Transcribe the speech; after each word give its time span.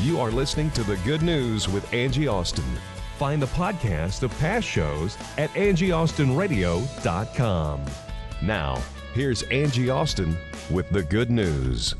You 0.00 0.20
are 0.20 0.30
listening 0.30 0.70
to 0.72 0.84
The 0.84 0.96
Good 0.98 1.22
News 1.22 1.68
with 1.68 1.92
Angie 1.92 2.28
Austin. 2.28 2.62
Find 3.18 3.42
the 3.42 3.48
podcast 3.48 4.22
of 4.22 4.30
past 4.38 4.64
shows 4.64 5.18
at 5.36 5.50
angieaustinradio.com. 5.50 7.84
Now, 8.40 8.80
here's 9.12 9.42
Angie 9.42 9.90
Austin 9.90 10.36
with 10.70 10.88
the 10.90 11.02
good 11.02 11.32
news. 11.32 11.96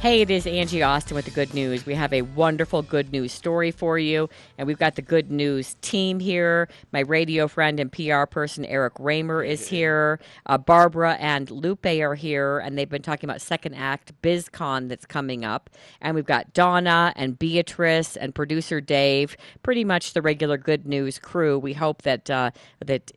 Hey, 0.00 0.22
it 0.22 0.30
is 0.30 0.46
Angie 0.46 0.82
Austin 0.82 1.14
with 1.14 1.26
the 1.26 1.30
good 1.30 1.52
news. 1.52 1.84
We 1.84 1.94
have 1.94 2.14
a 2.14 2.22
wonderful 2.22 2.80
good 2.80 3.12
news 3.12 3.32
story 3.32 3.70
for 3.70 3.98
you, 3.98 4.30
and 4.56 4.66
we've 4.66 4.78
got 4.78 4.94
the 4.94 5.02
good 5.02 5.30
news 5.30 5.76
team 5.82 6.20
here. 6.20 6.70
My 6.90 7.00
radio 7.00 7.46
friend 7.46 7.78
and 7.78 7.92
PR 7.92 8.24
person 8.24 8.64
Eric 8.64 8.94
Reamer 8.98 9.44
is 9.44 9.68
here. 9.68 10.18
Uh, 10.46 10.56
Barbara 10.56 11.18
and 11.20 11.50
Lupe 11.50 11.84
are 11.84 12.14
here, 12.14 12.60
and 12.60 12.78
they've 12.78 12.88
been 12.88 13.02
talking 13.02 13.28
about 13.28 13.42
second 13.42 13.74
act 13.74 14.14
BizCon 14.22 14.88
that's 14.88 15.04
coming 15.04 15.44
up. 15.44 15.68
And 16.00 16.14
we've 16.14 16.24
got 16.24 16.54
Donna 16.54 17.12
and 17.14 17.38
Beatrice 17.38 18.16
and 18.16 18.34
producer 18.34 18.80
Dave, 18.80 19.36
pretty 19.62 19.84
much 19.84 20.14
the 20.14 20.22
regular 20.22 20.56
good 20.56 20.86
news 20.86 21.18
crew. 21.18 21.58
We 21.58 21.74
hope 21.74 22.00
that 22.02 22.30
uh, 22.30 22.52
that 22.82 23.12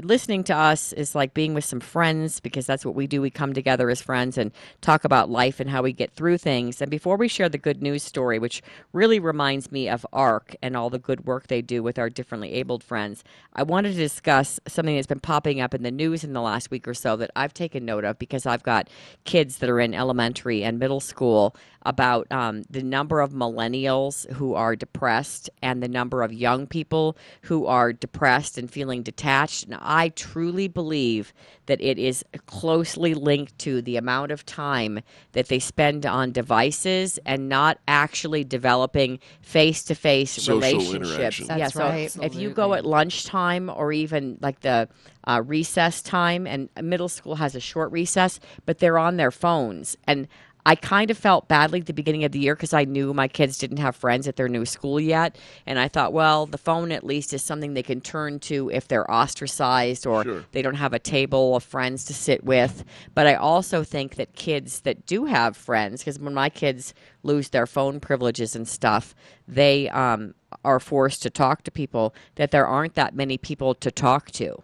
listening 0.00 0.44
to 0.44 0.54
us 0.54 0.92
is 0.92 1.16
like 1.16 1.34
being 1.34 1.54
with 1.54 1.64
some 1.64 1.80
friends 1.80 2.38
because 2.38 2.66
that's 2.66 2.86
what 2.86 2.94
we 2.94 3.08
do. 3.08 3.20
We 3.20 3.30
come 3.30 3.52
together 3.52 3.90
as 3.90 4.00
friends 4.00 4.38
and 4.38 4.52
talk 4.80 5.04
about 5.04 5.28
life 5.28 5.58
and 5.58 5.68
how 5.68 5.82
we 5.82 5.92
get 5.92 6.12
through 6.12 6.38
things. 6.38 6.80
And 6.80 6.88
before 6.88 7.16
we 7.16 7.26
share 7.26 7.48
the 7.48 7.58
good 7.58 7.82
news 7.82 8.04
story, 8.04 8.38
which 8.38 8.62
really 8.92 9.18
reminds 9.18 9.72
me 9.72 9.88
of 9.88 10.06
ARC 10.12 10.54
and 10.62 10.76
all 10.76 10.88
the 10.88 11.00
good 11.00 11.26
work 11.26 11.48
they 11.48 11.62
do 11.62 11.82
with 11.82 11.98
our 11.98 12.08
differently 12.08 12.52
abled 12.52 12.84
friends, 12.84 13.24
I 13.54 13.64
wanted 13.64 13.92
to 13.92 13.98
discuss 13.98 14.60
something 14.68 14.94
that's 14.94 15.08
been 15.08 15.18
popping 15.18 15.60
up 15.60 15.74
in 15.74 15.82
the 15.82 15.90
news 15.90 16.22
in 16.22 16.32
the 16.32 16.42
last 16.42 16.70
week 16.70 16.86
or 16.86 16.94
so 16.94 17.16
that 17.16 17.32
I've 17.34 17.52
taken 17.52 17.84
note 17.84 18.04
of 18.04 18.20
because 18.20 18.46
I've 18.46 18.62
got 18.62 18.88
kids 19.24 19.58
that 19.58 19.68
are 19.68 19.80
in 19.80 19.94
elementary 19.94 20.62
and 20.62 20.78
middle 20.78 21.00
school 21.00 21.56
about 21.82 22.26
um, 22.30 22.62
the 22.68 22.82
number 22.82 23.20
of 23.20 23.32
millennials 23.32 24.30
who 24.32 24.54
are 24.54 24.76
depressed 24.76 25.48
and 25.62 25.82
the 25.82 25.88
number 25.88 26.22
of 26.22 26.32
young 26.32 26.66
people 26.66 27.16
who 27.42 27.66
are 27.66 27.92
depressed 27.92 28.58
and 28.58 28.70
feeling 28.70 29.02
detached. 29.02 29.64
And 29.64 29.76
I 29.80 30.10
truly 30.10 30.68
believe 30.68 31.32
that 31.66 31.80
it 31.80 31.98
is 31.98 32.24
closely 32.46 33.14
linked 33.14 33.58
to 33.60 33.80
the 33.82 33.96
amount 33.96 34.32
of 34.32 34.44
time 34.44 35.00
that 35.32 35.48
they 35.48 35.58
spend 35.58 36.04
on 36.04 36.32
devices 36.32 37.18
and 37.24 37.48
not 37.48 37.78
actually 37.86 38.44
developing 38.44 39.18
face 39.40 39.84
to 39.84 39.94
face 39.94 40.32
Social 40.32 40.56
relationships. 40.56 40.94
interaction. 41.40 41.46
yeah, 41.58 41.68
so 41.68 41.84
right. 41.84 42.16
if 42.22 42.34
you 42.34 42.50
go 42.50 42.74
at 42.74 42.84
lunchtime 42.84 43.70
or 43.70 43.92
even 43.92 44.38
like 44.40 44.60
the 44.60 44.88
uh, 45.28 45.42
recess 45.44 46.00
time, 46.00 46.46
and 46.46 46.70
middle 46.82 47.08
school 47.08 47.36
has 47.36 47.54
a 47.54 47.60
short 47.60 47.92
recess, 47.92 48.40
but 48.64 48.78
they're 48.78 48.98
on 48.98 49.18
their 49.18 49.30
phones. 49.30 49.96
And 50.06 50.26
I 50.66 50.74
kind 50.74 51.10
of 51.10 51.16
felt 51.16 51.48
badly 51.48 51.80
at 51.80 51.86
the 51.86 51.94
beginning 51.94 52.24
of 52.24 52.32
the 52.32 52.38
year 52.38 52.54
because 52.54 52.74
I 52.74 52.84
knew 52.84 53.14
my 53.14 53.26
kids 53.28 53.56
didn't 53.56 53.78
have 53.78 53.96
friends 53.96 54.28
at 54.28 54.36
their 54.36 54.48
new 54.48 54.66
school 54.66 55.00
yet. 55.00 55.36
And 55.64 55.78
I 55.78 55.88
thought, 55.88 56.12
well, 56.12 56.44
the 56.46 56.58
phone 56.58 56.92
at 56.92 57.04
least 57.04 57.32
is 57.32 57.42
something 57.42 57.72
they 57.74 57.82
can 57.82 58.00
turn 58.00 58.38
to 58.40 58.70
if 58.70 58.86
they're 58.86 59.10
ostracized 59.10 60.06
or 60.06 60.24
Sure. 60.24 60.44
they 60.52 60.60
don't 60.60 60.74
have 60.74 60.92
a 60.92 60.98
table 60.98 61.56
of 61.56 61.62
friends 61.64 62.04
to 62.06 62.14
sit 62.14 62.44
with. 62.44 62.84
But 63.14 63.26
I 63.26 63.34
also 63.34 63.82
think 63.82 64.16
that 64.16 64.34
kids 64.34 64.80
that 64.80 65.06
do 65.06 65.24
have 65.24 65.56
friends, 65.56 66.02
because 66.02 66.18
when 66.18 66.34
my 66.34 66.50
kids 66.50 66.92
lose 67.22 67.48
their 67.48 67.66
phone 67.66 67.98
privileges 68.00 68.54
and 68.54 68.68
stuff, 68.68 69.14
they 69.46 69.88
um, 69.90 70.34
are 70.64 70.80
forced 70.80 71.22
to 71.22 71.30
talk 71.30 71.62
to 71.64 71.70
people, 71.70 72.14
that 72.34 72.50
there 72.50 72.66
aren't 72.66 72.94
that 72.94 73.14
many 73.14 73.38
people 73.38 73.74
to 73.74 73.90
talk 73.90 74.30
to 74.32 74.62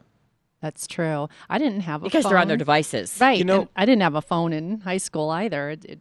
That's 0.64 0.86
true. 0.86 1.28
I 1.50 1.58
didn't 1.58 1.80
have 1.80 2.00
a 2.00 2.04
phone. 2.04 2.08
because 2.08 2.22
phone. 2.22 2.30
they're 2.32 2.38
on 2.38 2.48
their 2.48 2.56
devices. 2.56 3.18
Right. 3.20 3.36
You 3.38 3.44
know- 3.44 3.60
and 3.60 3.68
I 3.76 3.84
didn't 3.84 4.00
have 4.00 4.14
a 4.14 4.22
phone 4.22 4.54
in 4.54 4.80
high 4.80 4.96
school 4.96 5.28
either. 5.28 5.68
It, 5.68 5.84
it, 5.84 6.00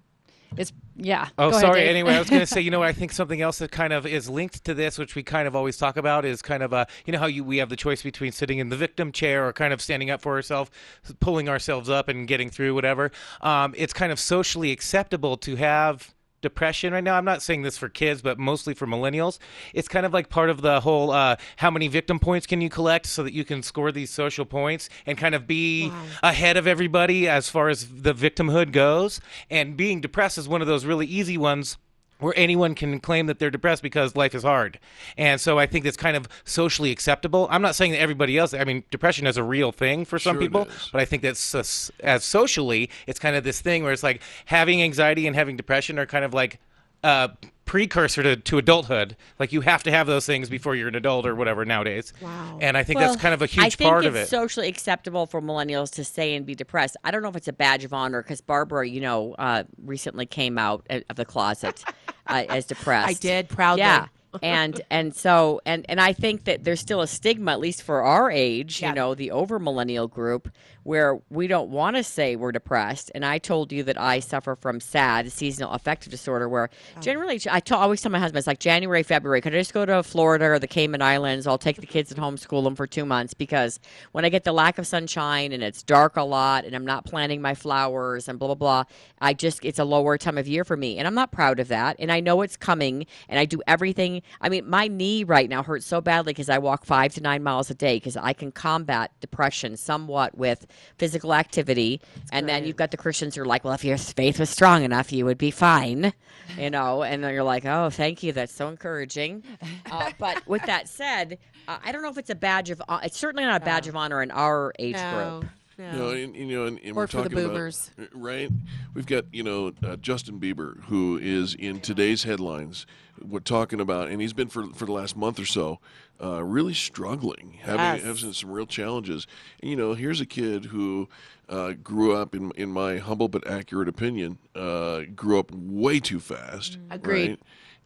it's 0.56 0.72
yeah. 0.96 1.28
Oh, 1.38 1.52
Go 1.52 1.60
sorry. 1.60 1.82
Dave. 1.82 1.90
anyway, 1.90 2.14
I 2.16 2.20
was 2.20 2.30
going 2.30 2.40
to 2.40 2.46
say, 2.48 2.62
you 2.62 2.72
know, 2.72 2.82
I 2.82 2.94
think 3.00 3.12
something 3.12 3.42
else 3.42 3.58
that 3.58 3.72
kind 3.72 3.92
of 3.92 4.06
is 4.06 4.30
linked 4.30 4.64
to 4.64 4.74
this, 4.74 4.98
which 4.98 5.16
we 5.16 5.24
kind 5.24 5.50
of 5.50 5.56
always 5.56 5.76
talk 5.76 5.98
about, 5.98 6.24
is 6.24 6.42
kind 6.42 6.64
of 6.64 6.72
a, 6.72 6.88
you 7.06 7.12
know, 7.12 7.20
how 7.20 7.26
you 7.26 7.44
we 7.44 7.58
have 7.58 7.68
the 7.68 7.76
choice 7.76 8.02
between 8.02 8.32
sitting 8.32 8.60
in 8.60 8.70
the 8.70 8.78
victim 8.78 9.12
chair 9.12 9.46
or 9.46 9.52
kind 9.52 9.74
of 9.74 9.82
standing 9.82 10.10
up 10.10 10.22
for 10.22 10.34
ourselves, 10.36 10.72
pulling 11.20 11.50
ourselves 11.50 11.90
up 11.90 12.08
and 12.08 12.26
getting 12.26 12.50
through 12.50 12.74
whatever. 12.74 13.12
Um, 13.42 13.74
it's 13.76 13.92
kind 13.92 14.14
of 14.14 14.20
socially 14.20 14.72
acceptable 14.72 15.36
to 15.38 15.58
have 15.58 16.14
depression 16.44 16.94
right 16.94 17.04
now. 17.04 17.16
I'm 17.16 17.26
not 17.26 17.42
saying 17.42 17.64
this 17.64 17.78
for 17.78 17.90
kids, 17.90 18.22
but 18.22 18.38
mostly 18.38 18.76
for 18.76 18.86
millennials. 18.86 19.40
It's 19.74 19.88
kind 19.88 20.06
of 20.06 20.14
like 20.14 20.30
part 20.30 20.52
of 20.52 20.62
the 20.62 20.82
whole 20.82 21.10
uh, 21.10 21.38
how 21.58 21.72
many 21.72 21.88
victim 21.88 22.20
points 22.20 22.46
can 22.46 22.62
you 22.62 22.70
collect 22.70 23.08
so 23.08 23.24
that 23.24 23.34
you 23.34 23.44
can 23.44 23.64
score 23.64 23.92
these 23.92 24.12
social 24.12 24.46
points 24.46 24.90
and 25.08 25.18
kind 25.18 25.34
of 25.34 25.48
be 25.48 25.92
ahead 26.22 26.58
of 26.58 26.68
everybody 26.68 27.28
as 27.28 27.50
far 27.50 27.70
as 27.70 27.88
the 27.88 28.14
victimhood 28.14 28.72
goes. 28.72 29.20
And 29.50 29.76
being 29.76 30.02
depressed 30.02 30.38
is 30.38 30.48
one 30.48 30.62
of 30.62 30.68
those 30.68 30.86
really 30.86 31.08
easy 31.08 31.38
ones 31.38 31.78
where 32.24 32.34
anyone 32.36 32.76
can 32.76 33.00
claim 33.00 33.28
that 33.28 33.40
they're 33.40 33.52
depressed 33.52 33.84
because 33.84 34.16
life 34.16 34.34
is 34.34 34.44
hard. 34.44 34.80
And 35.18 35.40
so 35.40 35.60
I 35.60 35.66
think 35.66 35.84
that's 35.84 35.98
kind 35.98 36.18
of 36.18 36.28
socially 36.44 36.92
acceptable. 36.92 37.48
I'm 37.52 37.62
not 37.62 37.76
saying 37.76 37.92
that 37.92 38.00
everybody 38.00 38.38
else, 38.38 38.54
I 38.54 38.64
mean, 38.64 38.84
depression 38.92 39.28
is 39.28 39.38
a 39.38 39.44
real 39.44 39.72
thing 39.72 40.06
for 40.06 40.18
some 40.18 40.36
Sure 40.36 40.42
people, 40.42 40.68
but 40.92 41.02
I 41.02 41.06
think 41.06 41.22
that's 41.22 41.54
as, 41.54 41.92
as 42.00 42.24
socially, 42.24 42.90
it's 43.08 43.20
kind 43.20 43.36
of 43.36 43.44
this 43.44 43.62
thing 43.62 43.84
where 43.84 43.94
it's 43.94 44.04
like 44.04 44.22
having 44.46 44.82
anxiety 44.82 45.28
and 45.28 45.36
having 45.36 45.56
depression 45.56 46.00
are 46.00 46.06
kind 46.06 46.26
of 46.26 46.34
like 46.34 46.60
a 47.04 47.32
precursor 47.66 48.24
to, 48.24 48.36
to 48.36 48.58
adulthood. 48.58 49.16
Like 49.40 49.52
you 49.52 49.62
have 49.62 49.84
to 49.84 49.92
have 49.92 50.08
those 50.08 50.26
things 50.26 50.50
before 50.50 50.76
you're 50.76 50.88
an 50.88 50.96
adult 50.96 51.26
or 51.26 51.36
whatever 51.36 51.66
nowadays. 51.66 52.14
Wow. 52.22 52.58
And 52.62 52.78
I 52.78 52.84
think 52.84 53.00
that's 53.00 53.16
kind 53.16 53.34
of 53.34 53.42
a 53.42 53.46
huge 53.46 53.78
part 53.78 54.06
of 54.06 54.16
it. 54.16 54.28
socially 54.28 54.68
acceptable 54.68 55.26
for 55.26 55.42
millennials 55.42 55.92
to 55.96 56.04
say 56.04 56.36
and 56.36 56.46
be 56.46 56.56
depressed. 56.56 56.98
I 57.04 57.12
don't 57.12 57.22
know 57.22 57.30
if 57.30 57.36
it's 57.36 57.48
a 57.48 57.54
badge 57.54 57.84
of 57.84 57.94
honor 57.94 58.22
because 58.22 58.42
Barbara, 58.42 58.88
you 58.88 59.02
know, 59.02 59.34
uh, 59.40 59.64
recently 59.84 60.26
came 60.26 60.58
out 60.58 60.86
uh, 60.90 61.00
of 61.10 61.16
the 61.16 61.26
closet 61.26 61.84
uh, 62.28 62.44
as 62.50 62.66
depressed. 62.74 63.10
I 63.10 63.14
did, 63.14 63.50
proudly. 63.50 63.82
Yeah. 63.82 64.08
and 64.42 64.82
and 64.90 65.16
so 65.16 65.62
and 65.66 65.86
and 65.88 66.02
I 66.02 66.12
think 66.14 66.46
that 66.46 66.64
there's 66.64 66.80
still 66.80 67.02
a 67.02 67.08
stigma, 67.08 67.52
at 67.52 67.60
least 67.60 67.84
for 67.84 68.02
our 68.02 68.32
age, 68.32 68.82
Yeah. 68.82 68.90
you 68.90 68.96
know, 68.96 69.14
the 69.16 69.30
over 69.32 69.60
millennial 69.60 70.08
group, 70.08 70.50
where 70.84 71.20
we 71.30 71.48
don't 71.48 71.70
want 71.70 71.96
to 71.96 72.04
say 72.04 72.36
we're 72.36 72.52
depressed. 72.52 73.12
And 73.16 73.26
I 73.26 73.38
told 73.38 73.72
you 73.72 73.84
that 73.84 74.00
I 74.00 74.20
suffer 74.20 74.56
from 74.56 74.80
SAD, 74.80 75.32
seasonal 75.32 75.72
affective 75.72 76.12
disorder, 76.12 76.48
where 76.50 76.70
Oh. 76.98 77.02
generally 77.02 77.40
I 77.50 77.60
t- 77.60 77.74
always 77.74 78.02
tell 78.02 78.12
my 78.12 78.20
husband 78.20 78.40
it's 78.40 78.48
like 78.48 78.60
January, 78.60 79.04
February. 79.04 79.42
Could 79.42 79.54
I 79.56 79.60
just 79.60 79.74
go 79.74 79.86
to 79.86 80.04
Florida 80.04 80.46
or 80.46 80.60
the 80.60 80.68
Cayman 80.68 81.02
Islands? 81.02 81.48
I'll 81.48 81.58
take 81.58 81.78
the 81.78 81.86
kids 81.86 82.12
and 82.12 82.20
homeschool 82.20 82.64
them 82.64 82.76
for 82.76 82.86
two 82.88 83.06
months 83.06 83.34
because 83.34 83.80
when 84.12 84.26
I 84.26 84.30
get 84.30 84.44
the 84.44 84.52
lack 84.52 84.78
of 84.78 84.86
sunshine 84.88 85.52
and 85.52 85.64
it's 85.64 85.84
dark 85.84 86.18
a 86.18 86.24
lot 86.24 86.66
and 86.66 86.76
I'm 86.76 86.86
not 86.86 87.06
planting 87.06 87.42
my 87.42 87.54
flowers 87.56 88.28
and 88.28 88.38
blah 88.38 88.48
blah 88.50 88.56
blah, 88.56 88.84
I 89.22 89.34
just 89.34 89.64
it's 89.64 89.80
a 89.80 89.86
lower 89.86 90.18
time 90.18 90.38
of 90.38 90.48
year 90.48 90.64
for 90.64 90.76
me, 90.78 90.98
and 90.98 91.08
I'm 91.08 91.16
not 91.16 91.32
proud 91.32 91.60
of 91.60 91.68
that. 91.70 91.96
And 92.00 92.12
I 92.12 92.20
know 92.20 92.42
it's 92.42 92.58
coming, 92.58 93.06
and 93.30 93.40
I 93.40 93.46
do 93.46 93.62
everything. 93.68 94.22
I 94.42 94.50
mean, 94.50 94.70
my 94.70 94.88
knee 94.88 95.24
right 95.24 95.50
now 95.50 95.64
hurts 95.64 95.86
so 95.86 96.02
badly 96.02 96.34
because 96.34 96.50
I 96.50 96.58
walk 96.58 96.86
five 96.86 97.14
to 97.16 97.22
nine 97.22 97.44
miles 97.44 97.70
a 97.70 97.74
day 97.76 97.96
because 97.98 98.18
I 98.18 98.34
can 98.34 98.52
combat 98.52 99.12
depression 99.22 99.78
somewhat 99.78 100.38
with 100.38 100.66
physical 100.98 101.34
activity. 101.34 102.02
and 102.32 102.48
then 102.48 102.66
you've 102.66 102.76
got 102.76 102.92
the 102.92 102.98
Christians 102.98 103.36
who 103.36 103.42
are 103.42 103.46
like, 103.46 103.64
well, 103.64 103.74
if 103.74 103.84
your 103.84 103.98
faith 103.98 104.40
was 104.40 104.50
strong 104.50 104.84
enough, 104.84 105.12
you 105.12 105.26
would 105.26 105.38
be 105.38 105.52
fine, 105.52 106.14
you 106.58 106.70
know. 106.76 107.04
And 107.04 107.24
then 107.24 107.34
you're 107.34 107.44
like, 107.44 107.66
oh, 107.66 107.90
thank 107.90 108.24
you, 108.24 108.32
that's 108.34 108.54
so 108.54 108.68
encouraging. 108.70 109.44
Uh, 109.92 110.12
but 110.20 110.46
with 110.48 110.64
that 110.66 110.88
said, 110.88 111.38
uh, 111.68 111.78
I 111.84 111.92
don't 111.92 112.02
know 112.02 112.10
if 112.10 112.18
it's 112.18 112.30
a 112.30 112.36
badge 112.36 112.70
of. 112.70 112.82
Uh, 112.88 113.00
it's 113.04 113.18
certainly 113.18 113.44
not 113.46 113.62
a 113.62 113.66
badge 113.66 113.88
of 113.88 113.96
honor 113.96 114.22
in 114.22 114.32
our 114.32 114.74
age 114.80 114.96
No, 114.96 115.40
group. 115.42 115.52
No. 115.78 115.92
You 115.92 115.98
know, 115.98 116.10
and, 116.10 116.36
you 116.36 116.46
know, 116.58 116.66
and, 116.66 116.80
and 116.84 116.96
we're 116.96 117.04
Work 117.04 117.12
for 117.12 117.18
the 117.18 117.24
talking 117.30 117.38
boomers. 117.48 117.92
about 117.98 118.10
right. 118.14 118.50
We've 118.94 119.06
got 119.06 119.26
you 119.32 119.44
know 119.44 119.74
uh, 119.84 119.96
Justin 119.98 120.40
Bieber, 120.40 120.82
who 120.86 121.18
is 121.22 121.56
in 121.56 121.80
today's 121.80 122.24
headlines. 122.24 122.86
We're 123.22 123.40
talking 123.40 123.80
about, 123.80 124.10
and 124.10 124.22
he's 124.22 124.34
been 124.34 124.50
for 124.50 124.68
for 124.74 124.86
the 124.86 124.92
last 124.92 125.16
month 125.16 125.40
or 125.40 125.46
so, 125.46 125.80
uh, 126.22 126.44
really 126.44 126.74
struggling, 126.74 127.58
having 127.62 127.80
Yes. 127.80 128.04
having 128.04 128.34
some 128.34 128.52
real 128.52 128.66
challenges. 128.66 129.28
And 129.62 129.70
you 129.70 129.76
know, 129.78 129.94
here's 129.94 130.20
a 130.22 130.26
kid 130.26 130.66
who 130.66 131.10
uh, 131.50 131.74
grew 131.74 132.16
up, 132.16 132.34
in 132.36 132.52
in 132.56 132.72
my 132.72 132.98
humble 132.98 133.28
but 133.28 133.48
accurate 133.48 133.88
opinion, 133.88 134.38
uh, 134.56 135.02
grew 135.16 135.40
up 135.40 135.52
way 135.52 136.00
too 136.00 136.20
fast. 136.20 136.78
Agreed. 136.90 137.30
Right? 137.32 137.40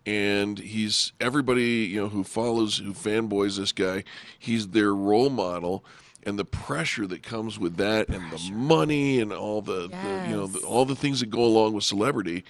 and 0.06 0.60
he's 0.60 1.12
everybody 1.20 1.84
you 1.86 2.00
know 2.00 2.08
who 2.08 2.24
follows 2.24 2.78
who 2.78 2.94
fanboys 2.94 3.58
this 3.58 3.74
guy 3.74 4.06
he's 4.40 4.70
their 4.70 4.96
role 4.96 5.30
model 5.30 5.84
and 6.28 6.38
the 6.38 6.46
pressure 6.46 7.08
that 7.08 7.24
comes 7.24 7.58
with 7.58 7.78
that 7.78 8.10
and 8.10 8.30
the 8.32 8.52
money 8.52 9.20
and 9.22 9.32
all 9.32 9.62
the, 9.62 9.88
the 9.88 10.26
you 10.30 10.36
know 10.36 10.46
the, 10.46 10.60
all 10.60 10.84
the 10.86 10.96
things 10.96 11.22
that 11.22 11.30
go 11.30 11.44
along 11.44 11.74
with 11.74 11.86
celebrity 11.86 12.44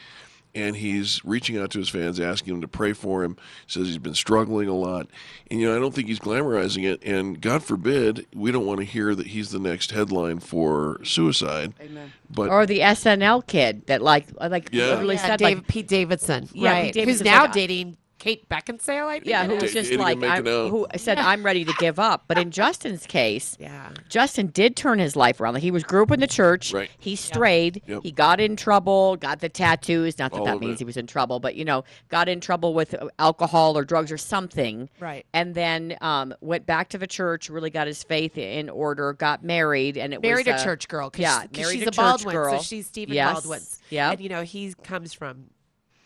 and 0.56 0.76
he's 0.76 1.24
reaching 1.24 1.58
out 1.60 1.70
to 1.70 1.78
his 1.78 1.88
fans, 1.88 2.20
asking 2.20 2.54
them 2.54 2.62
to 2.62 2.68
pray 2.68 2.92
for 2.92 3.24
him. 3.24 3.38
Says 3.68 3.86
he's 3.86 4.00
been 4.00 4.16
struggling 4.16 4.68
a 4.68 4.74
lot, 4.74 5.08
and 5.52 5.60
you 5.60 5.68
know 5.70 5.76
I 5.76 5.80
don't 5.80 5.94
think 5.94 6.08
he's 6.08 6.20
glamorizing 6.20 6.84
it. 6.84 7.04
And 7.04 7.40
God 7.40 7.64
forbid 7.64 8.26
we 8.34 8.52
don't 8.52 8.66
want 8.66 8.80
to 8.80 8.86
hear 8.86 9.14
that 9.14 9.28
he's 9.28 9.52
the 9.52 9.60
next 9.60 9.92
headline 9.92 10.40
for 10.40 11.00
suicide. 11.04 11.74
Amen. 11.80 12.12
But 12.32 12.50
Or 12.50 12.66
the 12.66 12.80
SNL 12.80 13.46
kid 13.46 13.86
that 13.86 14.02
like 14.02 14.26
like 14.42 14.70
Yeah. 14.72 14.88
literally 14.88 15.16
yeah, 15.16 15.22
said 15.28 15.38
Dave, 15.38 15.58
like 15.60 15.68
Pete 15.68 15.88
Davidson, 15.88 16.50
Yeah, 16.54 16.72
right? 16.72 16.84
Pete 16.86 16.94
Davidson's 16.96 17.20
who's 17.20 17.26
now 17.26 17.44
like, 17.44 17.52
dating 17.54 17.98
Kate 18.20 18.50
Beckinsale, 18.50 19.06
I 19.08 19.14
think. 19.20 19.28
yeah, 19.28 19.46
who 19.46 19.56
was 19.56 19.72
just 19.74 19.90
Dating 19.90 20.00
like 20.00 20.14
and 20.14 20.22
making 20.22 20.48
I'm, 20.48 20.70
who 20.72 20.88
said 20.98 21.20
I'm 21.20 21.44
ready 21.44 21.64
to 21.66 21.74
give 21.80 22.00
up. 22.00 22.24
But 22.28 22.38
in 22.40 22.52
Justin's 22.52 23.06
case, 23.06 23.56
Yeah. 23.60 23.90
Justin 24.10 24.48
did 24.48 24.76
turn 24.76 25.00
his 25.00 25.16
life 25.16 25.40
around. 25.40 25.54
Like 25.54 25.64
he 25.64 25.72
was 25.72 25.84
grew 25.84 26.04
up 26.04 26.12
in 26.12 26.20
the 26.20 26.28
church. 26.28 26.74
Right. 26.74 26.90
He 26.98 27.16
strayed. 27.16 27.82
Yep. 27.86 28.02
He 28.04 28.12
got 28.12 28.40
in 28.40 28.56
trouble. 28.56 29.18
Got 29.18 29.40
the 29.40 29.50
tattoos. 29.50 30.18
Not 30.18 30.32
that 30.32 30.40
All 30.40 30.46
that 30.46 30.56
of 30.56 30.62
means 30.62 30.76
it. 30.76 30.80
he 30.80 30.84
was 30.86 30.98
in 30.98 31.06
trouble, 31.08 31.40
but 31.40 31.56
you 31.56 31.64
know, 31.66 31.84
got 32.10 32.28
in 32.28 32.40
trouble 32.42 32.74
with 32.74 32.94
uh, 32.96 33.08
alcohol 33.20 33.78
or 33.78 33.86
drugs 33.86 34.12
or 34.12 34.18
something. 34.18 34.90
Right. 35.00 35.26
And 35.34 35.54
then 35.54 35.96
um, 36.02 36.34
went 36.42 36.66
back 36.66 36.90
to 36.90 36.98
the 36.98 37.08
church. 37.08 37.50
Really 37.50 37.70
got 37.70 37.88
his 37.88 38.04
faith 38.04 38.38
in 38.38 38.70
order. 38.70 39.14
Got 39.14 39.44
married, 39.44 39.98
and 39.98 40.14
it 40.14 40.22
married 40.22 40.48
was 40.48 40.56
a 40.56 40.60
uh, 40.60 40.64
church 40.64 40.88
girl. 40.88 41.10
'cause 41.10 41.20
yeah, 41.22 41.42
she's, 41.42 41.50
'cause 41.50 41.58
married 41.60 41.74
she's 41.80 41.84
a 41.84 41.88
a, 41.88 41.92
church 41.92 41.96
Baldwin, 41.98 42.36
girl. 42.36 42.58
so 42.58 42.64
she's 42.64 42.88
Stephen 42.88 43.14
Yes. 43.16 43.34
Baldwin. 43.34 43.62
yeah. 43.90 44.12
and 44.12 44.22
you 44.22 44.30
know 44.30 44.42
he 44.44 44.74
comes 44.84 45.14
from 45.14 45.46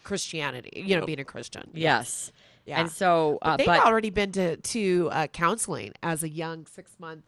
Christianity. 0.03 0.83
You 0.85 0.99
know, 0.99 1.05
being 1.05 1.19
a 1.19 1.25
Christian. 1.25 1.69
Yes. 1.73 2.31
Yeah. 2.65 2.79
And 2.81 2.91
so, 2.91 3.39
uh, 3.41 3.57
They've 3.57 3.65
but 3.65 3.81
already 3.85 4.09
been 4.11 4.31
to 4.33 4.55
to 4.57 5.09
uh, 5.11 5.27
counseling 5.27 5.93
as 6.03 6.23
a 6.23 6.29
young 6.29 6.65
six 6.67 6.95
month 6.99 7.23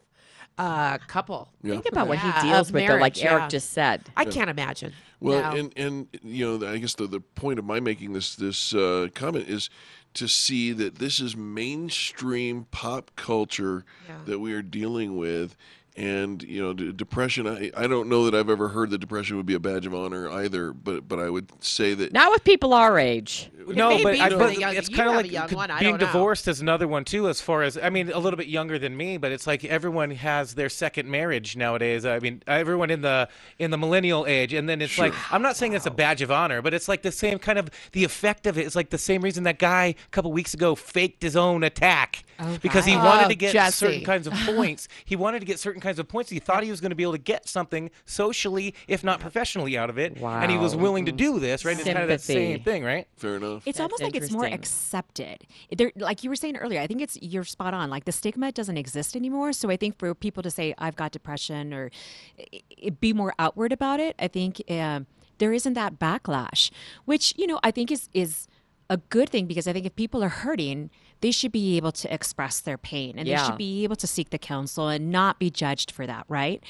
uh, 0.57 0.97
couple. 1.07 1.49
Yeah. 1.63 1.73
think 1.73 1.87
about 1.91 2.07
what 2.07 2.19
Yeah, 2.19 2.41
he 2.41 2.49
deals 2.49 2.69
of 2.69 2.73
with, 2.75 2.87
though, 2.87 2.93
like 2.93 3.15
marriage, 3.15 3.23
Eric 3.25 3.41
yeah. 3.41 3.47
just 3.47 3.71
said. 3.71 4.03
I 4.15 4.25
can't 4.25 4.49
imagine. 4.49 4.93
Well, 5.19 5.51
No. 5.51 5.57
and 5.59 5.73
and 5.75 6.07
you 6.21 6.45
know, 6.59 6.67
I 6.67 6.77
guess 6.77 6.93
the 6.95 7.07
the 7.07 7.19
point 7.21 7.57
of 7.57 7.65
my 7.65 7.79
making 7.79 8.13
this 8.13 8.35
this 8.35 8.73
uh, 8.75 9.07
comment 9.15 9.47
is 9.49 9.69
to 10.13 10.27
see 10.27 10.71
that 10.73 10.99
this 10.99 11.19
is 11.19 11.35
mainstream 11.35 12.67
pop 12.71 13.11
culture 13.15 13.85
Yeah. 14.07 14.17
that 14.25 14.39
we 14.39 14.53
are 14.53 14.61
dealing 14.61 15.17
with. 15.17 15.55
And 15.95 16.41
you 16.41 16.59
know, 16.59 16.73
d- 16.73 16.91
depression. 16.91 17.45
I, 17.47 17.71
I 17.77 17.85
don't 17.85 18.09
know 18.09 18.25
that 18.25 18.33
I've 18.33 18.49
ever 18.49 18.69
heard 18.69 18.89
that 18.89 18.97
depression 18.97 19.37
would 19.37 19.45
be 19.45 19.53
a 19.53 19.59
badge 19.59 19.85
of 19.85 19.93
honor 19.93 20.27
either. 20.27 20.73
But 20.73 21.07
but 21.07 21.19
I 21.19 21.29
would 21.29 21.51
say 21.63 21.93
that 21.93 22.11
Not 22.11 22.31
with 22.31 22.43
people 22.43 22.73
our 22.73 22.97
age. 22.97 23.51
No, 23.67 24.01
but, 24.03 24.19
I, 24.19 24.29
for 24.29 24.37
but 24.39 24.57
young- 24.57 24.75
it's 24.75 24.89
kind 24.89 25.09
of 25.09 25.15
like 25.15 25.31
young 25.31 25.49
one, 25.51 25.71
being 25.79 25.97
divorced 25.97 26.47
is 26.47 26.59
another 26.61 26.87
one 26.87 27.05
too. 27.05 27.29
As 27.29 27.39
far 27.41 27.61
as 27.61 27.77
I 27.77 27.89
mean, 27.91 28.11
a 28.11 28.17
little 28.17 28.37
bit 28.37 28.47
younger 28.47 28.79
than 28.79 28.97
me, 28.97 29.17
but 29.17 29.31
it's 29.31 29.45
like 29.45 29.63
everyone 29.65 30.11
has 30.11 30.55
their 30.55 30.67
second 30.67 31.09
marriage 31.09 31.55
nowadays. 31.55 32.05
I 32.05 32.19
mean, 32.19 32.41
everyone 32.47 32.89
in 32.89 33.01
the 33.01 33.29
in 33.59 33.69
the 33.69 33.77
millennial 33.77 34.25
age, 34.25 34.53
and 34.53 34.67
then 34.67 34.81
it's 34.81 34.97
like 34.97 35.13
I'm 35.31 35.43
not 35.43 35.55
saying 35.55 35.73
it's 35.73 35.85
a 35.85 35.91
badge 35.91 36.21
of 36.23 36.31
honor, 36.31 36.61
but 36.63 36.73
it's 36.73 36.87
like 36.87 37.03
the 37.03 37.11
same 37.11 37.37
kind 37.39 37.59
of 37.59 37.69
the 37.91 38.03
effect 38.03 38.47
of 38.47 38.57
it. 38.57 38.65
It's 38.65 38.75
like 38.75 38.89
the 38.89 38.97
same 38.97 39.21
reason 39.21 39.43
that 39.43 39.59
guy 39.59 39.85
a 39.85 40.09
couple 40.09 40.31
weeks 40.31 40.53
ago 40.55 40.73
faked 40.75 41.21
his 41.21 41.35
own 41.35 41.63
attack 41.63 42.23
because 42.61 42.85
he 42.85 42.95
Oh, 42.95 43.03
wanted 43.03 43.29
to 43.29 43.35
get 43.35 43.53
Jesse. 43.53 43.73
certain 43.85 44.03
kinds 44.03 44.27
of 44.27 44.33
points. 44.45 44.87
he 45.05 45.15
wanted 45.15 45.39
to 45.39 45.45
get 45.45 45.59
certain 45.59 45.81
kinds 45.81 45.99
of 45.99 46.07
points. 46.07 46.29
He 46.29 46.39
thought 46.39 46.63
he 46.63 46.71
was 46.71 46.81
going 46.81 46.89
to 46.91 46.95
be 46.95 47.03
able 47.03 47.13
to 47.13 47.17
get 47.17 47.47
something 47.47 47.89
socially, 48.05 48.73
if 48.87 49.03
not 49.03 49.19
professionally, 49.19 49.77
out 49.77 49.89
of 49.89 49.97
it, 49.97 50.17
and 50.17 50.51
he 50.51 50.57
was 50.57 50.75
willing 50.75 51.05
to 51.05 51.11
do 51.11 51.39
this. 51.39 51.65
Right? 51.65 51.75
It's 51.75 51.85
kind 51.85 51.97
of 51.99 52.07
that 52.07 52.21
Sympathy. 52.21 52.53
same 52.55 52.63
thing, 52.63 52.83
right? 52.83 53.07
fair 53.17 53.35
enough. 53.37 53.63
It's 53.65 53.77
That's 53.77 53.79
almost 53.81 54.03
like 54.03 54.15
it's 54.15 54.31
more 54.31 54.45
accepted. 54.45 55.45
There, 55.75 55.91
like 55.95 56.23
you 56.23 56.29
were 56.29 56.35
saying 56.35 56.57
earlier, 56.57 56.79
I 56.81 56.87
think 56.87 57.01
it's 57.01 57.17
you're 57.21 57.43
spot 57.43 57.73
on. 57.73 57.89
Like 57.89 58.05
the 58.05 58.11
stigma 58.11 58.51
doesn't 58.51 58.77
exist 58.77 59.15
anymore. 59.15 59.53
So 59.53 59.69
I 59.69 59.77
think 59.77 59.97
for 59.99 60.13
people 60.13 60.43
to 60.43 60.51
say 60.51 60.73
I've 60.77 60.95
got 60.95 61.11
depression 61.11 61.73
or 61.73 61.91
i- 62.39 62.61
i- 62.85 62.89
be 62.89 63.13
more 63.13 63.33
outward 63.39 63.71
about 63.71 63.99
it, 63.99 64.15
I 64.19 64.27
think 64.27 64.61
um, 64.69 65.07
there 65.37 65.53
isn't 65.53 65.73
that 65.73 65.99
backlash, 65.99 66.71
which 67.05 67.33
you 67.37 67.47
know 67.47 67.59
I 67.63 67.71
think 67.71 67.91
is 67.91 68.09
is 68.13 68.47
a 68.89 68.97
good 68.97 69.29
thing 69.29 69.45
because 69.45 69.67
I 69.67 69.73
think 69.73 69.85
if 69.85 69.95
people 69.95 70.23
are 70.23 70.29
hurting, 70.29 70.89
they 71.21 71.31
should 71.31 71.51
be 71.51 71.77
able 71.77 71.91
to 71.93 72.13
express 72.13 72.59
their 72.59 72.77
pain 72.77 73.17
and 73.17 73.27
they 73.27 73.37
should 73.37 73.57
be 73.57 73.83
able 73.83 73.95
to 73.95 74.07
seek 74.07 74.29
the 74.29 74.37
counsel 74.37 74.89
and 74.89 75.09
not 75.09 75.39
be 75.39 75.49
judged 75.49 75.89
for 75.91 76.05
that, 76.05 76.25
right? 76.27 76.61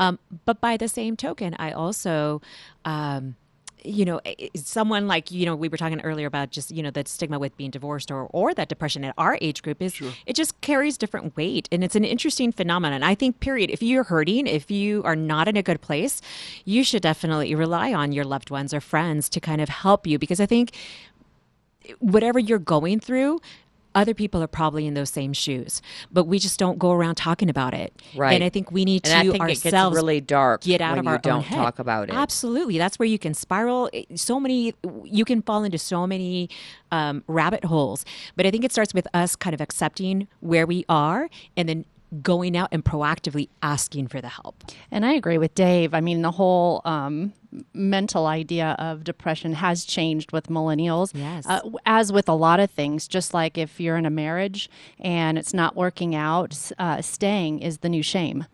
Um, 0.00 0.18
but 0.44 0.60
by 0.60 0.76
the 0.76 0.88
same 0.88 1.16
token, 1.16 1.54
I 1.58 1.72
also. 1.72 2.42
Um, 2.84 3.36
you 3.84 4.04
know 4.04 4.20
someone 4.54 5.06
like 5.06 5.30
you 5.30 5.46
know 5.46 5.56
we 5.56 5.68
were 5.68 5.76
talking 5.76 6.00
earlier 6.02 6.26
about 6.26 6.50
just 6.50 6.70
you 6.70 6.82
know 6.82 6.90
the 6.90 7.02
stigma 7.06 7.38
with 7.38 7.56
being 7.56 7.70
divorced 7.70 8.10
or 8.10 8.28
or 8.32 8.52
that 8.54 8.68
depression 8.68 9.04
at 9.04 9.14
our 9.16 9.38
age 9.40 9.62
group 9.62 9.80
is 9.80 10.00
it 10.26 10.34
just 10.34 10.60
carries 10.60 10.98
different 10.98 11.36
weight 11.36 11.68
and 11.72 11.82
it's 11.82 11.96
an 11.96 12.04
interesting 12.04 12.52
phenomenon 12.52 13.02
i 13.02 13.14
think 13.14 13.40
period 13.40 13.70
if 13.70 13.82
you're 13.82 14.04
hurting 14.04 14.46
if 14.46 14.70
you 14.70 15.02
are 15.04 15.16
not 15.16 15.48
in 15.48 15.56
a 15.56 15.62
good 15.62 15.80
place 15.80 16.20
you 16.64 16.84
should 16.84 17.02
definitely 17.02 17.54
rely 17.54 17.92
on 17.92 18.12
your 18.12 18.24
loved 18.24 18.50
ones 18.50 18.74
or 18.74 18.80
friends 18.80 19.28
to 19.28 19.40
kind 19.40 19.60
of 19.60 19.68
help 19.68 20.06
you 20.06 20.18
because 20.18 20.40
i 20.40 20.46
think 20.46 20.72
whatever 21.98 22.38
you're 22.38 22.58
going 22.58 23.00
through 23.00 23.40
other 23.92 24.14
people 24.14 24.40
are 24.40 24.46
probably 24.46 24.86
in 24.86 24.94
those 24.94 25.10
same 25.10 25.32
shoes 25.32 25.82
but 26.12 26.24
we 26.24 26.38
just 26.38 26.60
don't 26.60 26.78
go 26.78 26.92
around 26.92 27.16
talking 27.16 27.48
about 27.50 27.74
it 27.74 27.92
Right. 28.14 28.34
and 28.34 28.44
i 28.44 28.48
think 28.48 28.70
we 28.70 28.84
need 28.84 29.04
And 29.04 29.26
to 29.26 29.32
think 29.32 29.42
it 29.44 29.48
gets 29.48 29.66
ourselves 29.66 29.96
really 29.96 30.20
dark 30.20 30.60
get 30.60 30.80
out 30.80 30.96
of 30.98 31.08
our 31.08 31.18
don't 31.18 31.38
own 31.38 31.42
head. 31.42 31.56
talk 31.56 31.78
about 31.80 32.08
it. 32.08 32.14
Absolutely, 32.14 32.78
that's 32.78 33.00
where 33.00 33.08
you 33.08 33.18
can 33.18 33.34
spiral. 33.34 33.90
eh, 33.92 34.04
So 34.14 34.38
many, 34.38 34.74
you 35.04 35.24
can 35.24 35.42
fall 35.42 35.64
into 35.64 35.76
so 35.78 36.06
many 36.06 36.48
um, 36.92 37.24
rabbit 37.26 37.64
holes. 37.64 38.04
But 38.36 38.46
I 38.46 38.52
think 38.52 38.64
it 38.64 38.70
starts 38.72 38.94
with 38.94 39.08
us 39.12 39.34
kind 39.34 39.54
of 39.54 39.60
accepting 39.60 40.28
where 40.38 40.66
we 40.68 40.84
are, 40.88 41.28
and 41.56 41.68
then 41.68 41.84
going 42.22 42.56
out 42.56 42.68
and 42.72 42.84
proactively 42.84 43.48
asking 43.62 44.08
for 44.08 44.20
the 44.20 44.28
help. 44.28 44.64
And 44.90 45.04
I 45.06 45.12
agree 45.12 45.38
with 45.38 45.54
Dave. 45.54 45.94
I 45.94 46.00
mean, 46.00 46.22
the 46.22 46.32
whole 46.32 46.82
um, 46.84 47.32
mental 47.72 48.26
idea 48.26 48.76
of 48.78 49.04
depression 49.04 49.54
has 49.54 49.84
changed 49.84 50.32
with 50.32 50.48
millennials. 50.48 51.12
Yes. 51.14 51.46
Uh, 51.46 51.60
as 51.86 52.12
with 52.12 52.28
a 52.28 52.34
lot 52.34 52.60
of 52.60 52.70
things, 52.70 53.06
just 53.06 53.32
like 53.34 53.56
if 53.56 53.80
you're 53.80 53.96
in 53.96 54.06
a 54.06 54.10
marriage 54.10 54.70
and 54.98 55.38
it's 55.38 55.54
not 55.54 55.76
working 55.76 56.14
out, 56.14 56.72
uh, 56.78 57.00
staying 57.00 57.60
is 57.60 57.78
the 57.78 57.88
new 57.88 58.02
shame. 58.02 58.46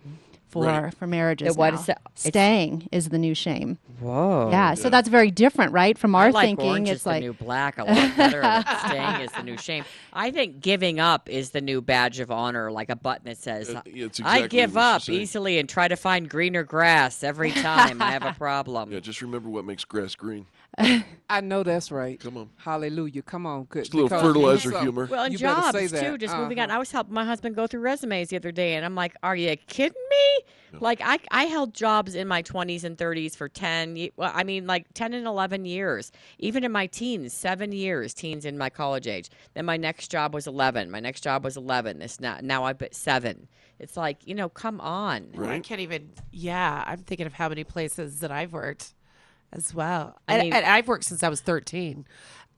For, 0.56 0.66
Right. 0.66 0.94
for 0.94 1.06
marriages, 1.06 1.56
what 1.56 1.74
now. 1.74 1.80
is 1.80 1.90
Staying 2.14 2.88
is 2.92 3.08
the 3.10 3.18
new 3.18 3.34
shame. 3.34 3.78
Whoa. 4.00 4.48
yeah, 4.50 4.74
so 4.74 4.90
that's 4.90 5.08
very 5.08 5.30
different, 5.30 5.72
right? 5.72 5.96
From 5.96 6.14
our 6.14 6.26
I 6.26 6.30
like 6.30 6.46
thinking, 6.48 6.68
orange 6.70 6.88
it's 6.90 7.00
is 7.02 7.06
like 7.06 7.22
the 7.22 7.26
new 7.28 7.32
black 7.34 7.78
a 7.78 7.84
lot 7.84 8.16
better. 8.16 8.42
Staying 8.88 9.20
is 9.22 9.32
the 9.32 9.42
new 9.42 9.56
shame. 9.56 9.84
I 10.12 10.30
think 10.30 10.60
giving 10.60 11.00
up 11.00 11.28
is 11.30 11.50
the 11.50 11.60
new 11.60 11.80
badge 11.80 12.20
of 12.20 12.30
honor, 12.30 12.70
like 12.70 12.90
a 12.90 12.96
button 12.96 13.24
that 13.26 13.38
says, 13.38 13.70
Uh, 13.70 13.82
yeah, 13.86 14.06
it's 14.06 14.20
"I 14.22 14.46
give 14.48 14.76
up 14.76 15.08
easily 15.08 15.58
and 15.58 15.68
try 15.68 15.88
to 15.88 15.96
find 15.96 16.28
greener 16.28 16.62
grass 16.62 17.22
every 17.22 17.50
time 17.52 18.00
I 18.02 18.10
have 18.12 18.24
a 18.24 18.32
problem." 18.38 18.92
Yeah, 18.92 19.00
just 19.00 19.22
remember 19.22 19.48
what 19.48 19.64
makes 19.64 19.84
grass 19.84 20.14
green. 20.14 20.46
I 21.28 21.40
know 21.40 21.62
that's 21.62 21.90
right. 21.90 22.20
Come 22.20 22.37
on. 22.37 22.50
Hallelujah. 22.56 23.23
Come 23.23 23.46
on. 23.46 23.64
Good. 23.64 23.85
Just 23.85 23.95
a 23.95 23.97
little 23.97 24.09
because 24.09 24.23
fertilizer 24.23 24.71
so- 24.71 24.80
humor. 24.80 25.06
Well, 25.11 25.25
and 25.25 25.33
You 25.33 25.38
better 25.38 25.73
say 25.73 25.88
jobs 25.88 26.00
too. 26.00 26.11
that. 26.12 26.21
Just 26.21 26.37
moving 26.37 26.61
on. 26.61 26.68
Uh-huh. 26.71 26.76
I 26.76 26.78
was 26.78 26.92
helping 26.92 27.14
my 27.14 27.25
husband 27.25 27.56
go 27.56 27.66
through 27.66 27.80
resumes 27.80 28.28
the 28.28 28.37
other 28.37 28.52
day, 28.52 28.75
and 28.75 28.85
I'm 28.85 28.95
like, 28.95 29.14
"Are 29.23 29.35
you 29.35 29.56
kidding 29.56 30.00
me?" 30.11 30.45
Like 30.78 31.00
I, 31.02 31.18
I 31.30 31.45
held 31.45 31.73
jobs 31.73 32.14
in 32.14 32.28
my 32.28 32.42
20s 32.42 32.85
and 32.85 32.99
30s 32.99 33.35
for 33.35 33.49
10. 33.49 34.09
Well, 34.16 34.30
I 34.35 34.45
mean, 34.45 34.66
like 34.66 34.87
10 34.92 35.14
and 35.14 35.26
11 35.26 35.64
years. 35.64 36.12
Even 36.38 36.64
in 36.64 36.73
my 36.73 36.87
teens, 36.87 37.33
seven 37.33 37.73
years. 37.73 38.12
Teens 38.12 38.45
in 38.45 38.59
my 38.59 38.68
college 38.68 39.06
age. 39.06 39.30
Then 39.54 39.64
my 39.64 39.78
next 39.78 40.11
job 40.11 40.35
was 40.35 40.47
11. 40.47 40.90
My 40.90 41.00
next 41.00 41.23
job 41.23 41.45
was 41.45 41.56
11. 41.56 41.99
This 41.99 42.21
now, 42.21 42.38
now 42.42 42.64
I'm 42.64 42.76
at 42.80 42.95
seven. 42.95 43.49
It's 43.78 43.97
like 43.97 44.26
you 44.26 44.35
know, 44.35 44.49
come 44.50 44.80
on. 44.80 45.30
I 45.42 45.61
can't 45.61 45.80
even. 45.80 46.11
Yeah, 46.30 46.85
I'm 46.87 46.99
thinking 46.99 47.26
of 47.26 47.33
how 47.33 47.49
many 47.49 47.64
places 47.64 48.21
that 48.21 48.30
I've 48.30 48.52
worked 48.52 48.92
as 49.56 49.75
well. 49.75 50.16
I 50.28 50.34
and, 50.34 50.42
mean- 50.42 50.52
and 50.52 50.64
I've 50.66 50.88
worked 50.88 51.04
since 51.04 51.22
I 51.22 51.28
was 51.28 51.40
13. 51.40 52.06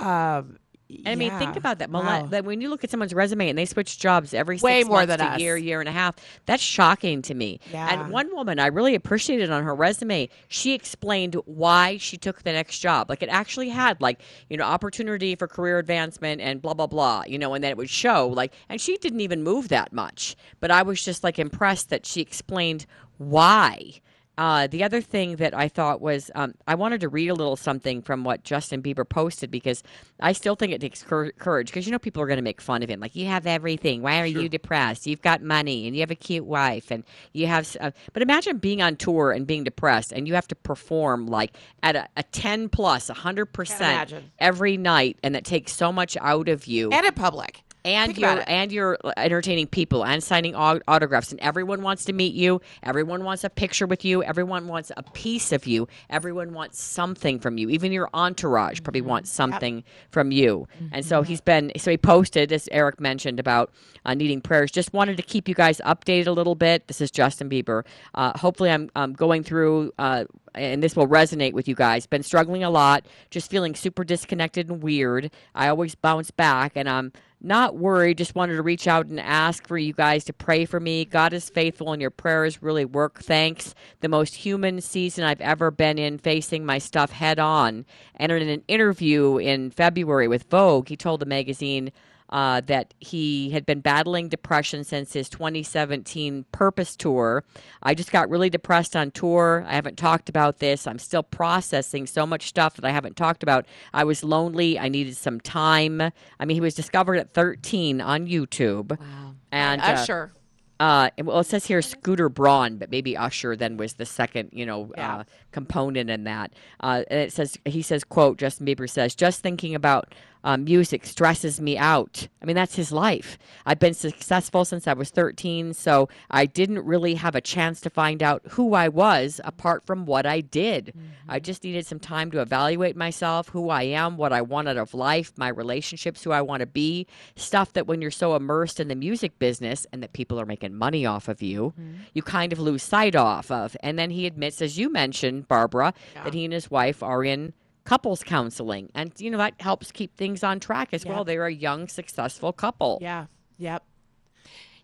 Um, 0.00 0.58
And 0.90 1.06
I 1.06 1.14
mean, 1.16 1.30
think 1.38 1.56
about 1.56 1.80
that. 1.80 1.90
Wow. 1.90 2.26
that 2.30 2.46
when 2.46 2.62
you 2.62 2.70
look 2.70 2.82
at 2.82 2.90
someone's 2.90 3.12
resume 3.12 3.50
and 3.50 3.58
they 3.58 3.66
switch 3.66 3.98
jobs 3.98 4.32
every 4.32 4.56
Way 4.56 4.78
six 4.80 4.88
more 4.88 4.98
months 5.00 5.08
than 5.08 5.18
to 5.18 5.34
us. 5.34 5.40
year, 5.40 5.54
year 5.54 5.80
and 5.80 5.88
a 5.88 5.92
half, 5.92 6.14
that's 6.46 6.62
shocking 6.62 7.20
to 7.22 7.34
me. 7.34 7.60
Yeah. 7.70 7.92
And 7.92 8.10
one 8.10 8.34
woman 8.34 8.58
I 8.58 8.68
really 8.68 8.94
appreciated 8.94 9.50
on 9.50 9.64
her 9.64 9.74
resume, 9.74 10.30
she 10.48 10.72
explained 10.72 11.34
why 11.44 11.98
she 11.98 12.16
took 12.16 12.42
the 12.42 12.52
next 12.52 12.78
job. 12.78 13.10
Like 13.10 13.22
it 13.22 13.28
actually 13.28 13.68
had 13.68 14.00
like, 14.00 14.22
you 14.48 14.56
know, 14.56 14.64
opportunity 14.64 15.34
for 15.36 15.46
career 15.46 15.78
advancement 15.78 16.40
and 16.40 16.62
blah, 16.62 16.72
blah, 16.72 16.86
blah, 16.86 17.24
you 17.26 17.38
know, 17.38 17.52
and 17.52 17.62
then 17.62 17.70
it 17.70 17.76
would 17.76 17.90
show 17.90 18.28
like, 18.28 18.54
and 18.70 18.80
she 18.80 18.96
didn't 18.96 19.20
even 19.20 19.42
move 19.42 19.68
that 19.68 19.92
much. 19.92 20.36
But 20.58 20.70
I 20.70 20.82
was 20.82 21.04
just 21.04 21.22
like 21.22 21.38
impressed 21.38 21.90
that 21.90 22.06
she 22.06 22.22
explained 22.22 22.86
why. 23.18 24.00
Uh, 24.38 24.68
the 24.68 24.84
other 24.84 25.00
thing 25.00 25.34
that 25.36 25.52
I 25.52 25.66
thought 25.66 26.00
was 26.00 26.30
um, 26.36 26.54
I 26.68 26.76
wanted 26.76 27.00
to 27.00 27.08
read 27.08 27.26
a 27.26 27.34
little 27.34 27.56
something 27.56 28.02
from 28.02 28.22
what 28.22 28.44
Justin 28.44 28.80
Bieber 28.80 29.06
posted 29.06 29.50
because 29.50 29.82
I 30.20 30.32
still 30.32 30.54
think 30.54 30.72
it 30.72 30.80
takes 30.80 31.02
cour- 31.02 31.32
courage 31.32 31.66
because 31.66 31.86
you 31.86 31.92
know 31.92 31.98
people 31.98 32.22
are 32.22 32.26
going 32.28 32.38
to 32.38 32.42
make 32.42 32.60
fun 32.60 32.84
of 32.84 32.88
him 32.88 33.00
like 33.00 33.16
you 33.16 33.26
have 33.26 33.48
everything. 33.48 34.00
Why 34.00 34.20
are 34.20 34.26
you 34.26 34.48
depressed? 34.48 35.08
You've 35.08 35.22
got 35.22 35.42
money 35.42 35.88
and 35.88 35.96
you 35.96 36.02
have 36.02 36.12
a 36.12 36.14
cute 36.14 36.44
wife 36.44 36.92
and 36.92 37.02
you 37.32 37.48
have 37.48 37.76
uh, 37.80 37.90
but 38.12 38.22
imagine 38.22 38.58
being 38.58 38.80
on 38.80 38.94
tour 38.94 39.32
and 39.32 39.44
being 39.44 39.64
depressed 39.64 40.12
and 40.12 40.28
you 40.28 40.34
have 40.34 40.46
to 40.48 40.54
perform 40.54 41.26
like 41.26 41.56
at 41.82 41.96
a, 41.96 42.08
a 42.16 42.22
10 42.22 42.68
plus 42.68 43.10
100% 43.10 44.22
every 44.38 44.76
night 44.76 45.18
and 45.24 45.34
that 45.34 45.44
takes 45.44 45.72
so 45.72 45.90
much 45.90 46.16
out 46.20 46.48
of 46.48 46.68
you. 46.68 46.90
And 46.92 47.04
in 47.04 47.12
public. 47.12 47.64
And 47.84 48.14
Think 48.14 48.18
you're 48.20 48.44
and 48.46 48.72
you're 48.72 48.98
entertaining 49.16 49.66
people 49.68 50.04
and 50.04 50.22
signing 50.22 50.54
autographs. 50.54 51.30
And 51.30 51.40
everyone 51.40 51.82
wants 51.82 52.04
to 52.06 52.12
meet 52.12 52.34
you. 52.34 52.60
Everyone 52.82 53.24
wants 53.24 53.44
a 53.44 53.50
picture 53.50 53.86
with 53.86 54.04
you. 54.04 54.22
Everyone 54.22 54.66
wants 54.68 54.90
a 54.96 55.02
piece 55.02 55.52
of 55.52 55.66
you. 55.66 55.88
Everyone 56.10 56.52
wants 56.52 56.80
something 56.82 57.38
from 57.38 57.56
you. 57.58 57.70
Even 57.70 57.92
your 57.92 58.08
entourage 58.14 58.82
probably 58.82 58.98
Mm-hmm. 59.00 59.08
wants 59.10 59.30
something 59.30 59.84
from 60.10 60.32
you. 60.32 60.66
And 60.92 61.04
so 61.04 61.22
he's 61.22 61.40
been 61.40 61.70
so 61.76 61.90
he 61.92 61.96
posted 61.96 62.52
as 62.52 62.68
eric 62.72 63.00
mentioned 63.00 63.38
about 63.38 63.72
uh, 64.04 64.14
needing 64.14 64.40
prayers. 64.40 64.70
Just 64.72 64.92
wanted 64.92 65.16
to 65.16 65.22
keep 65.22 65.48
you 65.48 65.54
guys 65.54 65.80
updated 65.86 66.26
a 66.26 66.32
little 66.32 66.54
bit. 66.56 66.88
This 66.88 67.00
is 67.00 67.10
justin 67.12 67.48
bieber. 67.48 67.84
Uh, 68.14 68.36
hopefully 68.36 68.70
i'm, 68.70 68.90
I'm 68.96 69.12
going 69.12 69.44
through 69.44 69.92
uh, 69.98 70.24
and 70.54 70.82
this 70.82 70.96
will 70.96 71.06
resonate 71.06 71.52
with 71.52 71.68
you 71.68 71.74
guys. 71.76 72.06
Been 72.06 72.22
struggling 72.24 72.64
a 72.64 72.70
lot, 72.70 73.06
just 73.30 73.50
feeling 73.50 73.74
super 73.76 74.02
disconnected 74.02 74.68
and 74.68 74.82
weird. 74.82 75.30
I 75.54 75.68
always 75.68 75.94
bounce 75.94 76.30
back, 76.32 76.72
and 76.74 76.88
I'm 76.88 77.12
not 77.40 77.76
worried. 77.76 78.18
Just 78.18 78.34
wanted 78.34 78.56
to 78.56 78.62
reach 78.62 78.86
out 78.86 79.06
and 79.06 79.20
ask 79.20 79.66
for 79.66 79.78
you 79.78 79.92
guys 79.92 80.24
to 80.24 80.32
pray 80.32 80.64
for 80.64 80.80
me. 80.80 81.04
God 81.04 81.32
is 81.32 81.50
faithful, 81.50 81.92
and 81.92 82.02
your 82.02 82.10
prayers 82.10 82.62
really 82.62 82.84
work. 82.84 83.22
Thanks. 83.22 83.74
The 84.00 84.08
most 84.08 84.34
human 84.34 84.80
season 84.80 85.24
I've 85.24 85.40
ever 85.40 85.70
been 85.70 85.98
in, 85.98 86.18
facing 86.18 86.66
my 86.66 86.78
stuff 86.78 87.12
head 87.12 87.38
on. 87.38 87.86
And 88.16 88.32
in 88.32 88.48
an 88.48 88.62
interview 88.68 89.38
in 89.38 89.70
February 89.70 90.28
with 90.28 90.50
Vogue, 90.50 90.88
he 90.88 90.96
told 90.96 91.20
the 91.20 91.26
magazine 91.26 91.92
uh, 92.30 92.60
that 92.62 92.94
he 92.98 93.50
had 93.50 93.64
been 93.66 93.80
battling 93.80 94.28
depression 94.28 94.84
since 94.84 95.12
his 95.12 95.28
2017 95.28 96.44
Purpose 96.52 96.96
tour. 96.96 97.44
I 97.82 97.94
just 97.94 98.12
got 98.12 98.28
really 98.28 98.50
depressed 98.50 98.94
on 98.96 99.10
tour. 99.10 99.64
I 99.66 99.74
haven't 99.74 99.96
talked 99.96 100.28
about 100.28 100.58
this. 100.58 100.86
I'm 100.86 100.98
still 100.98 101.22
processing 101.22 102.06
so 102.06 102.26
much 102.26 102.48
stuff 102.48 102.74
that 102.74 102.84
I 102.84 102.90
haven't 102.90 103.16
talked 103.16 103.42
about. 103.42 103.66
I 103.94 104.04
was 104.04 104.22
lonely. 104.24 104.78
I 104.78 104.88
needed 104.88 105.16
some 105.16 105.40
time. 105.40 106.00
I 106.00 106.44
mean, 106.44 106.54
he 106.54 106.60
was 106.60 106.74
discovered 106.74 107.16
at 107.16 107.32
13 107.34 108.00
on 108.00 108.26
YouTube. 108.26 108.98
Wow. 108.98 109.34
And 109.50 109.80
uh, 109.80 109.84
Usher. 109.84 110.32
uh, 110.80 111.10
well, 111.22 111.40
it 111.40 111.44
says 111.44 111.64
here 111.66 111.80
Scooter 111.80 112.28
Braun, 112.28 112.76
but 112.76 112.90
maybe 112.90 113.16
Usher 113.16 113.56
then 113.56 113.76
was 113.78 113.94
the 113.94 114.04
second, 114.06 114.50
you 114.52 114.66
know, 114.66 114.92
Yeah. 114.96 115.16
uh, 115.18 115.24
component 115.52 116.10
in 116.10 116.24
that. 116.24 116.52
Uh, 116.80 117.04
and 117.10 117.20
it 117.20 117.32
says 117.32 117.56
he 117.64 117.80
says, 117.82 118.04
"quote 118.04 118.38
Justin 118.38 118.66
Bieber 118.66 118.88
says, 118.88 119.14
just 119.14 119.40
thinking 119.40 119.74
about 119.74 120.14
uh, 120.44 120.56
music 120.56 121.04
stresses 121.06 121.60
me 121.60 121.76
out. 121.76 122.28
I 122.42 122.46
mean, 122.46 122.56
that's 122.56 122.76
his 122.76 122.92
life. 122.92 123.38
I've 123.66 123.78
been 123.78 123.94
successful 123.94 124.64
since 124.64 124.86
I 124.86 124.92
was 124.92 125.10
13, 125.10 125.74
so 125.74 126.08
I 126.30 126.46
didn't 126.46 126.84
really 126.84 127.14
have 127.14 127.34
a 127.34 127.40
chance 127.40 127.80
to 127.82 127.90
find 127.90 128.22
out 128.22 128.42
who 128.50 128.74
I 128.74 128.88
was 128.88 129.40
apart 129.44 129.84
from 129.84 130.06
what 130.06 130.26
I 130.26 130.40
did. 130.40 130.94
I 131.28 131.40
just 131.40 131.64
needed 131.64 131.86
some 131.86 131.98
time 131.98 132.30
to 132.30 132.40
evaluate 132.40 132.96
myself, 132.96 133.48
who 133.48 133.68
I 133.70 133.82
am, 133.82 134.16
what 134.16 134.32
I 134.32 134.40
want 134.42 134.68
out 134.68 134.76
of 134.76 134.94
life, 134.94 135.32
my 135.36 135.48
relationships, 135.48 136.22
who 136.24 136.30
I 136.30 136.40
want 136.42 136.60
to 136.60 136.66
be. 136.66 137.06
Stuff 137.36 137.72
that 137.74 137.86
when 137.86 138.00
you're 138.00 138.10
so 138.10 138.36
immersed 138.36 138.80
in 138.80 138.88
the 138.88 138.94
music 138.94 139.38
business 139.38 139.86
and 139.92 140.02
that 140.02 140.12
people 140.12 140.40
are 140.40 140.46
making 140.46 140.74
money 140.74 141.04
off 141.04 141.28
of 141.28 141.42
you, 141.42 141.74
you 142.14 142.22
kind 142.22 142.52
of 142.52 142.58
lose 142.58 142.82
sight 142.82 143.16
off 143.16 143.50
of. 143.50 143.76
And 143.82 143.98
then 143.98 144.10
he 144.10 144.26
admits, 144.26 144.62
as 144.62 144.78
you 144.78 144.90
mentioned, 144.90 145.48
Barbara, 145.48 145.92
that 146.24 146.34
he 146.34 146.44
and 146.44 146.52
his 146.52 146.70
wife 146.70 147.02
are 147.02 147.24
in 147.24 147.52
couples 147.88 148.22
counseling 148.22 148.90
and 148.94 149.12
you 149.18 149.30
know 149.30 149.38
that 149.38 149.54
helps 149.60 149.90
keep 149.90 150.14
things 150.16 150.44
on 150.44 150.60
track 150.60 150.88
as 150.92 151.06
well 151.06 151.24
they're 151.24 151.46
a 151.46 151.52
young 151.52 151.88
successful 151.88 152.52
couple 152.52 152.98
Yeah. 153.00 153.26
Yep. 153.58 153.82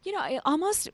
You 0.02 0.12
know, 0.12 0.18
I 0.18 0.40
almost, 0.44 0.90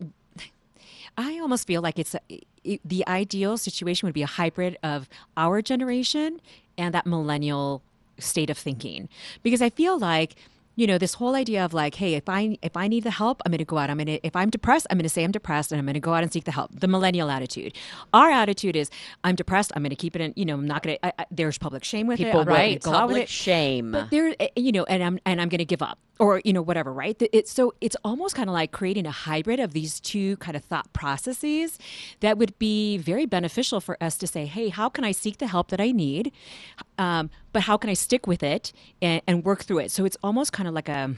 I 1.16 1.38
almost 1.40 1.66
feel 1.66 1.82
like 1.82 1.98
it's 1.98 2.14
a, 2.14 2.20
it, 2.62 2.80
the 2.84 3.06
ideal 3.08 3.56
situation 3.58 4.06
would 4.06 4.14
be 4.14 4.22
a 4.22 4.26
hybrid 4.26 4.78
of 4.82 5.08
our 5.36 5.62
generation 5.62 6.40
and 6.78 6.94
that 6.94 7.06
millennial 7.06 7.82
state 8.18 8.50
of 8.50 8.58
thinking, 8.58 9.08
because 9.42 9.62
I 9.62 9.70
feel 9.70 9.98
like. 9.98 10.36
You 10.80 10.86
know 10.86 10.96
this 10.96 11.12
whole 11.12 11.34
idea 11.34 11.62
of 11.62 11.74
like, 11.74 11.96
hey, 11.96 12.14
if 12.14 12.26
I 12.26 12.56
if 12.62 12.74
I 12.74 12.88
need 12.88 13.04
the 13.04 13.10
help, 13.10 13.42
I'm 13.44 13.52
going 13.52 13.58
to 13.58 13.66
go 13.66 13.76
out. 13.76 13.90
I'm 13.90 13.98
going 13.98 14.06
to 14.06 14.26
if 14.26 14.34
I'm 14.34 14.48
depressed, 14.48 14.86
I'm 14.88 14.96
going 14.96 15.02
to 15.02 15.10
say 15.10 15.22
I'm 15.22 15.30
depressed, 15.30 15.72
and 15.72 15.78
I'm 15.78 15.84
going 15.84 15.92
to 15.92 16.00
go 16.00 16.14
out 16.14 16.22
and 16.22 16.32
seek 16.32 16.44
the 16.44 16.52
help. 16.52 16.70
The 16.72 16.88
millennial 16.88 17.30
attitude. 17.30 17.76
Our 18.14 18.30
attitude 18.30 18.76
is, 18.76 18.88
I'm 19.22 19.34
depressed. 19.34 19.72
I'm 19.76 19.82
going 19.82 19.90
to 19.90 19.96
keep 19.96 20.16
it 20.16 20.22
in. 20.22 20.32
You 20.36 20.46
know, 20.46 20.54
I'm 20.54 20.66
not 20.66 20.82
going 20.82 20.96
to. 21.02 21.12
There's 21.30 21.58
public 21.58 21.84
shame 21.84 22.06
with 22.06 22.16
people 22.16 22.40
it. 22.40 22.44
I'm 22.44 22.48
right 22.48 22.82
go 22.82 22.94
out 22.94 23.08
with 23.08 23.16
public 23.16 23.22
it. 23.24 23.28
shame 23.28 23.92
But 23.92 24.10
there, 24.10 24.34
eh, 24.40 24.48
you 24.56 24.72
know, 24.72 24.84
and 24.84 25.02
I'm 25.02 25.18
and 25.26 25.38
I'm 25.42 25.50
going 25.50 25.58
to 25.58 25.66
give 25.66 25.82
up, 25.82 25.98
or 26.20 26.42
you 26.44 26.52
know, 26.52 26.62
whatever, 26.62 26.92
right? 26.92 27.16
It's 27.32 27.50
so 27.50 27.72
it's 27.80 27.96
almost 28.04 28.36
kind 28.36 28.48
of 28.48 28.52
like 28.52 28.70
creating 28.70 29.06
a 29.06 29.10
hybrid 29.10 29.58
of 29.58 29.72
these 29.72 29.98
two 29.98 30.36
kind 30.36 30.56
of 30.56 30.62
thought 30.62 30.92
processes 30.92 31.78
that 32.20 32.36
would 32.36 32.56
be 32.58 32.98
very 32.98 33.24
beneficial 33.26 33.80
for 33.80 33.96
us 34.02 34.18
to 34.18 34.26
say, 34.26 34.44
hey, 34.44 34.68
how 34.68 34.90
can 34.90 35.02
I 35.02 35.12
seek 35.12 35.38
the 35.38 35.46
help 35.46 35.70
that 35.70 35.80
I 35.80 35.90
need, 35.90 36.30
um, 36.98 37.30
but 37.52 37.62
how 37.62 37.76
can 37.78 37.88
I 37.88 37.94
stick 37.94 38.26
with 38.26 38.42
it 38.42 38.72
and, 39.00 39.22
and 39.26 39.44
work 39.44 39.64
through 39.64 39.78
it? 39.78 39.90
So 39.90 40.04
it's 40.04 40.18
almost 40.22 40.52
kind 40.52 40.68
of 40.68 40.74
like 40.74 40.88
a 40.90 41.16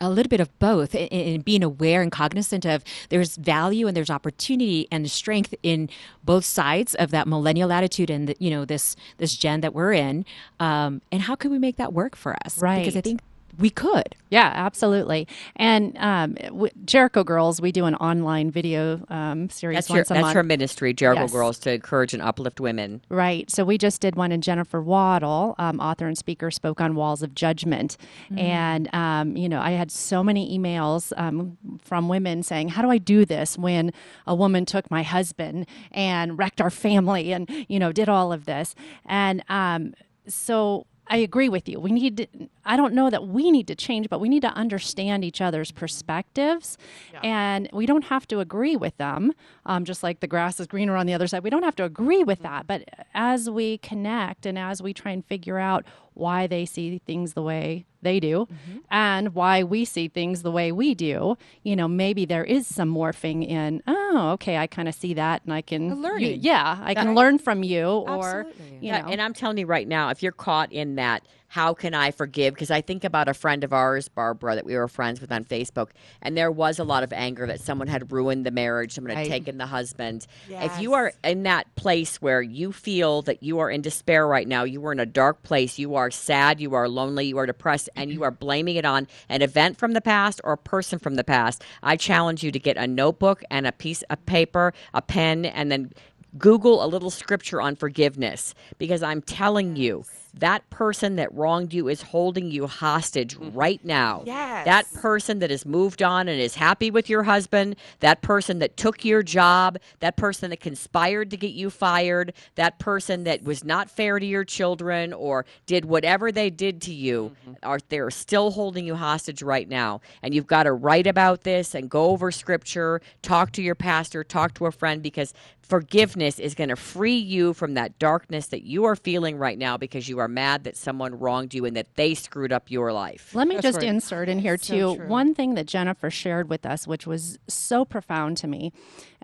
a 0.00 0.10
little 0.10 0.28
bit 0.28 0.40
of 0.40 0.56
both 0.58 0.94
in, 0.94 1.08
and 1.08 1.44
being 1.44 1.62
aware 1.62 2.02
and 2.02 2.12
cognizant 2.12 2.64
of 2.64 2.84
there's 3.08 3.36
value 3.36 3.86
and 3.86 3.96
there's 3.96 4.10
opportunity 4.10 4.86
and 4.92 5.10
strength 5.10 5.54
in 5.62 5.88
both 6.24 6.44
sides 6.44 6.94
of 6.96 7.10
that 7.10 7.26
millennial 7.26 7.72
attitude 7.72 8.10
and 8.10 8.28
the, 8.28 8.36
you 8.38 8.50
know 8.50 8.64
this 8.64 8.96
this 9.18 9.34
gen 9.36 9.60
that 9.60 9.74
we're 9.74 9.92
in 9.92 10.24
um, 10.60 11.02
and 11.10 11.22
how 11.22 11.34
can 11.34 11.50
we 11.50 11.58
make 11.58 11.76
that 11.76 11.92
work 11.92 12.16
for 12.16 12.36
us 12.44 12.58
right 12.58 12.78
because 12.80 12.96
i 12.96 13.00
think 13.00 13.20
we 13.58 13.70
could 13.70 14.14
Yeah, 14.30 14.52
absolutely. 14.54 15.26
And 15.56 15.96
um, 15.98 16.34
w- 16.34 16.72
Jericho 16.84 17.24
Girls, 17.24 17.60
we 17.60 17.72
do 17.72 17.84
an 17.86 17.94
online 17.96 18.50
video 18.50 19.04
um, 19.08 19.50
series 19.50 19.76
that's 19.76 19.88
your 19.88 19.98
once 19.98 20.10
a 20.10 20.14
that's 20.14 20.32
her 20.32 20.42
ministry 20.42 20.94
jericho 20.94 21.22
Yes. 21.22 21.32
girls 21.32 21.58
to 21.60 21.72
encourage 21.72 22.14
and 22.14 22.22
uplift 22.22 22.60
women 22.60 23.00
Right. 23.08 23.50
So 23.50 23.64
we 23.64 23.78
just 23.78 24.00
did 24.00 24.14
one, 24.16 24.32
and 24.32 24.42
Jennifer 24.42 24.80
Waddle, 24.80 25.54
um, 25.58 25.80
author 25.80 26.06
and 26.06 26.16
speaker, 26.16 26.50
spoke 26.50 26.80
on 26.80 26.94
walls 26.94 27.22
of 27.22 27.34
judgment. 27.34 27.96
And, 28.36 28.88
um, 28.94 29.36
you 29.36 29.48
know, 29.48 29.60
I 29.60 29.70
had 29.72 29.90
so 29.90 30.22
many 30.22 30.56
emails 30.56 31.12
um, 31.16 31.56
from 31.82 32.08
women 32.08 32.42
saying, 32.42 32.68
How 32.68 32.82
do 32.82 32.90
I 32.90 32.98
do 32.98 33.24
this 33.24 33.56
when 33.58 33.92
a 34.26 34.34
woman 34.34 34.64
took 34.64 34.90
my 34.90 35.02
husband 35.02 35.66
and 35.90 36.38
wrecked 36.38 36.60
our 36.60 36.70
family 36.70 37.32
and, 37.32 37.48
you 37.68 37.78
know, 37.78 37.92
did 37.92 38.08
all 38.08 38.32
of 38.32 38.44
this? 38.44 38.74
And 39.06 39.42
um, 39.48 39.94
so. 40.26 40.86
I 41.08 41.16
agree 41.18 41.48
with 41.48 41.68
you. 41.68 41.80
We 41.80 41.90
need 41.90 42.16
to, 42.18 42.26
I 42.64 42.76
don't 42.76 42.94
know 42.94 43.10
that 43.10 43.26
we 43.26 43.50
need 43.50 43.66
to 43.68 43.74
change, 43.74 44.08
but 44.08 44.20
we 44.20 44.28
need 44.28 44.42
to 44.42 44.52
understand 44.52 45.24
each 45.24 45.40
other's 45.40 45.70
perspectives. 45.70 46.76
And 47.22 47.68
we 47.72 47.86
don't 47.86 48.04
have 48.04 48.28
to 48.28 48.40
agree 48.40 48.76
with 48.76 48.96
them, 48.98 49.32
um, 49.66 49.84
just 49.84 50.02
like 50.02 50.20
the 50.20 50.26
grass 50.26 50.60
is 50.60 50.66
greener 50.66 50.96
on 50.96 51.06
the 51.06 51.14
other 51.14 51.26
side. 51.26 51.42
We 51.42 51.50
don't 51.50 51.62
have 51.62 51.76
to 51.76 51.84
agree 51.84 52.24
with 52.24 52.40
that. 52.42 52.66
But 52.66 52.84
as 53.14 53.48
we 53.48 53.78
connect 53.78 54.46
and 54.46 54.58
as 54.58 54.82
we 54.82 54.92
try 54.92 55.12
and 55.12 55.24
figure 55.24 55.58
out 55.58 55.84
why 56.14 56.46
they 56.46 56.66
see 56.66 56.98
things 57.06 57.32
the 57.34 57.42
way 57.42 57.86
they 58.02 58.20
do 58.20 58.46
mm-hmm. 58.46 58.78
and 58.90 59.34
why 59.34 59.62
we 59.62 59.84
see 59.84 60.08
things 60.08 60.42
the 60.42 60.50
way 60.50 60.70
we 60.72 60.94
do, 60.94 61.36
you 61.62 61.74
know, 61.76 61.88
maybe 61.88 62.24
there 62.24 62.44
is 62.44 62.66
some 62.66 62.94
morphing 62.94 63.46
in, 63.46 63.82
oh, 63.86 64.30
okay, 64.34 64.56
I 64.56 64.66
kind 64.66 64.88
of 64.88 64.94
see 64.94 65.14
that 65.14 65.42
and 65.44 65.52
I 65.52 65.62
can 65.62 66.00
learning. 66.00 66.30
you- 66.32 66.38
yeah, 66.40 66.78
I 66.82 66.94
can 66.94 67.14
learn 67.14 67.38
from 67.38 67.62
you 67.62 67.84
or, 67.86 68.46
Absolutely. 68.46 68.66
you 68.76 68.78
Yeah, 68.82 69.02
know. 69.02 69.08
and 69.08 69.20
I'm 69.20 69.34
telling 69.34 69.58
you 69.58 69.66
right 69.66 69.86
now, 69.88 70.10
if 70.10 70.22
you're 70.22 70.32
caught 70.32 70.72
in 70.72 70.94
that, 70.96 71.24
how 71.48 71.72
can 71.72 71.94
I 71.94 72.10
forgive? 72.10 72.54
Because 72.54 72.70
I 72.70 72.82
think 72.82 73.04
about 73.04 73.26
a 73.26 73.34
friend 73.34 73.64
of 73.64 73.72
ours, 73.72 74.08
Barbara, 74.08 74.54
that 74.54 74.66
we 74.66 74.76
were 74.76 74.86
friends 74.86 75.20
with 75.20 75.32
on 75.32 75.44
Facebook, 75.44 75.90
and 76.20 76.36
there 76.36 76.50
was 76.50 76.78
a 76.78 76.84
lot 76.84 77.02
of 77.02 77.12
anger 77.12 77.46
that 77.46 77.60
someone 77.60 77.88
had 77.88 78.12
ruined 78.12 78.44
the 78.44 78.50
marriage, 78.50 78.92
someone 78.92 79.14
had 79.14 79.22
Right. 79.22 79.30
taken 79.30 79.58
the 79.58 79.66
husband. 79.66 80.26
If 80.48 80.80
you 80.80 80.92
are 80.94 81.12
in 81.24 81.44
that 81.44 81.74
place 81.74 82.20
where 82.20 82.42
you 82.42 82.70
feel 82.70 83.22
that 83.22 83.42
you 83.42 83.58
are 83.58 83.70
in 83.70 83.80
despair 83.80 84.26
right 84.26 84.46
now, 84.46 84.64
you 84.64 84.84
are 84.86 84.92
in 84.92 85.00
a 85.00 85.06
dark 85.06 85.42
place, 85.42 85.78
you 85.78 85.94
are 85.94 86.10
sad, 86.10 86.60
you 86.60 86.74
are 86.74 86.88
lonely, 86.88 87.26
you 87.26 87.38
are 87.38 87.46
depressed, 87.46 87.88
and 87.96 88.10
you 88.10 88.16
mm-hmm. 88.16 88.24
are 88.24 88.30
blaming 88.30 88.76
it 88.76 88.84
on 88.84 89.08
an 89.28 89.40
event 89.40 89.78
from 89.78 89.92
the 89.92 90.00
past 90.00 90.40
or 90.44 90.52
a 90.52 90.58
person 90.58 90.98
from 90.98 91.14
the 91.14 91.24
past, 91.24 91.64
I 91.82 91.96
challenge 91.96 92.44
you 92.44 92.52
to 92.52 92.58
get 92.58 92.76
a 92.76 92.86
notebook 92.86 93.42
and 93.50 93.66
a 93.66 93.72
piece 93.72 94.02
of 94.02 94.24
paper, 94.26 94.74
a 94.92 95.00
pen, 95.00 95.46
and 95.46 95.72
then 95.72 95.92
Google 96.36 96.84
a 96.84 96.86
little 96.86 97.10
scripture 97.10 97.60
on 97.60 97.74
forgiveness 97.74 98.54
because 98.76 99.02
I'm 99.02 99.22
telling 99.22 99.76
you, 99.76 100.04
that 100.34 100.68
person 100.70 101.16
that 101.16 101.32
wronged 101.34 101.72
you 101.72 101.88
is 101.88 102.02
holding 102.02 102.50
you 102.50 102.66
hostage 102.66 103.36
mm-hmm. 103.36 103.56
right 103.56 103.84
now. 103.84 104.22
Yes. 104.26 104.64
That 104.64 104.92
person 104.94 105.38
that 105.40 105.50
has 105.50 105.66
moved 105.66 106.02
on 106.02 106.28
and 106.28 106.40
is 106.40 106.54
happy 106.54 106.90
with 106.90 107.08
your 107.08 107.24
husband, 107.24 107.76
that 108.00 108.22
person 108.22 108.58
that 108.60 108.76
took 108.76 109.04
your 109.04 109.22
job, 109.22 109.78
that 110.00 110.16
person 110.16 110.50
that 110.50 110.60
conspired 110.60 111.30
to 111.30 111.36
get 111.36 111.52
you 111.52 111.70
fired, 111.70 112.32
that 112.54 112.78
person 112.78 113.24
that 113.24 113.42
was 113.42 113.64
not 113.64 113.90
fair 113.90 114.18
to 114.18 114.26
your 114.26 114.44
children 114.44 115.12
or 115.12 115.44
did 115.66 115.84
whatever 115.84 116.30
they 116.30 116.50
did 116.50 116.80
to 116.82 116.94
you, 116.94 117.34
mm-hmm. 117.42 117.54
are 117.62 117.78
they're 117.88 118.10
still 118.10 118.50
holding 118.50 118.86
you 118.86 118.94
hostage 118.94 119.42
right 119.42 119.68
now. 119.68 120.00
And 120.22 120.34
you've 120.34 120.46
got 120.46 120.64
to 120.64 120.72
write 120.72 121.06
about 121.06 121.42
this 121.42 121.74
and 121.74 121.88
go 121.88 122.10
over 122.10 122.30
scripture, 122.30 123.00
talk 123.22 123.52
to 123.52 123.62
your 123.62 123.74
pastor, 123.74 124.24
talk 124.24 124.54
to 124.54 124.66
a 124.66 124.72
friend 124.72 125.02
because 125.02 125.32
forgiveness 125.68 126.38
is 126.38 126.54
going 126.54 126.70
to 126.70 126.76
free 126.76 127.16
you 127.16 127.52
from 127.52 127.74
that 127.74 127.98
darkness 127.98 128.46
that 128.46 128.62
you 128.62 128.84
are 128.84 128.96
feeling 128.96 129.36
right 129.36 129.58
now 129.58 129.76
because 129.76 130.08
you 130.08 130.17
are 130.18 130.28
mad 130.28 130.64
that 130.64 130.76
someone 130.76 131.18
wronged 131.18 131.54
you 131.54 131.64
and 131.64 131.76
that 131.76 131.94
they 131.96 132.14
screwed 132.14 132.52
up 132.52 132.70
your 132.70 132.92
life. 132.92 133.34
Let 133.34 133.48
me 133.48 133.56
That's 133.56 133.62
just 133.64 133.78
right. 133.78 133.86
insert 133.88 134.28
in 134.28 134.38
here 134.38 134.56
So 134.56 134.74
too 134.92 134.96
true. 134.96 135.06
one 135.08 135.34
thing 135.34 135.54
that 135.54 135.66
Jennifer 135.66 136.10
shared 136.10 136.48
with 136.48 136.64
us, 136.66 136.86
which 136.86 137.06
was 137.06 137.38
so 137.48 137.84
profound 137.84 138.36
to 138.38 138.46
me. 138.46 138.72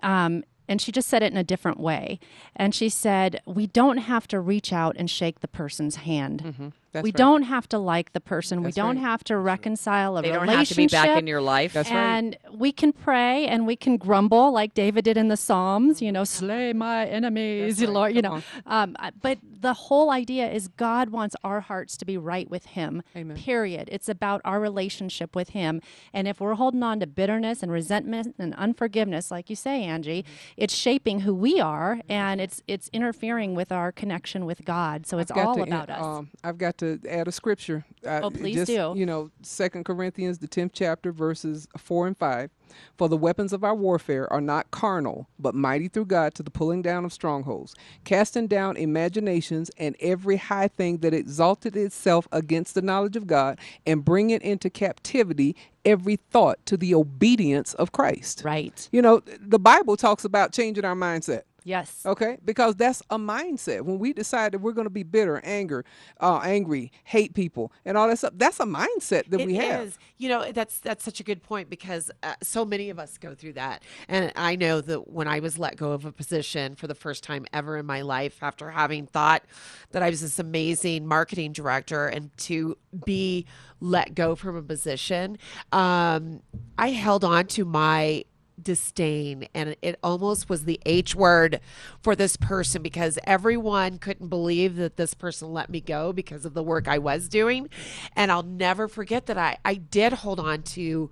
Um, 0.03 0.43
and 0.67 0.81
she 0.81 0.91
just 0.91 1.07
said 1.07 1.21
it 1.21 1.31
in 1.31 1.37
a 1.37 1.43
different 1.43 1.79
way. 1.79 2.19
And 2.55 2.73
she 2.73 2.89
said, 2.89 3.39
We 3.45 3.67
don't 3.67 3.97
have 3.97 4.27
to 4.29 4.39
reach 4.39 4.73
out 4.73 4.95
and 4.97 5.09
shake 5.09 5.41
the 5.41 5.47
person's 5.47 5.97
hand. 5.97 6.73
That's 6.95 7.03
we 7.03 7.09
right. 7.09 7.15
don't 7.15 7.43
have 7.43 7.67
to 7.69 7.77
like 7.77 8.13
the 8.13 8.19
person. 8.21 8.63
That's 8.63 8.75
we 8.75 8.81
don't 8.81 8.95
right. 8.95 9.01
have 9.11 9.23
to 9.25 9.37
reconcile 9.37 10.17
a 10.17 10.21
They 10.21 10.29
don't 10.29 10.41
relationship. 10.47 10.91
have 10.91 11.03
to 11.03 11.07
be 11.07 11.13
back 11.13 11.19
in 11.19 11.27
your 11.27 11.41
life. 11.41 11.73
That's 11.73 11.91
right. 11.91 11.97
and 12.17 12.37
we 12.51 12.71
can 12.71 12.91
pray 12.93 13.47
and 13.47 13.67
we 13.67 13.75
can 13.75 13.97
grumble 13.97 14.51
like 14.51 14.73
David 14.73 15.03
did 15.05 15.17
in 15.17 15.27
the 15.27 15.37
Psalms, 15.37 16.01
you 16.01 16.11
know, 16.11 16.23
slay 16.23 16.73
my 16.73 17.05
enemies, 17.05 17.79
right. 17.81 17.89
Lord, 17.89 18.15
you 18.15 18.21
know. 18.21 18.41
Um, 18.65 18.95
uh, 18.99 19.11
but 19.21 19.37
the 19.67 19.73
whole 19.73 20.09
idea 20.11 20.49
is 20.49 20.67
God 20.69 21.09
wants 21.09 21.35
our 21.43 21.59
hearts 21.61 21.97
to 21.97 22.05
be 22.05 22.17
right 22.17 22.49
with 22.49 22.65
Him, 22.77 23.03
Amen. 23.15 23.35
period. 23.37 23.89
It's 23.91 24.09
about 24.09 24.41
our 24.45 24.59
relationship 24.59 25.35
with 25.35 25.49
Him. 25.49 25.81
And 26.13 26.27
if 26.27 26.39
we're 26.39 26.53
holding 26.55 26.83
on 26.83 26.99
to 27.01 27.07
bitterness 27.07 27.61
and 27.63 27.71
resentment 27.71 28.35
and 28.39 28.53
unforgiveness, 28.55 29.31
like 29.31 29.49
you 29.49 29.55
say, 29.55 29.83
Angie, 29.83 30.05
Mm-hmm. 30.15 30.63
it's 30.63 30.73
shaping 30.73 31.21
who 31.21 31.33
we 31.33 31.59
are 31.59 31.99
and 32.07 32.39
it's 32.39 32.61
it's 32.67 32.89
interfering 32.93 33.55
with 33.55 33.71
our 33.71 33.91
connection 33.91 34.45
with 34.45 34.63
God. 34.63 35.05
So 35.07 35.17
it's 35.19 35.31
I've 35.31 35.35
got 35.37 35.47
all 35.47 35.55
to, 35.55 35.61
about 35.63 35.89
us. 35.89 36.03
Um, 36.03 36.29
I've 36.43 36.57
got 36.57 36.77
to 36.79 36.84
add 37.09 37.27
a 37.27 37.31
scripture. 37.31 37.85
Oh, 38.05 38.29
please 38.29 38.55
just, 38.55 38.67
do. 38.67 38.93
You 38.95 39.05
know, 39.05 39.31
Second 39.41 39.85
Corinthians, 39.85 40.39
the 40.39 40.47
tenth 40.47 40.71
chapter, 40.73 41.11
verses 41.11 41.67
four 41.77 42.07
and 42.07 42.17
five. 42.17 42.51
For 42.97 43.07
the 43.07 43.17
weapons 43.17 43.53
of 43.53 43.63
our 43.63 43.75
warfare 43.75 44.31
are 44.33 44.41
not 44.41 44.69
carnal, 44.71 45.27
but 45.39 45.55
mighty 45.55 45.87
through 45.87 46.05
God 46.05 46.33
to 46.35 46.43
the 46.43 46.51
pulling 46.51 46.81
down 46.81 47.05
of 47.05 47.13
strongholds, 47.13 47.75
casting 48.03 48.47
down 48.47 48.75
imaginations 48.75 49.71
and 49.77 49.95
every 49.99 50.37
high 50.37 50.67
thing 50.67 50.97
that 50.97 51.13
exalted 51.13 51.77
itself 51.77 52.27
against 52.31 52.75
the 52.75 52.81
knowledge 52.81 53.15
of 53.15 53.27
God, 53.27 53.59
and 53.85 54.03
bringing 54.03 54.41
into 54.41 54.69
captivity 54.69 55.55
every 55.85 56.15
thought 56.15 56.65
to 56.65 56.75
the 56.75 56.93
obedience 56.95 57.73
of 57.75 57.91
Christ. 57.91 58.41
right. 58.43 58.89
You 58.91 59.01
know, 59.01 59.21
the 59.39 59.59
Bible 59.59 59.95
talks 59.95 60.25
about 60.25 60.51
changing 60.51 60.83
our 60.83 60.95
mindset. 60.95 61.43
Yes. 61.65 62.03
Okay, 62.05 62.37
because 62.45 62.75
that's 62.75 63.01
a 63.09 63.17
mindset. 63.17 63.81
When 63.81 63.97
we 63.97 64.13
decide 64.13 64.53
that 64.53 64.59
we're 64.59 64.71
going 64.71 64.85
to 64.85 64.91
be 64.91 65.01
bitter, 65.01 65.41
anger, 65.43 65.83
uh, 66.21 66.37
angry, 66.43 66.91
hate 67.05 67.33
people, 67.33 67.71
and 67.83 67.97
all 67.97 68.07
that 68.07 68.19
stuff, 68.19 68.33
that's 68.35 68.59
a 68.59 68.65
mindset 68.65 69.31
that 69.31 69.41
It 69.41 69.47
we 69.47 69.55
have. 69.55 69.87
is. 69.87 69.97
You 70.19 70.29
know, 70.29 70.51
that's 70.51 70.77
that's 70.77 71.03
such 71.03 71.19
a 71.19 71.23
good 71.23 71.41
point 71.41 71.71
because 71.71 72.11
uh, 72.21 72.35
so 72.43 72.65
many 72.65 72.91
of 72.91 72.99
us 72.99 73.17
go 73.17 73.33
through 73.33 73.53
that. 73.53 73.81
And 74.07 74.31
I 74.35 74.55
know 74.55 74.79
that 74.79 75.09
when 75.09 75.27
I 75.27 75.39
was 75.39 75.57
let 75.57 75.75
go 75.75 75.91
of 75.93 76.05
a 76.05 76.11
position 76.11 76.75
for 76.75 76.85
the 76.85 76.93
first 76.93 77.23
time 77.23 77.47
ever 77.51 77.77
in 77.77 77.87
my 77.87 78.01
life 78.03 78.43
after 78.43 78.69
having 78.69 79.07
thought 79.07 79.41
that 79.89 80.03
I 80.03 80.11
was 80.11 80.21
this 80.21 80.37
amazing 80.37 81.07
marketing 81.07 81.51
director 81.51 82.05
and 82.05 82.29
to 82.37 82.77
be 83.05 83.47
let 83.79 84.13
go 84.13 84.35
from 84.35 84.55
a 84.55 84.61
position, 84.61 85.39
um, 85.71 86.41
I 86.77 86.89
held 86.89 87.23
on 87.23 87.47
to 87.47 87.65
my 87.65 88.23
disdain 88.61 89.47
and 89.53 89.75
it 89.81 89.99
almost 90.01 90.49
was 90.49 90.63
the 90.65 90.79
H 90.85 91.13
word 91.15 91.59
for 92.01 92.15
this 92.15 92.37
person 92.37 92.81
because 92.81 93.19
everyone 93.25 93.97
couldn't 93.97 94.29
believe 94.29 94.77
that 94.77 94.95
this 94.97 95.13
person 95.13 95.51
let 95.51 95.69
me 95.69 95.81
go 95.81 96.13
because 96.13 96.45
of 96.45 96.53
the 96.53 96.63
work 96.63 96.87
I 96.87 96.97
was 96.97 97.27
doing 97.27 97.69
and 98.15 98.31
I'll 98.31 98.43
never 98.43 98.87
forget 98.87 99.25
that 99.25 99.37
I 99.37 99.57
I 99.65 99.75
did 99.75 100.13
hold 100.13 100.39
on 100.39 100.63
to 100.63 101.09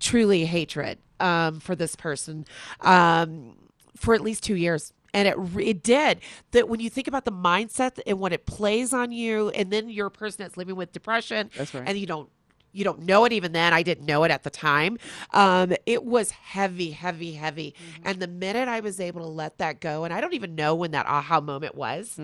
truly 0.00 0.44
hatred 0.46 0.98
um, 1.20 1.60
for 1.60 1.74
this 1.76 1.96
person 1.96 2.46
um, 2.80 3.56
for 3.96 4.14
at 4.14 4.20
least 4.20 4.42
two 4.42 4.56
years. 4.56 4.92
And 5.12 5.28
it 5.28 5.36
it 5.60 5.82
did 5.84 6.20
that 6.50 6.68
when 6.68 6.80
you 6.80 6.90
think 6.90 7.06
about 7.06 7.24
the 7.24 7.30
mindset 7.30 8.00
and 8.04 8.18
when 8.18 8.32
it 8.32 8.46
plays 8.46 8.92
on 8.92 9.12
you, 9.12 9.50
and 9.50 9.70
then 9.70 9.88
you're 9.88 10.08
a 10.08 10.10
person 10.10 10.42
that's 10.42 10.56
living 10.56 10.74
with 10.74 10.90
depression, 10.92 11.50
That's 11.56 11.72
right. 11.72 11.84
and 11.86 11.96
you 11.96 12.04
don't 12.04 12.28
you 12.74 12.84
don't 12.84 13.02
know 13.02 13.24
it 13.24 13.32
even 13.32 13.52
then. 13.52 13.72
I 13.72 13.82
didn't 13.82 14.04
know 14.04 14.24
it 14.24 14.30
at 14.30 14.42
the 14.42 14.50
time. 14.50 14.98
Um, 15.32 15.72
it 15.86 16.04
was 16.04 16.30
heavy, 16.32 16.90
heavy, 16.90 17.32
heavy. 17.32 17.74
And 18.04 18.20
the 18.20 18.26
minute 18.28 18.68
I 18.68 18.80
was 18.80 19.00
able 19.00 19.20
to 19.22 19.28
let 19.28 19.58
that 19.58 19.80
go, 19.80 20.04
and 20.04 20.12
I 20.12 20.20
don't 20.20 20.34
even 20.34 20.54
know 20.54 20.74
when 20.74 20.90
that 20.90 21.06
aha 21.06 21.40
moment 21.40 21.74
was. 21.74 22.18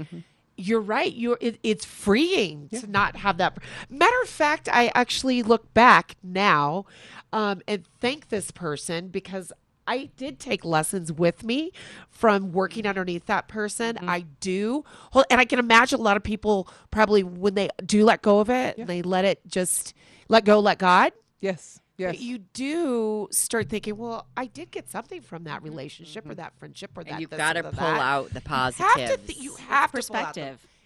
You're 0.57 0.81
right. 0.81 1.13
You're 1.15 1.39
it, 1.41 1.59
it's 1.63 1.87
freeing 1.87 2.69
to 2.81 2.87
not 2.87 3.17
have 3.17 3.39
that. 3.39 3.57
Matter 3.89 4.17
of 4.23 4.29
fact, 4.29 4.69
I 4.71 4.91
actually 4.95 5.43
look 5.43 5.73
back 5.73 6.17
now 6.23 6.85
um, 7.33 7.63
and 7.67 7.85
thank 8.01 8.29
this 8.29 8.51
person 8.51 9.09
because 9.09 9.53
I 9.87 10.11
did 10.17 10.39
take 10.39 10.65
lessons 10.65 11.11
with 11.11 11.43
me 11.43 11.73
from 12.11 12.53
working 12.53 12.87
underneath 12.87 13.27
that 13.27 13.49
person. 13.49 13.97
I 14.07 14.21
do, 14.41 14.85
and 15.31 15.41
I 15.41 15.45
can 15.47 15.59
imagine 15.59 15.99
a 15.99 16.03
lot 16.03 16.17
of 16.17 16.23
people 16.23 16.69
probably 16.91 17.23
when 17.23 17.55
they 17.55 17.71
do 17.85 18.05
let 18.05 18.21
go 18.21 18.41
of 18.41 18.51
it, 18.51 18.87
they 18.87 19.01
let 19.03 19.25
it 19.25 19.41
just 19.49 19.95
let 20.31 20.45
go, 20.45 20.61
let 20.61 20.79
God. 20.79 21.13
Yes, 21.41 21.81
yes. 21.99 22.21
You 22.21 22.39
do 22.39 23.29
start 23.33 23.69
thinking, 23.69 23.97
well, 23.97 24.27
I 24.37 24.47
did 24.47 24.71
get 24.71 24.89
something 24.89 25.21
from 25.21 25.45
that 25.45 25.57
mm-hmm. 25.57 25.65
relationship 25.71 26.29
or 26.31 26.35
that 26.37 26.53
friendship 26.59 26.93
or 26.97 27.03
that. 27.03 27.11
And 27.11 27.21
you've 27.21 27.31
got 27.31 27.55
to 27.55 27.65
pull 27.65 27.73
that. 27.73 28.01
out 28.01 28.29
the 28.29 28.35
You 28.37 28.41
positives. 28.41 28.95
have 28.95 29.11
to. 29.11 29.17
Th- 29.27 29.39
you 29.39 29.55
have 29.57 29.93
to 29.93 30.03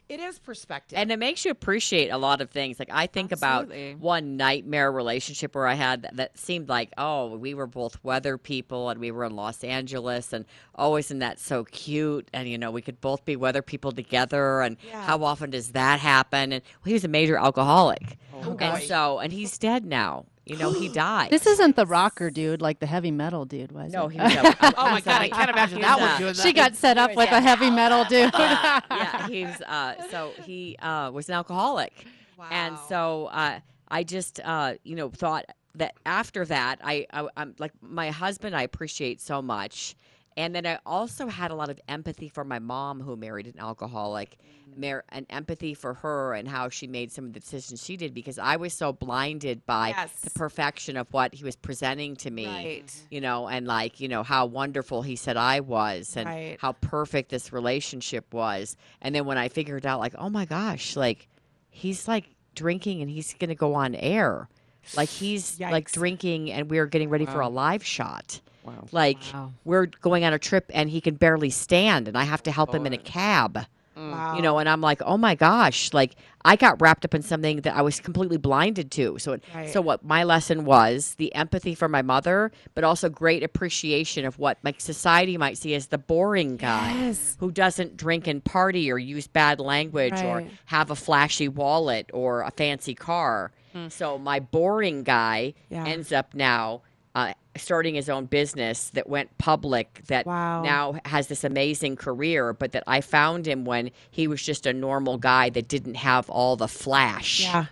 pull 0.09 0.15
out 0.15 0.19
the- 0.19 0.25
Perspective. 0.25 0.25
It 0.25 0.29
is 0.29 0.39
perspective. 0.39 0.99
and 0.99 1.11
it 1.13 1.19
makes 1.19 1.45
you 1.45 1.51
appreciate 1.51 2.09
a 2.11 2.19
lot 2.19 2.41
of 2.41 2.51
things. 2.51 2.79
Like 2.79 2.91
I 2.93 3.07
think 3.07 3.33
Absolutely. 3.33 3.93
about 3.93 4.01
one 4.01 4.37
nightmare 4.37 4.93
relationship 4.93 5.55
where 5.55 5.67
I 5.67 5.75
had 5.75 6.03
that, 6.03 6.17
that 6.17 6.39
seemed 6.39 6.69
like, 6.69 6.93
oh, 6.99 7.37
we 7.37 7.55
were 7.55 7.67
both 7.67 8.03
weather 8.05 8.37
people 8.39 8.91
and 8.91 9.01
we 9.01 9.11
were 9.11 9.25
in 9.25 9.35
Los 9.35 9.65
Angeles 9.65 10.33
and 10.33 10.45
oh, 10.75 10.97
isn't 10.97 11.19
that 11.21 11.39
so 11.41 11.65
cute? 11.65 12.29
And 12.33 12.49
you 12.49 12.59
know, 12.59 12.71
we 12.71 12.83
could 12.83 13.01
both 13.01 13.25
be 13.25 13.37
weather 13.37 13.63
people 13.63 13.93
together. 13.93 14.61
And 14.61 14.77
how 14.93 15.25
often 15.25 15.51
does 15.51 15.73
that 15.73 16.01
happen? 16.01 16.53
And 16.53 16.63
well, 16.63 16.89
he 16.89 16.93
was 16.93 17.05
a 17.05 17.09
major 17.09 17.37
alcoholic, 17.37 18.19
oh, 18.35 18.57
and 18.61 18.83
so 18.83 19.19
and 19.21 19.33
he's 19.33 19.57
dead 19.59 19.85
now. 19.85 20.27
You 20.47 20.57
know, 20.57 20.73
he 20.73 20.89
died. 20.93 21.31
This 21.31 21.47
isn't 21.47 21.77
the 21.77 21.87
rocker 21.87 22.31
dude 22.31 22.61
like 22.61 22.79
the 22.79 22.87
heavy 22.87 23.11
metal 23.11 23.45
dude 23.45 23.73
was. 23.73 23.93
no, 23.93 24.07
it? 24.07 24.13
he 24.13 24.19
was. 24.19 24.35
A, 24.35 24.75
oh 24.77 24.91
my 24.91 25.01
god, 25.01 25.23
I 25.23 25.29
can't 25.29 25.51
imagine 25.51 25.81
that 25.81 26.01
one 26.01 26.19
doing 26.19 26.35
that. 26.35 26.43
she 26.43 26.53
got 26.53 26.75
set 26.77 26.99
up 26.99 27.15
with 27.15 27.31
a 27.31 27.41
heavy 27.41 27.71
metal 27.71 28.05
dude. 28.05 28.33
yeah, 28.39 29.29
he's 29.29 29.61
uh, 29.63 29.95
so 30.11 30.33
he 30.45 30.77
uh, 30.81 31.11
was 31.11 31.29
an 31.29 31.35
alcoholic, 31.35 32.07
and 32.51 32.77
so 32.89 33.27
uh, 33.27 33.61
I 33.89 34.05
just 34.05 34.41
uh, 34.45 34.75
you 34.85 34.97
know 34.97 35.11
thought 35.11 35.47
that 35.77 35.95
after 36.07 36.45
that 36.45 36.79
I, 36.83 37.07
I 37.13 37.29
I'm 37.37 37.55
like 37.59 37.73
my 37.81 38.11
husband 38.11 38.55
I 38.55 38.63
appreciate 38.63 39.21
so 39.21 39.43
much, 39.43 39.97
and 40.37 40.55
then 40.55 40.67
I 40.67 40.79
also 40.85 41.29
had 41.29 41.51
a 41.51 41.55
lot 41.55 41.71
of 41.71 41.81
empathy 41.89 42.29
for 42.29 42.45
my 42.45 42.59
mom 42.59 43.01
who 43.01 43.17
married 43.17 43.47
an 43.47 43.59
alcoholic, 43.59 44.37
mm-hmm. 44.71 44.81
mar- 44.81 45.05
and 45.11 45.27
empathy 45.31 45.75
for 45.75 45.95
her 45.95 46.35
and 46.35 46.49
how 46.49 46.69
she 46.69 46.87
made 46.87 47.13
some 47.13 47.27
of 47.27 47.33
the 47.33 47.41
decisions 47.41 47.85
she 47.85 47.97
did 47.97 48.15
because 48.15 48.39
I 48.39 48.57
was 48.57 48.73
so 48.73 48.93
blinded 48.93 49.65
by 49.67 49.89
Yes. 49.91 50.13
the 50.23 50.31
perfection 50.31 50.97
of 50.97 51.07
what 51.13 51.35
he 51.35 51.45
was 51.45 51.57
presenting 51.57 52.17
to 52.17 52.31
me, 52.31 52.47
Right. 52.47 53.03
you 53.11 53.21
know, 53.21 53.49
and 53.49 53.67
like 53.67 54.01
you 54.01 54.09
know 54.09 54.23
how 54.23 54.47
wonderful 54.47 55.03
he 55.03 55.17
said 55.17 55.37
I 55.37 55.61
was, 55.61 56.17
and 56.17 56.27
Right. 56.29 56.57
how 56.61 56.73
perfect 56.73 57.31
this 57.31 57.53
relationship 57.53 58.33
was. 58.35 58.77
And 59.01 59.15
then 59.15 59.25
when 59.27 59.39
I 59.39 59.49
figured 59.49 59.87
out, 59.87 60.01
like, 60.01 60.15
oh 60.19 60.31
my 60.31 60.45
gosh, 60.45 60.97
like 60.97 61.29
he's 61.71 62.09
like 62.09 62.25
drinking 62.55 63.03
and 63.03 63.11
he's 63.11 63.35
going 63.35 63.49
to 63.49 63.55
go 63.55 63.75
on 63.75 63.95
air. 63.95 64.49
Like 64.97 65.09
he's 65.09 65.59
like 65.61 65.91
drinking 65.91 66.51
and 66.53 66.71
we're 66.71 66.87
getting 66.87 67.09
ready 67.09 67.27
for 67.27 67.41
a 67.41 67.49
live 67.49 67.85
shot. 67.85 68.41
Wow. 68.65 68.87
Like 68.93 69.19
Wow. 69.33 69.53
we're 69.65 69.87
going 69.87 70.25
on 70.25 70.33
a 70.33 70.39
trip 70.39 70.71
and 70.75 70.89
he 70.91 71.01
can 71.01 71.15
barely 71.15 71.51
stand 71.51 72.09
and 72.09 72.17
I 72.17 72.25
have 72.25 72.43
to 72.45 72.51
help 72.53 72.75
him 72.75 72.87
in 72.87 72.93
a 72.93 72.99
cab. 72.99 73.67
Mm. 73.97 74.11
Wow. 74.11 74.35
You 74.35 74.43
know, 74.43 74.59
and 74.59 74.69
I'm 74.69 74.81
like, 74.81 75.01
oh 75.03 75.17
my 75.17 75.37
gosh, 75.37 75.93
like 75.93 76.17
I 76.45 76.57
got 76.57 76.81
wrapped 76.81 77.05
up 77.05 77.15
in 77.15 77.23
something 77.23 77.61
that 77.61 77.77
I 77.77 77.83
was 77.83 78.01
completely 78.01 78.39
blinded 78.39 78.91
to. 78.93 79.19
So, 79.21 79.35
it, 79.35 79.45
Right. 79.55 79.71
so 79.71 79.81
what 79.81 80.05
my 80.05 80.25
lesson 80.25 80.65
was 80.65 81.15
the 81.17 81.33
empathy 81.33 81.77
for 81.77 81.89
my 81.89 82.03
mother, 82.03 82.51
but 82.75 82.83
also 82.83 83.09
great 83.09 83.45
appreciation 83.45 84.25
of 84.25 84.37
what 84.41 84.59
like 84.65 84.81
society 84.81 85.37
might 85.39 85.59
see 85.59 85.75
as 85.77 85.87
the 85.87 85.99
boring 85.99 86.57
guy 86.57 86.93
Yes. 87.03 87.37
who 87.39 87.53
doesn't 87.53 87.97
drink 87.97 88.27
and 88.27 88.43
party 88.43 88.91
or 88.91 88.99
use 88.99 89.29
bad 89.29 89.61
language 89.61 90.21
or 90.21 90.43
have 90.67 90.91
a 90.91 90.97
flashy 90.97 91.47
wallet 91.49 92.11
or 92.13 92.41
a 92.43 92.51
fancy 92.51 92.95
car. 92.97 93.53
Hmm. 93.73 93.89
So 93.91 94.19
my 94.19 94.41
boring 94.41 95.05
guy 95.05 95.55
Yeah. 95.71 95.85
ends 95.87 96.11
up 96.13 96.35
now 96.35 96.83
uh, 97.15 97.33
starting 97.57 97.95
his 97.95 98.09
own 98.09 98.27
business 98.27 98.91
that 98.91 99.09
went 99.09 99.37
public 99.39 100.03
that 100.09 100.27
Wow. 100.27 100.63
now 100.63 101.01
has 101.05 101.29
this 101.29 101.45
amazing 101.45 101.97
career, 101.97 102.53
but 102.53 102.73
that 102.73 102.83
I 102.87 103.01
found 103.01 103.47
him 103.47 103.65
when 103.65 103.91
he 104.11 104.27
was 104.27 104.43
just 104.43 104.67
a 104.67 104.73
normal 104.73 105.19
guy 105.19 105.51
that 105.51 105.69
didn't 105.69 105.95
have 105.95 106.29
all 106.29 106.57
the 106.57 106.69
flash. 106.69 107.43
Yeah. 107.43 107.67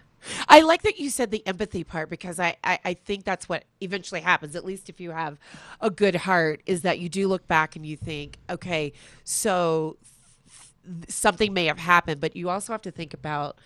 I 0.48 0.60
like 0.60 0.82
that 0.82 1.00
you 1.00 1.10
said 1.10 1.32
the 1.32 1.44
empathy 1.48 1.82
part 1.82 2.08
because 2.08 2.38
I, 2.38 2.54
I, 2.62 2.78
I 2.84 2.94
think 2.94 3.24
that's 3.24 3.48
what 3.48 3.64
eventually 3.80 4.20
happens, 4.20 4.54
at 4.54 4.64
least 4.64 4.88
if 4.88 5.00
you 5.00 5.10
have 5.10 5.36
a 5.80 5.90
good 5.90 6.14
heart, 6.14 6.62
is 6.64 6.82
that 6.82 7.00
you 7.00 7.08
do 7.08 7.26
look 7.26 7.48
back 7.48 7.74
and 7.74 7.84
you 7.84 7.96
think, 7.96 8.38
okay, 8.48 8.92
so 9.24 9.96
th- 10.84 11.10
something 11.10 11.52
may 11.52 11.66
have 11.66 11.80
happened, 11.80 12.20
but 12.20 12.36
you 12.36 12.50
also 12.50 12.72
have 12.72 12.82
to 12.82 12.92
think 12.92 13.14
about 13.14 13.56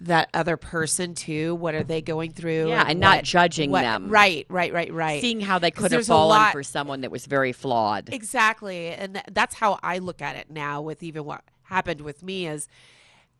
that 0.00 0.30
other 0.34 0.56
person 0.56 1.14
too. 1.14 1.54
What 1.54 1.74
are 1.74 1.84
they 1.84 2.00
going 2.00 2.32
through? 2.32 2.68
Yeah, 2.68 2.84
and 2.86 3.00
not 3.00 3.18
what- 3.18 3.24
judging 3.24 3.70
what- 3.70 3.82
them. 3.82 4.08
Right, 4.08 4.46
right, 4.48 4.72
right, 4.72 4.92
right. 4.92 5.20
Seeing 5.20 5.40
how 5.40 5.58
they 5.58 5.70
could 5.70 5.92
have 5.92 6.06
fallen 6.06 6.38
lot- 6.38 6.52
for 6.52 6.62
someone 6.62 7.02
that 7.02 7.10
was 7.10 7.26
very 7.26 7.52
flawed. 7.52 8.08
Exactly, 8.12 8.88
and 8.88 9.14
th- 9.14 9.26
that's 9.32 9.54
how 9.56 9.78
I 9.82 9.98
look 9.98 10.22
at 10.22 10.36
it 10.36 10.50
now. 10.50 10.80
With 10.80 11.02
even 11.02 11.24
what 11.24 11.42
happened 11.64 12.00
with 12.00 12.22
me 12.22 12.46
is 12.46 12.68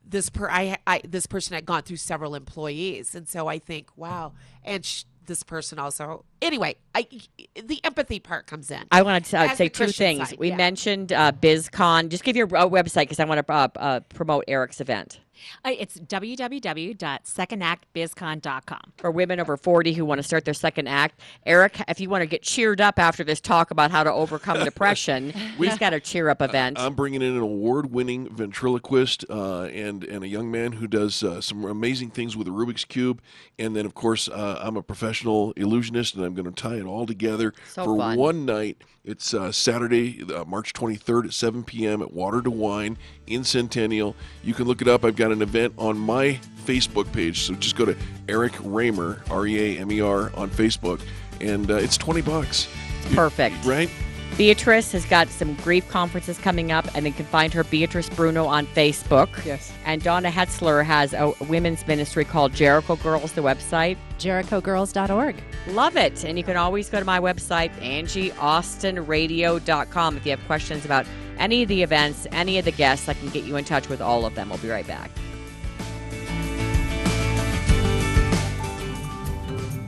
this 0.05 0.31
per 0.31 0.49
I, 0.51 0.79
I 0.87 1.01
this 1.07 1.27
person 1.27 1.55
had 1.55 1.65
gone 1.65 1.83
through 1.83 1.97
several 1.97 2.35
employees, 2.35 3.15
and 3.15 3.29
so 3.29 3.47
I 3.49 3.59
think, 3.59 3.89
wow, 3.97 4.33
and 4.65 4.85
sh- 4.85 5.05
this 5.27 5.43
person 5.43 5.79
also. 5.79 6.25
Anyway, 6.43 6.75
I 6.95 7.07
the 7.55 7.83
empathy 7.85 8.19
part 8.19 8.47
comes 8.47 8.71
in. 8.71 8.83
I 8.91 9.03
want 9.03 9.25
to 9.27 9.39
uh, 9.39 9.55
say 9.55 9.69
two 9.69 9.87
things. 9.89 10.31
side, 10.31 10.39
we 10.39 10.49
yeah. 10.49 10.57
mentioned 10.57 11.13
uh, 11.13 11.33
BizCon. 11.33 12.09
Just 12.09 12.25
give 12.25 12.37
your 12.37 12.47
uh, 12.57 12.67
website 12.67 13.03
because 13.03 13.21
I 13.21 13.25
want 13.25 13.47
to 13.47 13.53
uh, 13.53 13.69
uh, 13.77 14.01
promote 14.01 14.45
Eric's 14.49 14.81
event. 14.81 15.21
Uh, 15.65 15.73
it's 15.79 15.99
www.secondactbizcon.com. 15.99 18.81
For 18.97 19.11
women 19.11 19.41
over 19.41 19.57
40 19.57 19.93
who 19.95 20.05
want 20.05 20.19
to 20.19 20.23
start 20.23 20.45
their 20.45 20.55
second 20.55 20.89
act, 20.89 21.21
Eric, 21.47 21.81
if 21.89 22.01
you 22.01 22.09
want 22.09 22.23
to 22.23 22.27
get 22.27 22.43
cheered 22.43 22.81
up 22.81 22.99
after 22.99 23.25
this 23.25 23.41
talk 23.41 23.71
about 23.71 23.91
how 23.91 24.05
to 24.05 24.13
overcome 24.13 24.65
depression, 24.65 25.33
we've 25.59 25.79
got 25.79 25.93
a 25.93 26.01
cheer 26.01 26.29
up 26.29 26.43
event. 26.43 26.79
I'm 26.79 26.95
bringing 26.95 27.23
in 27.23 27.37
an 27.37 27.43
award-winning 27.43 28.35
ventriloquist 28.35 29.25
uh, 29.31 29.63
and 29.65 30.05
and 30.05 30.25
a 30.25 30.29
young 30.29 30.51
man 30.51 30.73
who 30.73 30.87
does 30.87 31.23
uh, 31.23 31.41
some 31.41 31.65
amazing 31.65 32.11
things 32.11 32.37
with 32.37 32.47
a 32.49 32.51
Rubik's 32.51 32.85
cube, 32.85 33.21
and 33.59 33.75
then 33.77 33.87
of 33.87 33.95
course 33.95 34.29
uh, 34.29 34.59
I'm 34.61 34.77
a 34.77 34.83
professional 34.83 35.53
illusionist, 35.53 36.15
and 36.15 36.25
I'm 36.25 36.35
going 36.35 36.53
to 36.53 36.63
tie 36.63 36.77
it 36.77 36.85
all 36.85 37.07
together 37.07 37.55
So 37.69 37.85
for 37.85 37.97
fun. 37.99 38.19
one 38.19 38.45
night. 38.45 38.79
It's 39.03 39.33
uh, 39.33 39.51
Saturday, 39.51 40.23
uh, 40.31 40.45
March 40.45 40.75
23rd 40.75 41.25
at 41.25 41.33
7 41.33 41.65
p.m. 41.65 42.03
at 42.03 42.13
Water 42.13 42.43
to 42.43 42.51
Wine 42.51 42.99
in 43.27 43.45
Centennial. 43.45 44.15
You 44.45 44.53
can 44.53 44.67
look 44.67 44.83
it 44.83 44.89
up. 44.89 45.07
I've 45.07 45.17
got 45.17 45.30
an 45.31 45.43
event 45.43 45.75
on 45.79 45.99
my 45.99 46.39
Facebook 46.65 47.11
page, 47.13 47.43
so 47.43 47.55
just 47.55 47.77
go 47.77 47.85
to 47.85 47.97
Eric 48.29 48.55
Reamer, 48.63 49.23
R-E-A-M-E-R, 49.31 50.33
on 50.37 50.51
Facebook, 50.51 51.01
and 51.41 51.71
uh, 51.71 51.75
it's 51.75 51.97
20 51.97 52.23
bucks. 52.23 52.69
Perfect. 53.15 53.65
Right? 53.65 53.89
Beatrice 54.37 54.93
has 54.93 55.05
got 55.05 55.29
some 55.29 55.55
grief 55.57 55.89
conferences 55.89 56.39
coming 56.39 56.71
up, 56.73 56.87
and 56.95 57.05
you 57.07 57.13
can 57.13 57.27
find 57.27 57.53
her 57.53 57.65
Beatrice 57.65 58.09
Bruno 58.09 58.47
on 58.47 58.67
Facebook. 58.69 59.45
Yes. 59.45 59.71
And 59.85 60.03
Donna 60.03 60.31
Hetzler 60.31 60.83
has 60.85 61.13
a 61.13 61.35
women's 61.49 61.87
ministry 61.87 62.25
called 62.25 62.55
Jericho 62.55 62.97
Girls, 62.97 63.33
the 63.33 63.43
website. 63.43 63.99
JerichoGirls.org. 64.19 65.37
Love 65.69 65.97
it. 65.97 66.25
And 66.25 66.39
you 66.39 66.45
can 66.45 66.57
always 66.57 66.89
go 66.89 67.01
to 67.01 67.05
my 67.05 67.21
website, 67.21 67.71
angieaustinradio.com, 67.81 70.17
if 70.17 70.25
you 70.25 70.31
have 70.31 70.47
questions 70.47 70.85
about 70.85 71.07
any 71.41 71.63
of 71.63 71.69
the 71.69 71.83
events, 71.83 72.29
any 72.31 72.59
of 72.59 72.65
the 72.65 72.71
guests. 72.71 73.09
I 73.09 73.15
can 73.15 73.31
get 73.31 73.43
you 73.45 73.57
in 73.57 73.65
touch 73.65 73.89
with 73.89 74.01
all 74.01 74.25
of 74.25 74.37
them. 74.37 74.51
We'll 74.51 74.59
be 74.59 74.69
right 74.69 74.87
back. 74.87 75.11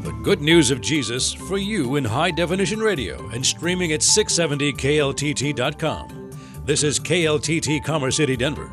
The 0.02 0.10
good 0.24 0.40
news 0.40 0.72
of 0.72 0.80
Jesus 0.80 1.32
for 1.32 1.58
you 1.58 1.94
in 1.94 2.04
high 2.04 2.32
definition 2.32 2.80
radio 2.80 3.28
and 3.28 3.46
streaming 3.46 3.92
at 3.92 4.00
670kltt.com. 4.00 6.32
This 6.64 6.82
is 6.82 6.98
KLTT 6.98 7.84
Commerce 7.84 8.16
City, 8.16 8.36
Denver. 8.36 8.72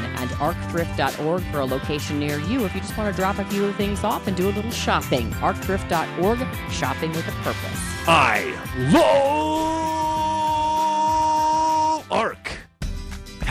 and 0.03 0.29
arcthrift.org 0.31 1.43
for 1.51 1.59
a 1.59 1.65
location 1.65 2.19
near 2.19 2.39
you 2.39 2.65
if 2.65 2.73
you 2.73 2.81
just 2.81 2.97
want 2.97 3.13
to 3.13 3.19
drop 3.19 3.39
a 3.39 3.45
few 3.45 3.71
things 3.73 4.03
off 4.03 4.27
and 4.27 4.35
do 4.35 4.49
a 4.49 4.51
little 4.51 4.71
shopping. 4.71 5.29
Arcthrift.org, 5.31 6.39
shopping 6.71 7.11
with 7.11 7.27
a 7.27 7.31
purpose. 7.43 7.79
I 8.07 8.53
love 8.91 9.80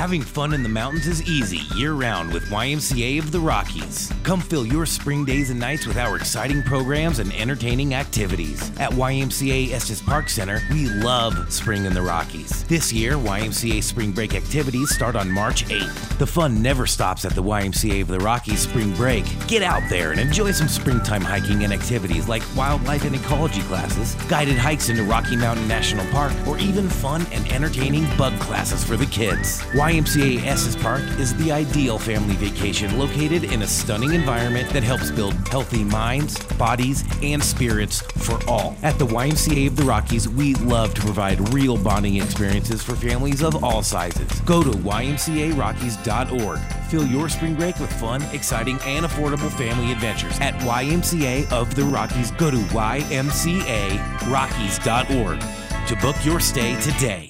Having 0.01 0.23
fun 0.23 0.55
in 0.55 0.63
the 0.63 0.69
mountains 0.71 1.07
is 1.07 1.23
easy 1.29 1.61
year 1.77 1.93
round 1.93 2.33
with 2.33 2.49
YMCA 2.49 3.19
of 3.19 3.33
the 3.33 3.39
Rockies. 3.39 4.11
Come 4.23 4.41
fill 4.41 4.65
your 4.65 4.87
spring 4.87 5.27
days 5.27 5.51
and 5.51 5.61
nights 5.61 5.87
with 5.87 5.99
our 5.99 6.17
exciting 6.17 6.63
programs 6.63 7.19
and 7.19 7.31
entertaining 7.35 7.93
activities. 7.93 8.71
At 8.81 8.93
YMCA 8.93 9.73
Estes 9.73 10.01
Park 10.01 10.31
Center, 10.31 10.63
we 10.71 10.87
love 10.89 11.53
spring 11.53 11.85
in 11.85 11.93
the 11.93 12.01
Rockies. 12.01 12.65
This 12.65 12.95
year, 12.95 13.13
YMCA 13.17 13.83
spring 13.83 14.13
break 14.13 14.35
activities 14.35 14.89
start 14.89 15.17
on 15.17 15.31
March 15.31 15.67
8th. 15.67 16.17
The 16.17 16.27
fun 16.27 16.63
never 16.63 16.87
stops 16.87 17.27
at 17.27 17.35
the 17.35 17.43
YMCA 17.43 18.01
of 18.01 18.09
the 18.09 18.21
Rockies 18.21 18.61
spring 18.61 18.95
break. 18.95 19.27
Get 19.49 19.63
out 19.63 19.87
there 19.91 20.13
and 20.13 20.21
enjoy 20.21 20.53
some 20.53 20.69
springtime 20.69 21.21
hiking 21.21 21.65
and 21.65 21.75
activities 21.75 22.27
like 22.27 22.43
wildlife 22.57 23.05
and 23.05 23.15
ecology 23.15 23.61
classes, 23.65 24.15
guided 24.31 24.57
hikes 24.57 24.89
into 24.89 25.05
Rocky 25.05 25.37
Mountain 25.37 25.69
National 25.69 26.07
Park, 26.07 26.33
or 26.47 26.57
even 26.59 26.89
fun 26.89 27.27
and 27.33 27.47
entertaining 27.53 28.07
bug 28.17 28.33
classes 28.41 28.83
for 28.83 28.97
the 28.97 29.05
kids. 29.05 29.61
YMCA 29.75 29.90
Estes 29.99 30.77
Park 30.77 31.03
is 31.19 31.35
the 31.35 31.51
ideal 31.51 31.99
family 31.99 32.37
vacation 32.37 32.97
located 32.97 33.43
in 33.45 33.63
a 33.63 33.67
stunning 33.67 34.15
environment 34.15 34.71
that 34.71 34.85
helps 34.85 35.11
build 35.11 35.35
healthy 35.49 35.83
minds, 35.83 36.39
bodies, 36.55 37.03
and 37.25 37.43
spirits 37.43 38.01
for 38.01 38.39
all. 38.49 38.77
At 38.85 39.01
the 39.01 39.07
YMCA 39.07 39.67
of 39.67 39.75
the 39.75 39.83
Rockies, 39.83 40.29
we 40.29 40.55
love 40.55 40.95
to 40.95 41.01
provide 41.01 41.53
real 41.53 41.77
bonding 41.77 42.19
experiences 42.19 42.85
for 42.85 42.95
families 42.95 43.43
of 43.43 43.65
all 43.65 43.83
sizes. 43.83 44.31
Go 44.43 44.63
to 44.63 44.71
ymcarockies.org. 44.71 46.61
Fill 46.89 47.07
your 47.09 47.29
spring 47.29 47.57
break 47.57 47.77
with 47.81 47.93
fun, 47.95 48.23
exciting, 48.33 48.79
and 48.85 49.05
affordable 49.05 49.51
family 49.51 49.91
adventures 49.91 50.39
at 50.39 50.55
YMCA 50.61 51.51
of 51.51 51.75
the 51.75 51.83
Rockies. 51.83 52.31
Go 52.33 52.53
to 52.53 52.59
ymcarockies.org 52.59 55.41
to 55.89 55.97
book 55.97 56.25
your 56.25 56.39
stay 56.39 56.81
today. 56.81 57.30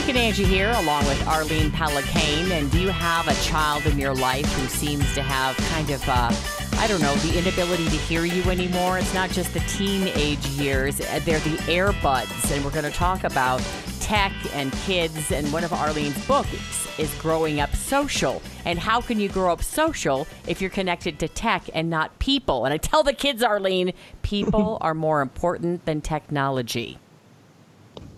Mike 0.00 0.08
and 0.08 0.18
Angie 0.18 0.44
here, 0.44 0.72
along 0.76 1.04
with 1.04 1.28
Arlene 1.28 1.70
Pellicane. 1.72 2.50
And 2.52 2.70
do 2.70 2.80
you 2.80 2.88
have 2.88 3.28
a 3.28 3.34
child 3.42 3.84
in 3.84 3.98
your 3.98 4.14
life 4.14 4.50
who 4.54 4.66
seems 4.66 5.14
to 5.14 5.20
have 5.20 5.54
kind 5.68 5.90
of, 5.90 6.02
uh, 6.08 6.32
I 6.78 6.86
don't 6.86 7.02
know, 7.02 7.14
the 7.16 7.36
inability 7.36 7.84
to 7.84 7.96
hear 7.96 8.24
you 8.24 8.42
anymore? 8.50 8.96
It's 8.96 9.12
not 9.12 9.28
just 9.28 9.52
the 9.52 9.60
teenage 9.60 10.46
years, 10.46 11.02
uh, 11.02 11.20
they're 11.26 11.38
the 11.40 11.54
earbuds. 11.68 12.50
And 12.50 12.64
we're 12.64 12.70
going 12.70 12.90
to 12.90 12.90
talk 12.90 13.24
about 13.24 13.60
tech 14.00 14.32
and 14.54 14.72
kids. 14.72 15.32
And 15.32 15.52
one 15.52 15.64
of 15.64 15.70
Arlene's 15.74 16.26
books 16.26 16.98
is 16.98 17.12
Growing 17.16 17.60
Up 17.60 17.76
Social. 17.76 18.40
And 18.64 18.78
how 18.78 19.02
can 19.02 19.20
you 19.20 19.28
grow 19.28 19.52
up 19.52 19.62
social 19.62 20.26
if 20.46 20.62
you're 20.62 20.70
connected 20.70 21.18
to 21.18 21.28
tech 21.28 21.68
and 21.74 21.90
not 21.90 22.18
people? 22.18 22.64
And 22.64 22.72
I 22.72 22.78
tell 22.78 23.02
the 23.02 23.12
kids, 23.12 23.42
Arlene, 23.42 23.92
people 24.22 24.78
are 24.80 24.94
more 24.94 25.20
important 25.20 25.84
than 25.84 26.00
technology. 26.00 26.98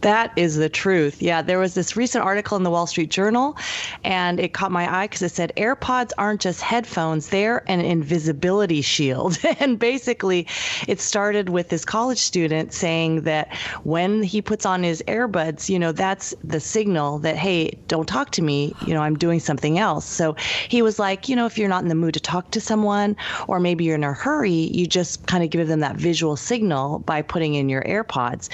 That 0.03 0.33
is 0.35 0.57
the 0.57 0.69
truth. 0.69 1.23
Yeah, 1.23 1.43
there 1.43 1.61
was 1.61 1.75
this 1.75 1.97
recent 1.97 2.25
article 2.25 2.57
in 2.57 2.65
the 2.65 2.71
Wall 2.71 2.89
Street 2.89 3.11
Journal, 3.11 3.57
and 4.03 4.41
it 4.41 4.53
caught 4.53 4.73
my 4.73 4.93
eye 4.93 5.07
because 5.07 5.23
it 5.23 5.31
said 5.31 5.53
AirPods 5.57 6.11
aren't 6.19 6.41
just 6.41 6.61
headphones, 6.61 7.29
they're 7.29 7.63
an 7.71 7.81
invisibility 7.81 8.83
shield. 8.83 9.39
and 9.61 9.79
basically, 9.79 10.49
it 10.89 11.01
started 11.01 11.51
with 11.51 11.69
this 11.69 11.85
college 11.85 12.19
student 12.19 12.73
saying 12.73 13.23
that 13.23 13.55
when 13.85 14.25
he 14.25 14.43
puts 14.43 14.67
on 14.67 14.83
his 14.83 15.05
earbuds, 15.07 15.69
you 15.69 15.79
know, 15.79 15.93
that's 15.93 16.35
the 16.43 16.59
signal 16.59 17.21
that, 17.21 17.37
hey, 17.37 17.71
don't 17.87 18.09
talk 18.09 18.31
to 18.33 18.43
me, 18.43 18.75
you 18.85 18.95
know, 18.95 19.03
I'm 19.03 19.17
doing 19.17 19.39
something 19.39 19.79
else. 19.79 20.05
So 20.05 20.35
he 20.69 20.83
was 20.83 20.99
like, 20.99 21.29
you 21.29 21.37
know, 21.37 21.47
if 21.47 21.57
you're 21.57 21.69
not 21.69 21.83
in 21.83 21.89
the 21.89 21.95
mood 21.95 22.15
to 22.15 22.21
talk 22.21 22.51
to 22.51 22.61
someone, 22.61 23.17
or 23.47 23.61
maybe 23.61 23.85
you're 23.85 23.95
in 23.95 24.03
a 24.03 24.13
hurry, 24.13 24.51
you 24.51 24.85
just 24.85 25.29
kind 25.29 25.45
of 25.45 25.51
give 25.51 25.69
them 25.69 25.79
that 25.79 25.95
visual 25.95 26.37
signal 26.37 26.99
by 27.01 27.23
putting 27.23 27.55
in 27.55 27.69
your 27.69 27.83
AirPods. 27.85 28.49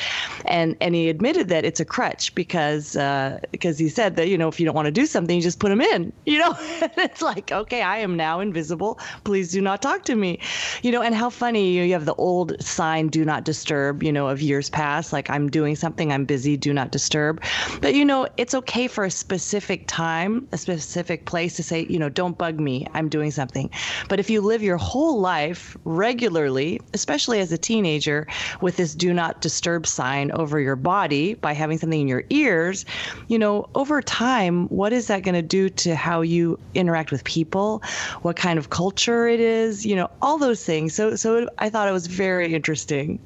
And, 0.44 0.76
and 0.82 0.94
he 0.94 1.08
admitted 1.08 1.37
that 1.44 1.64
it's 1.64 1.80
a 1.80 1.84
crutch 1.84 2.34
because 2.34 2.96
uh, 2.96 3.38
because 3.50 3.78
he 3.78 3.88
said 3.88 4.16
that 4.16 4.28
you 4.28 4.38
know 4.38 4.48
if 4.48 4.58
you 4.58 4.66
don't 4.66 4.74
want 4.74 4.86
to 4.86 4.92
do 4.92 5.06
something 5.06 5.36
you 5.36 5.42
just 5.42 5.58
put 5.58 5.68
them 5.68 5.80
in 5.80 6.12
you 6.26 6.38
know? 6.38 6.54
It's 6.98 7.22
like 7.22 7.52
okay 7.52 7.82
I 7.82 7.98
am 7.98 8.16
now 8.16 8.40
invisible. 8.40 8.98
Please 9.24 9.50
do 9.50 9.60
not 9.60 9.82
talk 9.82 10.04
to 10.04 10.14
me. 10.14 10.40
You 10.82 10.92
know 10.92 11.02
and 11.02 11.14
how 11.14 11.30
funny 11.30 11.72
you, 11.72 11.82
you 11.84 11.92
have 11.92 12.04
the 12.04 12.14
old 12.14 12.60
sign 12.62 13.08
do 13.08 13.24
not 13.24 13.44
disturb 13.44 14.02
you 14.02 14.12
know 14.12 14.28
of 14.28 14.40
years 14.40 14.70
past 14.70 15.12
like 15.12 15.30
I'm 15.30 15.48
doing 15.48 15.76
something 15.76 16.12
I'm 16.12 16.24
busy 16.24 16.56
do 16.56 16.72
not 16.72 16.90
disturb. 16.90 17.42
But 17.80 17.94
you 17.94 18.04
know 18.04 18.28
it's 18.36 18.54
okay 18.54 18.88
for 18.88 19.04
a 19.04 19.10
specific 19.10 19.84
time 19.86 20.46
a 20.52 20.58
specific 20.58 21.24
place 21.26 21.56
to 21.56 21.62
say 21.62 21.86
you 21.88 21.98
know 21.98 22.08
don't 22.08 22.36
bug 22.36 22.60
me 22.60 22.86
I'm 22.94 23.08
doing 23.08 23.30
something. 23.30 23.70
But 24.08 24.20
if 24.20 24.30
you 24.30 24.40
live 24.40 24.62
your 24.62 24.76
whole 24.76 25.20
life 25.20 25.76
regularly 25.84 26.80
especially 26.94 27.40
as 27.40 27.52
a 27.52 27.58
teenager 27.58 28.26
with 28.60 28.76
this 28.76 28.94
do 28.94 29.12
not 29.12 29.40
disturb 29.40 29.86
sign 29.86 30.30
over 30.32 30.60
your 30.60 30.76
body 30.76 31.27
by 31.34 31.52
having 31.52 31.78
something 31.78 32.00
in 32.00 32.08
your 32.08 32.24
ears, 32.30 32.84
you 33.28 33.38
know, 33.38 33.68
over 33.74 34.02
time, 34.02 34.68
what 34.68 34.92
is 34.92 35.06
that 35.08 35.22
going 35.22 35.34
to 35.34 35.42
do 35.42 35.68
to 35.70 35.94
how 35.94 36.20
you 36.20 36.58
interact 36.74 37.10
with 37.10 37.24
people? 37.24 37.82
What 38.22 38.36
kind 38.36 38.58
of 38.58 38.70
culture 38.70 39.26
it 39.26 39.40
is? 39.40 39.84
You 39.84 39.96
know, 39.96 40.10
all 40.22 40.38
those 40.38 40.64
things. 40.64 40.94
So, 40.94 41.16
so 41.16 41.48
I 41.58 41.70
thought 41.70 41.88
it 41.88 41.92
was 41.92 42.06
very 42.06 42.54
interesting. 42.54 43.18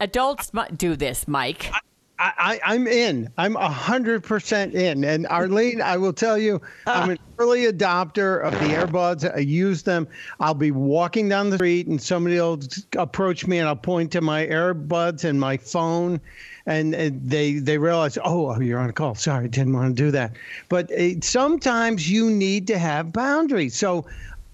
Adults 0.00 0.52
mu- 0.54 0.68
do 0.76 0.96
this, 0.96 1.28
Mike. 1.28 1.70
I, 1.72 1.80
I, 2.18 2.60
I'm 2.64 2.86
in. 2.86 3.30
I'm 3.36 3.56
a 3.56 3.68
hundred 3.68 4.24
percent 4.24 4.74
in. 4.74 5.04
And 5.04 5.26
Arlene, 5.26 5.82
I 5.82 5.96
will 5.96 6.12
tell 6.12 6.38
you, 6.38 6.60
I'm 6.86 7.10
an 7.10 7.18
ah. 7.20 7.32
early 7.38 7.70
adopter 7.70 8.42
of 8.42 8.52
the 8.54 8.74
earbuds. 8.74 9.30
I 9.34 9.40
use 9.40 9.82
them. 9.82 10.08
I'll 10.40 10.54
be 10.54 10.70
walking 10.70 11.28
down 11.28 11.50
the 11.50 11.56
street 11.56 11.86
and 11.88 12.00
somebody 12.00 12.40
will 12.40 12.60
approach 12.96 13.46
me 13.46 13.58
and 13.58 13.68
I'll 13.68 13.76
point 13.76 14.12
to 14.12 14.20
my 14.20 14.46
earbuds 14.46 15.24
and 15.24 15.38
my 15.38 15.56
phone. 15.56 16.20
And, 16.64 16.94
and 16.94 17.28
they 17.28 17.54
they 17.54 17.78
realize, 17.78 18.18
oh, 18.18 18.50
oh, 18.50 18.60
you're 18.60 18.80
on 18.80 18.88
a 18.90 18.92
call. 18.92 19.14
Sorry, 19.14 19.48
didn't 19.48 19.74
want 19.74 19.94
to 19.96 20.02
do 20.02 20.10
that. 20.10 20.32
But 20.68 20.90
it, 20.90 21.22
sometimes 21.22 22.10
you 22.10 22.30
need 22.30 22.66
to 22.68 22.78
have 22.78 23.12
boundaries. 23.12 23.76
So 23.76 24.06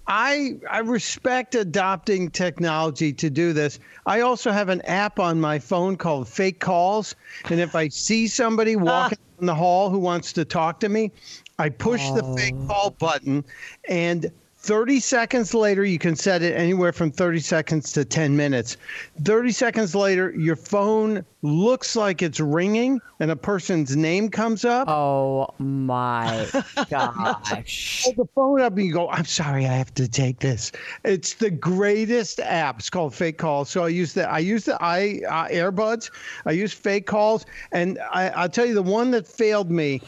I 0.07 0.57
I 0.69 0.81
respect 0.81 1.55
adopting 1.55 2.31
technology 2.31 3.13
to 3.15 3.31
do 3.31 3.53
this. 3.53 3.79
I 4.07 4.21
also 4.21 4.51
have 4.51 4.69
an 4.69 4.81
app 4.83 5.19
on 5.19 5.41
my 5.41 5.59
phone 5.59 5.97
called 5.97 6.29
Fake 6.29 6.61
Calls, 6.61 7.15
and 7.49 7.61
if 7.61 7.75
I 7.75 7.89
see 7.89 8.27
somebody 8.27 8.77
ah. 8.77 8.81
walking 8.81 9.19
in 9.41 9.47
the 9.47 9.55
hall 9.55 9.91
who 9.91 9.99
wants 9.99 10.33
to 10.35 10.45
talk 10.45 10.81
to 10.81 10.89
me, 10.89 11.13
I 11.59 11.69
push 11.69 12.11
the 12.11 12.25
fake 12.37 12.55
oh. 12.63 12.67
call 12.67 12.91
button, 12.91 13.45
and 13.89 14.31
30 14.63 15.01
seconds 15.01 15.55
later, 15.55 15.85
you 15.85 15.99
can 15.99 16.15
set 16.15 16.41
it 16.41 16.55
anywhere 16.55 16.93
from 16.93 17.11
30 17.11 17.41
seconds 17.41 17.91
to 17.93 18.05
10 18.05 18.37
minutes. 18.37 18.77
30 19.25 19.51
seconds 19.51 19.93
later, 19.97 20.33
your 20.37 20.55
phone 20.55 21.25
looks 21.43 21.97
like 21.97 22.23
it's 22.23 22.39
ringing 22.39 23.01
and 23.19 23.33
a 23.33 23.37
person's 23.37 23.97
name 23.97 24.29
comes 24.29 24.65
up. 24.65 24.89
Oh 24.89 25.53
my 25.59 26.49
gosh. 26.91 28.05
Hold 28.05 28.17
the 28.17 28.29
phone 28.37 28.61
up 28.61 28.77
and 28.77 28.87
you 28.87 28.93
go, 28.93 29.09
I'm 29.11 29.25
sorry, 29.25 29.67
I 29.67 29.73
have 29.73 29.93
to 29.95 30.07
take 30.07 30.39
this. 30.39 30.71
It's 31.05 31.35
the 31.35 31.51
greatest 31.51 32.39
app. 32.39 32.79
It's 32.79 32.91
called 32.91 33.17
Fake 33.17 33.39
Calls. 33.39 33.69
So 33.69 33.83
I 33.83 33.89
use 33.89 34.13
the 34.15 34.31
I 34.31 34.39
use 34.39 34.67
the 34.67 34.81
i 34.81 35.23
uh, 35.29 35.49
earbuds. 35.49 36.13
I 36.47 36.53
use 36.53 36.73
Fake 36.73 37.07
Calls, 37.09 37.47
and 37.73 37.99
I, 38.13 38.29
I'll 38.29 38.49
tell 38.49 38.67
you 38.67 38.75
the 38.75 38.83
one 38.83 39.11
that 39.11 39.27
failed 39.27 39.73
me 39.73 40.01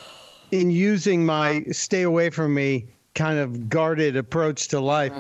in 0.53 0.71
using 0.71 1.27
my 1.27 1.65
stay 1.73 2.03
away 2.03 2.31
from 2.31 2.55
me 2.55 2.87
kind 3.15 3.39
of 3.39 3.69
guarded 3.69 4.17
approach 4.17 4.69
to 4.69 4.81
life. 4.81 5.13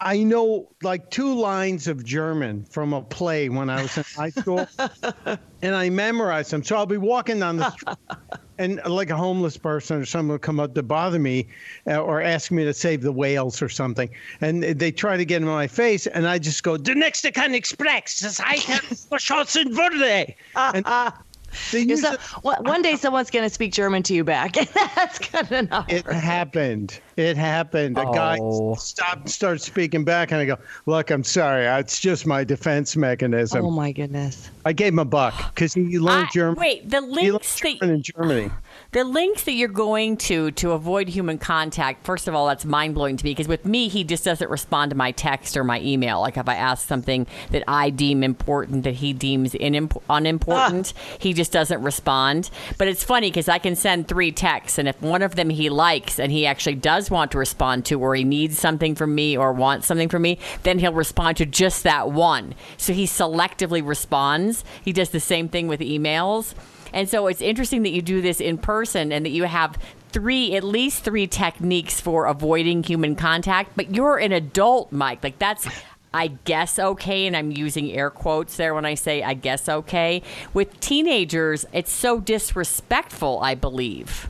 I 0.00 0.22
know 0.22 0.68
like 0.82 1.10
two 1.10 1.34
lines 1.34 1.88
of 1.88 2.04
German 2.04 2.64
from 2.64 2.92
a 2.92 3.00
play 3.00 3.48
when 3.48 3.70
I 3.70 3.80
was 3.80 3.96
in 3.96 4.04
high 4.14 4.30
school, 4.30 4.66
and 5.62 5.74
I 5.74 5.88
memorized 5.88 6.50
them. 6.50 6.62
So 6.62 6.76
I'll 6.76 6.84
be 6.84 6.98
walking 6.98 7.40
down 7.40 7.56
the 7.56 7.70
street, 7.70 7.96
and 8.58 8.82
like 8.84 9.08
a 9.08 9.16
homeless 9.16 9.56
person 9.56 10.02
or 10.02 10.04
someone 10.04 10.34
will 10.34 10.38
come 10.38 10.60
up 10.60 10.74
to 10.74 10.82
bother 10.82 11.18
me, 11.18 11.46
uh, 11.86 12.02
or 12.02 12.20
ask 12.20 12.50
me 12.50 12.64
to 12.64 12.74
save 12.74 13.00
the 13.00 13.12
whales 13.12 13.62
or 13.62 13.70
something, 13.70 14.10
and 14.42 14.62
they 14.62 14.92
try 14.92 15.16
to 15.16 15.24
get 15.24 15.40
in 15.40 15.48
my 15.48 15.66
face, 15.66 16.06
and 16.06 16.28
I 16.28 16.38
just 16.38 16.62
go, 16.62 16.76
"The 16.76 16.94
next 16.94 17.26
kann 17.32 17.54
Express, 17.54 18.20
das 18.20 18.40
heißt 18.40 19.08
verschossen 19.08 19.74
wurde." 19.74 20.34
And 20.54 20.84
they 20.84 20.94
You're 20.94 21.12
use 21.12 21.33
so- 21.54 22.12
it- 22.12 22.20
one 22.42 22.62
one 22.64 22.82
day 22.82 22.96
someone's 22.96 23.30
going 23.30 23.44
to 23.48 23.52
speak 23.54 23.72
German 23.72 24.02
to 24.04 24.14
you 24.14 24.24
back. 24.24 24.56
and 24.56 24.68
That's 24.96 25.18
good 25.18 25.50
enough. 25.52 25.86
It 25.88 26.04
happened. 26.06 27.00
It 27.16 27.36
happened. 27.36 27.96
A 27.98 28.04
guy 28.04 28.38
Oh. 28.40 28.74
stopped 28.74 29.20
and 29.22 29.30
started 29.30 29.60
speaking 29.60 30.04
back, 30.04 30.32
and 30.32 30.40
I 30.40 30.44
go, 30.44 30.56
"Look, 30.86 31.10
I'm 31.10 31.24
sorry. 31.24 31.64
It's 31.66 32.00
just 32.00 32.26
my 32.26 32.44
defense 32.44 32.96
mechanism." 32.96 33.64
Oh 33.64 33.70
my 33.70 33.92
goodness. 33.92 34.50
I 34.64 34.72
gave 34.72 34.92
him 34.92 34.98
a 34.98 35.04
buck 35.04 35.54
because 35.54 35.74
he 35.74 35.98
learned 35.98 36.26
I- 36.28 36.32
German. 36.32 36.54
wait, 36.60 36.90
the 36.90 37.00
he 37.00 37.06
learned 37.06 37.12
links 37.32 37.60
that 37.60 37.82
in 37.82 38.02
Germany. 38.02 38.50
The 38.92 39.04
links 39.04 39.44
that 39.44 39.52
you're 39.52 39.68
going 39.68 40.16
to 40.16 40.50
to 40.52 40.72
avoid 40.72 41.08
human 41.08 41.38
contact. 41.38 42.04
First 42.04 42.28
of 42.28 42.34
all, 42.34 42.46
that's 42.46 42.64
mind 42.64 42.94
blowing 42.94 43.16
to 43.16 43.24
me 43.24 43.32
because 43.32 43.48
with 43.48 43.64
me, 43.64 43.88
he 43.88 44.04
just 44.04 44.24
doesn't 44.24 44.50
respond 44.50 44.90
to 44.90 44.96
my 44.96 45.10
text 45.10 45.56
or 45.56 45.64
my 45.64 45.80
email. 45.80 46.20
Like 46.20 46.36
if 46.36 46.48
I 46.48 46.54
ask 46.54 46.86
something 46.86 47.26
that 47.50 47.64
I 47.66 47.90
deem 47.90 48.22
important 48.22 48.84
that 48.84 48.94
he 48.94 49.12
deems 49.12 49.54
unimportant, 49.54 50.92
ah. 50.96 51.16
he 51.18 51.32
just 51.32 51.52
doesn't 51.52 51.82
respond. 51.82 52.50
But 52.78 52.88
it's 52.88 53.04
funny 53.04 53.30
because 53.30 53.48
I 53.48 53.58
can 53.58 53.76
send 53.76 54.08
three 54.08 54.32
texts, 54.32 54.78
and 54.78 54.88
if 54.88 55.00
one 55.02 55.22
of 55.22 55.34
them 55.34 55.50
he 55.50 55.68
likes 55.68 56.18
and 56.18 56.30
he 56.30 56.46
actually 56.46 56.76
does 56.76 57.10
want 57.10 57.32
to 57.32 57.38
respond 57.38 57.84
to, 57.86 58.00
or 58.00 58.14
he 58.14 58.24
needs 58.24 58.58
something 58.58 58.94
from 58.94 59.14
me 59.14 59.36
or 59.36 59.52
wants 59.52 59.86
something 59.86 60.08
from 60.08 60.22
me, 60.22 60.38
then 60.62 60.78
he'll 60.78 60.92
respond 60.92 61.36
to 61.38 61.46
just 61.46 61.82
that 61.82 62.10
one. 62.10 62.54
So 62.76 62.92
he 62.92 63.06
selectively 63.06 63.86
responds. 63.86 64.64
He 64.84 64.92
does 64.92 65.10
the 65.10 65.20
same 65.20 65.48
thing 65.48 65.68
with 65.68 65.80
emails. 65.80 66.54
And 66.94 67.08
so 67.08 67.26
it's 67.26 67.42
interesting 67.42 67.82
that 67.82 67.90
you 67.90 68.00
do 68.00 68.22
this 68.22 68.40
in 68.40 68.56
person 68.56 69.12
and 69.12 69.26
that 69.26 69.30
you 69.30 69.44
have 69.44 69.76
three, 70.10 70.54
at 70.54 70.62
least 70.62 71.02
three 71.02 71.26
techniques 71.26 72.00
for 72.00 72.26
avoiding 72.26 72.84
human 72.84 73.16
contact. 73.16 73.72
But 73.74 73.94
you're 73.94 74.16
an 74.16 74.32
adult, 74.32 74.92
Mike. 74.92 75.22
Like 75.24 75.40
that's, 75.40 75.68
I 76.14 76.28
guess, 76.28 76.78
okay. 76.78 77.26
And 77.26 77.36
I'm 77.36 77.50
using 77.50 77.90
air 77.90 78.10
quotes 78.10 78.56
there 78.56 78.74
when 78.74 78.86
I 78.86 78.94
say 78.94 79.24
I 79.24 79.34
guess 79.34 79.68
okay. 79.68 80.22
With 80.54 80.78
teenagers, 80.78 81.66
it's 81.72 81.90
so 81.90 82.20
disrespectful, 82.20 83.40
I 83.42 83.56
believe. 83.56 84.28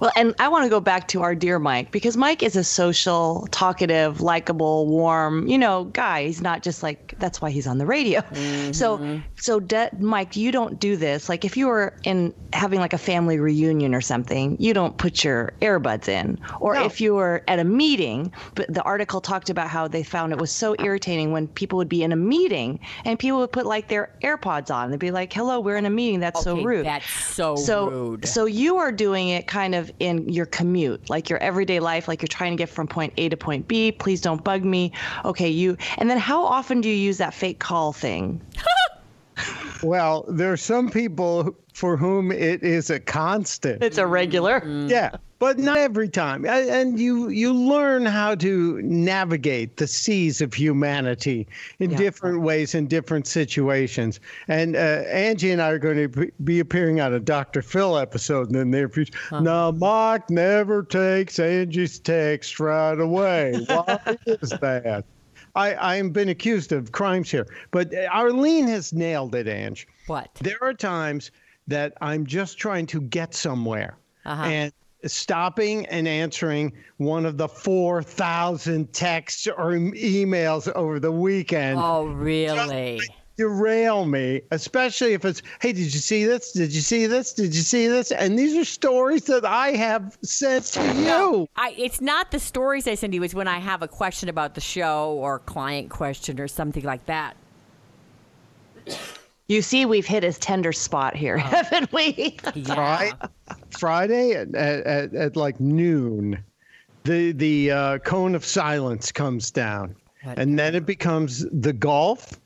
Well, 0.00 0.10
and 0.16 0.34
I 0.38 0.48
want 0.48 0.64
to 0.64 0.70
go 0.70 0.80
back 0.80 1.08
to 1.08 1.22
our 1.22 1.34
dear 1.34 1.58
Mike 1.58 1.90
because 1.90 2.16
Mike 2.16 2.42
is 2.42 2.56
a 2.56 2.64
social, 2.64 3.46
talkative, 3.50 4.22
likable, 4.22 4.86
warm, 4.86 5.46
you 5.46 5.58
know, 5.58 5.84
guy. 5.84 6.24
He's 6.24 6.40
not 6.40 6.62
just 6.62 6.82
like 6.82 7.14
that's 7.18 7.42
why 7.42 7.50
he's 7.50 7.66
on 7.66 7.76
the 7.76 7.86
radio. 7.86 8.20
Mm-hmm. 8.20 8.72
So, 8.72 9.20
so 9.36 9.60
De- 9.60 9.90
Mike, 9.98 10.36
you 10.36 10.50
don't 10.52 10.80
do 10.80 10.96
this. 10.96 11.28
Like 11.28 11.44
if 11.44 11.56
you 11.56 11.66
were 11.66 11.94
in 12.04 12.32
having 12.54 12.80
like 12.80 12.94
a 12.94 12.98
family 12.98 13.38
reunion 13.38 13.94
or 13.94 14.00
something, 14.00 14.56
you 14.58 14.72
don't 14.72 14.96
put 14.96 15.22
your 15.22 15.52
earbuds 15.60 16.08
in. 16.08 16.38
Or 16.60 16.74
if 16.76 17.00
you 17.00 17.14
were 17.14 17.44
at 17.46 17.58
a 17.58 17.64
meeting, 17.64 18.32
but 18.54 18.72
the 18.72 18.82
article 18.82 19.20
talked 19.20 19.50
about 19.50 19.68
how 19.68 19.86
they 19.86 20.02
found 20.02 20.32
it 20.32 20.38
was 20.38 20.50
so 20.50 20.74
irritating 20.78 21.32
when 21.32 21.46
people 21.48 21.76
would 21.76 21.88
be 21.88 22.02
in 22.02 22.12
a 22.12 22.16
meeting 22.16 22.80
and 23.04 23.18
people 23.18 23.38
would 23.40 23.52
put 23.52 23.66
like 23.66 23.88
their 23.88 24.16
AirPods 24.22 24.74
on. 24.74 24.90
They'd 24.90 24.98
be 24.98 25.10
like, 25.10 25.32
"Hello, 25.32 25.60
we're 25.60 25.76
in 25.76 25.84
a 25.84 25.90
meeting." 25.90 26.20
That's 26.20 26.42
so 26.42 26.62
rude. 26.62 26.86
That's 26.86 27.08
so, 27.08 27.56
so 27.56 27.88
rude. 27.90 28.26
so 28.26 28.46
you 28.46 28.76
are 28.76 28.92
doing 28.92 29.28
it 29.28 29.46
kind 29.46 29.74
of 29.74 29.89
in 29.98 30.28
your 30.28 30.46
commute 30.46 31.10
like 31.10 31.28
your 31.28 31.38
everyday 31.38 31.80
life 31.80 32.08
like 32.08 32.22
you're 32.22 32.28
trying 32.28 32.52
to 32.52 32.56
get 32.56 32.68
from 32.68 32.86
point 32.86 33.12
a 33.16 33.28
to 33.28 33.36
point 33.36 33.66
b 33.68 33.92
please 33.92 34.20
don't 34.20 34.42
bug 34.44 34.64
me. 34.64 34.92
Okay 35.24 35.48
you 35.48 35.76
and 35.98 36.08
then 36.08 36.18
how 36.18 36.44
often 36.44 36.80
do 36.80 36.88
you 36.88 36.94
use 36.94 37.18
that 37.18 37.34
fake 37.34 37.58
call 37.58 37.92
thing? 37.92 38.40
Well, 39.82 40.26
there 40.28 40.52
are 40.52 40.58
some 40.58 40.90
people 40.90 41.56
for 41.72 41.96
whom 41.96 42.30
it 42.30 42.62
is 42.62 42.90
a 42.90 43.00
constant. 43.00 43.82
it's 43.82 43.96
a 43.96 44.06
regular. 44.06 44.62
Yeah, 44.86 45.16
but 45.40 45.58
not 45.58 45.78
every 45.78 46.08
time. 46.08 46.44
And 46.46 47.00
you 47.00 47.28
you 47.30 47.52
learn 47.52 48.06
how 48.06 48.36
to 48.36 48.80
navigate 48.82 49.76
the 49.78 49.86
seas 49.88 50.40
of 50.40 50.54
humanity 50.54 51.48
in 51.80 51.90
different 51.96 52.42
ways 52.42 52.74
in 52.76 52.86
different 52.86 53.26
situations. 53.26 54.20
And 54.46 54.76
uh, 54.76 55.02
Angie 55.08 55.50
and 55.50 55.60
I 55.60 55.70
are 55.70 55.78
going 55.78 56.08
to 56.12 56.30
be- 56.44 56.60
appearing 56.60 57.00
on 57.00 57.12
a 57.14 57.18
Dr. 57.18 57.62
Phil 57.62 57.96
episode 57.98 58.48
in 58.48 58.52
the 58.52 58.64
near 58.64 58.88
future. 58.88 59.14
Now, 59.40 59.72
Mark 59.72 60.30
never 60.30 60.84
takes 60.84 61.38
Angie's 61.40 61.98
text 61.98 62.60
right 62.60 63.00
away. 63.00 63.54
Why 63.66 63.98
is 64.26 64.50
that? 64.50 65.04
I 65.56 65.74
I've 65.98 66.12
been 66.12 66.28
accused 66.28 66.70
of 66.70 66.92
crimes 66.92 67.28
here, 67.30 67.46
but 67.72 67.92
uh, 67.92 68.06
Arlene 68.12 68.68
has 68.68 68.92
nailed 68.92 69.34
it, 69.34 69.48
Ange. 69.48 69.88
what? 70.06 70.32
There 70.42 70.62
are 70.62 70.74
times 70.74 71.32
that 71.66 71.94
I'm 72.00 72.24
just 72.26 72.58
trying 72.58 72.86
to 72.86 73.00
get 73.00 73.34
somewhere 73.34 73.96
Uh-huh. 74.26 74.44
and 74.44 74.72
stopping 75.06 75.86
and 75.86 76.06
answering 76.06 76.72
one 76.98 77.24
of 77.26 77.36
the 77.36 77.48
4,000 77.48 78.92
texts 78.92 79.46
or 79.46 79.72
emails 79.72 80.70
over 80.74 81.00
the 81.00 81.12
weekend 81.12 81.78
Oh, 81.80 82.06
really? 82.06 83.00
derail 83.36 84.04
me, 84.04 84.42
especially 84.50 85.14
if 85.14 85.24
it's, 85.24 85.40
hey, 85.62 85.72
did 85.72 85.84
you 85.94 85.98
see 86.00 86.26
this? 86.26 86.52
Did 86.52 86.74
you 86.74 86.82
see 86.82 87.06
this? 87.06 87.32
Did 87.32 87.54
you 87.54 87.62
see 87.62 87.86
this? 87.86 88.12
And 88.12 88.38
these 88.38 88.54
are 88.54 88.66
stories 88.66 89.24
that 89.24 89.46
I 89.46 89.70
have 89.70 90.18
sent 90.22 90.66
to 90.66 90.94
you. 90.94 91.48
I, 91.56 91.74
it's 91.78 92.02
not 92.02 92.32
the 92.32 92.38
stories 92.38 92.86
I 92.86 92.96
send 92.96 93.14
you. 93.14 93.22
It's 93.22 93.32
when 93.32 93.48
I 93.48 93.58
have 93.58 93.80
a 93.80 93.88
question 93.88 94.28
about 94.28 94.54
the 94.54 94.60
show 94.60 95.12
or 95.12 95.38
client 95.38 95.88
question 95.88 96.38
or 96.38 96.48
something 96.48 96.84
like 96.84 97.06
that. 97.06 97.34
You 99.50 99.62
see 99.62 99.84
we've 99.86 100.06
hit 100.06 100.22
his 100.22 100.38
tender 100.38 100.72
spot 100.72 101.16
here 101.16 101.36
haven't 101.36 101.92
we? 101.92 102.36
Fri- 102.64 103.12
Friday 103.70 104.32
at, 104.32 104.54
at, 104.54 104.86
at, 104.86 105.14
at 105.14 105.36
like 105.36 105.58
noon, 105.60 106.42
the 107.04 107.32
the 107.32 107.70
uh, 107.70 107.98
cone 107.98 108.34
of 108.34 108.44
silence 108.44 109.10
comes 109.12 109.50
down, 109.50 109.96
and 110.24 110.58
then 110.58 110.74
it 110.74 110.86
becomes 110.86 111.46
the 111.50 111.72
golf, 111.72 112.38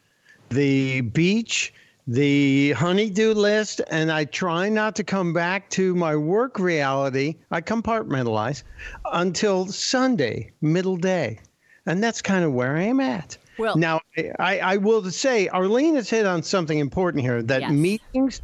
the 0.51 1.01
beach, 1.03 1.75
the 2.07 2.73
honeydew 2.73 3.33
list, 3.35 3.81
and 3.91 4.13
I 4.13 4.25
try 4.27 4.69
not 4.69 4.95
to 4.97 5.05
come 5.05 5.33
back 5.33 5.71
to 5.71 5.95
my 5.95 6.15
work 6.15 6.59
reality. 6.59 7.37
I 7.51 7.61
compartmentalize 7.61 8.63
until 9.13 9.67
Sunday, 9.67 10.53
middle 10.61 10.97
day, 10.97 11.41
and 11.87 12.03
that's 12.03 12.23
kind 12.23 12.45
of 12.45 12.53
where 12.53 12.77
I 12.77 12.83
am 12.83 13.01
at. 13.01 13.37
Well- 13.59 13.77
now 13.77 14.01
I, 14.39 14.59
I 14.61 14.77
will 14.77 15.11
say 15.11 15.49
Arlene 15.49 15.97
has 15.97 16.09
hit 16.09 16.27
on 16.27 16.43
something 16.43 16.79
important 16.79 17.23
here 17.23 17.43
that 17.43 17.63
Yes. 17.63 17.73
meetings 17.73 18.41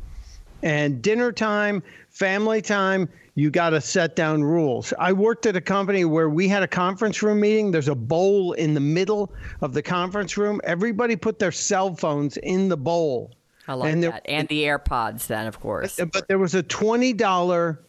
and 0.62 1.00
dinner 1.00 1.32
time, 1.32 1.82
family 2.08 2.60
time, 2.60 3.08
you 3.36 3.50
got 3.50 3.70
to 3.70 3.80
set 3.80 4.16
down 4.16 4.42
rules. 4.42 4.92
I 4.98 5.12
worked 5.12 5.46
at 5.46 5.56
a 5.56 5.60
company 5.60 6.04
where 6.04 6.28
we 6.28 6.48
had 6.48 6.62
a 6.62 6.68
conference 6.68 7.22
room 7.22 7.40
meeting. 7.40 7.70
There's 7.70 7.88
a 7.88 7.94
bowl 7.94 8.52
in 8.52 8.74
the 8.74 8.80
middle 8.80 9.32
of 9.60 9.72
the 9.72 9.82
conference 9.82 10.36
room. 10.36 10.60
Everybody 10.64 11.16
put 11.16 11.38
their 11.38 11.52
cell 11.52 11.94
phones 11.94 12.36
in 12.38 12.68
the 12.68 12.76
bowl. 12.76 13.30
I 13.68 13.74
like 13.74 13.92
And 13.92 14.02
there- 14.02 14.10
that. 14.10 14.26
And 14.28 14.48
the 14.48 14.64
AirPods, 14.64 15.28
then, 15.28 15.46
of 15.46 15.60
course. 15.60 15.98
but 16.12 16.26
there 16.28 16.38
was 16.38 16.54
a 16.54 16.62
twenty 16.64 17.12
dollar 17.12 17.80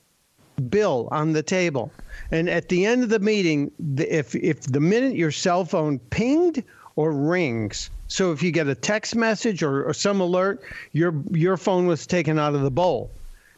bill 0.70 1.08
on 1.12 1.34
the 1.34 1.42
table, 1.42 1.92
and 2.30 2.48
at 2.48 2.70
the 2.70 2.86
end 2.86 3.02
of 3.04 3.10
the 3.10 3.20
meeting, 3.20 3.72
if 3.98 4.36
if 4.36 4.62
the 4.62 4.80
minute 4.80 5.16
your 5.16 5.32
cell 5.32 5.66
phone 5.66 5.98
pinged 6.12 6.64
or 6.96 7.12
rings, 7.12 7.90
so 8.08 8.32
if 8.32 8.44
you 8.44 8.52
get 8.52 8.68
a 8.68 8.76
text 8.76 9.16
message 9.16 9.64
or, 9.64 9.84
or 9.86 9.94
some 9.94 10.20
alert, 10.20 10.62
your 10.92 11.14
your 11.32 11.58
phone 11.58 11.88
was 11.88 12.06
taken 12.06 12.38
out 12.38 12.56
of 12.56 12.62
the 12.62 12.72
bowl, 12.72 13.10